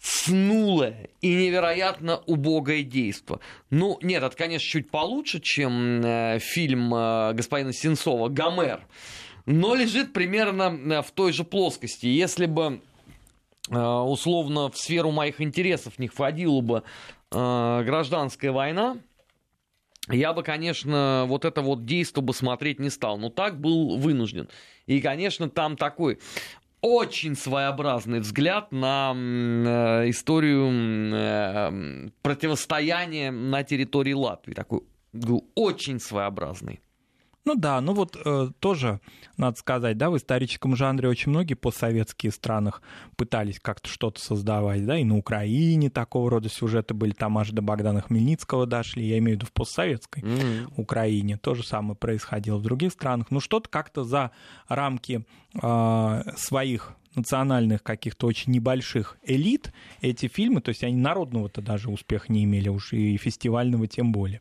снулое 0.00 1.10
и 1.20 1.32
невероятно 1.32 2.16
убогое 2.26 2.82
действо. 2.82 3.38
Ну, 3.70 3.96
нет, 4.02 4.24
это, 4.24 4.36
конечно, 4.36 4.66
чуть 4.66 4.90
получше, 4.90 5.38
чем 5.40 6.00
э, 6.04 6.40
фильм 6.40 6.92
э, 6.92 7.32
господина 7.34 7.72
Сенцова 7.72 8.28
«Гомер», 8.28 8.88
но 9.46 9.76
лежит 9.76 10.12
примерно 10.12 10.64
э, 10.64 11.02
в 11.02 11.12
той 11.12 11.32
же 11.32 11.44
плоскости. 11.44 12.06
Если 12.06 12.46
бы 12.46 12.80
условно 13.76 14.70
в 14.70 14.76
сферу 14.76 15.10
моих 15.10 15.40
интересов 15.40 15.98
не 15.98 16.08
входила 16.08 16.60
бы 16.60 16.82
э, 17.30 17.82
гражданская 17.84 18.52
война, 18.52 18.98
я 20.08 20.32
бы, 20.32 20.42
конечно, 20.42 21.24
вот 21.28 21.44
это 21.44 21.62
вот 21.62 21.84
действо 21.84 22.20
бы 22.20 22.34
смотреть 22.34 22.80
не 22.80 22.90
стал. 22.90 23.18
Но 23.18 23.28
так 23.28 23.60
был 23.60 23.96
вынужден. 23.96 24.48
И, 24.86 25.00
конечно, 25.00 25.48
там 25.48 25.76
такой 25.76 26.18
очень 26.80 27.36
своеобразный 27.36 28.20
взгляд 28.20 28.72
на 28.72 29.12
э, 29.14 30.10
историю 30.10 30.70
э, 31.14 32.08
противостояния 32.22 33.30
на 33.30 33.62
территории 33.62 34.14
Латвии. 34.14 34.54
Такой 34.54 34.80
очень 35.54 36.00
своеобразный. 36.00 36.80
Ну 37.46 37.54
да, 37.54 37.80
ну 37.80 37.94
вот 37.94 38.18
э, 38.22 38.50
тоже, 38.60 39.00
надо 39.38 39.56
сказать, 39.56 39.96
да, 39.96 40.10
в 40.10 40.16
историческом 40.16 40.76
жанре 40.76 41.08
очень 41.08 41.30
многие 41.30 41.54
постсоветские 41.54 42.32
странах 42.32 42.82
пытались 43.16 43.58
как-то 43.58 43.88
что-то 43.88 44.20
создавать, 44.20 44.84
да, 44.84 44.98
и 44.98 45.04
на 45.04 45.16
Украине 45.16 45.88
такого 45.88 46.30
рода 46.30 46.50
сюжеты 46.50 46.92
были, 46.92 47.12
там 47.12 47.38
аж 47.38 47.50
до 47.50 47.62
Богдана 47.62 48.02
Хмельницкого 48.02 48.66
дошли, 48.66 49.06
я 49.06 49.18
имею 49.18 49.38
в 49.38 49.40
виду 49.40 49.46
в 49.46 49.52
постсоветской 49.52 50.22
mm-hmm. 50.22 50.74
Украине, 50.76 51.38
то 51.38 51.54
же 51.54 51.64
самое 51.64 51.96
происходило 51.96 52.58
в 52.58 52.62
других 52.62 52.92
странах, 52.92 53.28
ну 53.30 53.40
что-то 53.40 53.70
как-то 53.70 54.04
за 54.04 54.32
рамки 54.68 55.24
э, 55.54 56.22
своих 56.36 56.94
национальных 57.14 57.82
каких-то 57.82 58.26
очень 58.26 58.52
небольших 58.52 59.18
элит 59.22 59.72
эти 60.00 60.28
фильмы, 60.28 60.60
то 60.60 60.70
есть 60.70 60.84
они 60.84 60.96
народного-то 60.96 61.60
даже 61.60 61.90
успеха 61.90 62.32
не 62.32 62.44
имели 62.44 62.68
уж 62.68 62.92
и 62.92 63.16
фестивального 63.16 63.86
тем 63.86 64.12
более. 64.12 64.40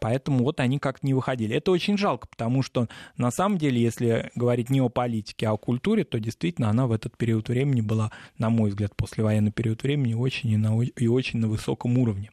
Поэтому 0.00 0.44
вот 0.44 0.60
они 0.60 0.78
как-то 0.78 1.06
не 1.06 1.14
выходили. 1.14 1.56
Это 1.56 1.70
очень 1.70 1.96
жалко, 1.96 2.26
потому 2.28 2.62
что 2.62 2.88
на 3.16 3.30
самом 3.30 3.58
деле, 3.58 3.80
если 3.80 4.30
говорить 4.34 4.70
не 4.70 4.80
о 4.80 4.88
политике, 4.88 5.48
а 5.48 5.52
о 5.52 5.56
культуре, 5.56 6.04
то 6.04 6.18
действительно 6.18 6.70
она 6.70 6.86
в 6.86 6.92
этот 6.92 7.16
период 7.16 7.48
времени 7.48 7.80
была, 7.80 8.10
на 8.36 8.50
мой 8.50 8.70
взгляд, 8.70 8.96
послевоенный 8.96 9.52
период 9.52 9.82
времени 9.82 10.14
очень 10.14 10.50
и, 10.50 10.56
на, 10.56 10.80
и 10.82 11.06
очень 11.06 11.38
на 11.38 11.48
высоком 11.48 11.98
уровне 11.98 12.30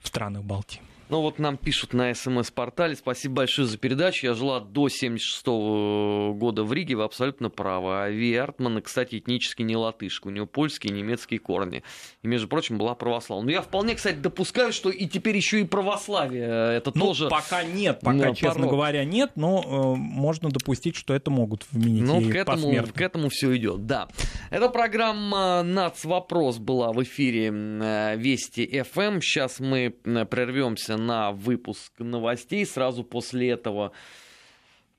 в 0.00 0.08
странах 0.08 0.44
Балтии. 0.44 0.80
Ну 1.14 1.20
вот 1.20 1.38
нам 1.38 1.56
пишут 1.56 1.92
на 1.92 2.12
СМС-портале. 2.12 2.96
Спасибо 2.96 3.36
большое 3.36 3.68
за 3.68 3.78
передачу. 3.78 4.26
Я 4.26 4.34
жила 4.34 4.58
до 4.58 4.88
76 4.88 5.46
года 5.46 6.64
в 6.64 6.72
Риге, 6.72 6.96
вы 6.96 7.04
абсолютно 7.04 7.50
правы. 7.50 8.02
А 8.02 8.10
Ви 8.10 8.34
Артман, 8.34 8.82
кстати, 8.82 9.18
этнически 9.18 9.62
не 9.62 9.76
латышка. 9.76 10.26
У 10.26 10.30
него 10.30 10.46
польские 10.46 10.92
и 10.92 10.96
немецкие 10.96 11.38
корни. 11.38 11.84
И, 12.24 12.26
между 12.26 12.48
прочим, 12.48 12.78
была 12.78 12.96
православна. 12.96 13.44
Но 13.44 13.52
я 13.52 13.62
вполне, 13.62 13.94
кстати, 13.94 14.16
допускаю, 14.16 14.72
что 14.72 14.90
и 14.90 15.06
теперь 15.06 15.36
еще 15.36 15.60
и 15.60 15.64
православие. 15.64 16.48
Это 16.78 16.90
ну, 16.96 17.06
тоже... 17.06 17.28
пока 17.28 17.62
нет, 17.62 18.00
пока, 18.00 18.16
ну, 18.16 18.34
честно 18.34 18.62
порог. 18.62 18.70
говоря, 18.72 19.04
нет, 19.04 19.30
но 19.36 19.62
э, 19.64 19.96
можно 19.96 20.50
допустить, 20.50 20.96
что 20.96 21.14
это 21.14 21.30
могут 21.30 21.64
вменить 21.70 22.02
Ну, 22.02 22.28
к 22.28 22.34
этому, 22.34 22.72
к 22.92 23.00
этому 23.00 23.28
все 23.28 23.56
идет, 23.56 23.86
да. 23.86 24.08
Эта 24.50 24.68
программа 24.68 25.62
«Нац. 25.62 26.04
Вопрос» 26.04 26.58
была 26.58 26.92
в 26.92 27.00
эфире 27.04 27.52
э, 27.52 28.16
Вести 28.16 28.82
ФМ. 28.82 29.20
Сейчас 29.20 29.60
мы 29.60 29.94
э, 30.04 30.24
прервемся 30.24 30.64
прервемся 30.64 31.03
на 31.06 31.32
выпуск 31.32 31.92
новостей. 31.98 32.64
Сразу 32.66 33.04
после 33.04 33.50
этого 33.50 33.92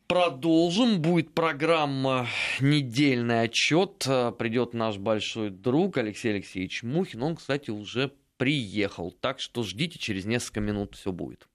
продолжим. 0.08 1.02
Будет 1.02 1.34
программа 1.34 2.28
«Недельный 2.60 3.44
отчет». 3.44 4.08
Придет 4.38 4.74
наш 4.74 4.98
большой 4.98 5.50
друг 5.50 5.98
Алексей 5.98 6.34
Алексеевич 6.34 6.84
Мухин. 6.84 7.24
Он, 7.24 7.36
кстати, 7.36 7.72
уже 7.72 8.12
приехал. 8.38 9.12
Так 9.12 9.40
что 9.40 9.64
ждите, 9.64 9.98
через 10.00 10.26
несколько 10.26 10.60
минут 10.60 10.96
все 10.96 11.12
будет. 11.12 11.48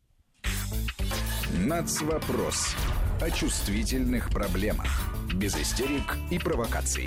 Нацвопрос. 1.59 2.75
О 3.21 3.31
чувствительных 3.31 4.31
проблемах. 4.31 5.13
Без 5.35 5.57
истерик 5.57 6.17
и 6.31 6.39
провокаций. 6.39 7.07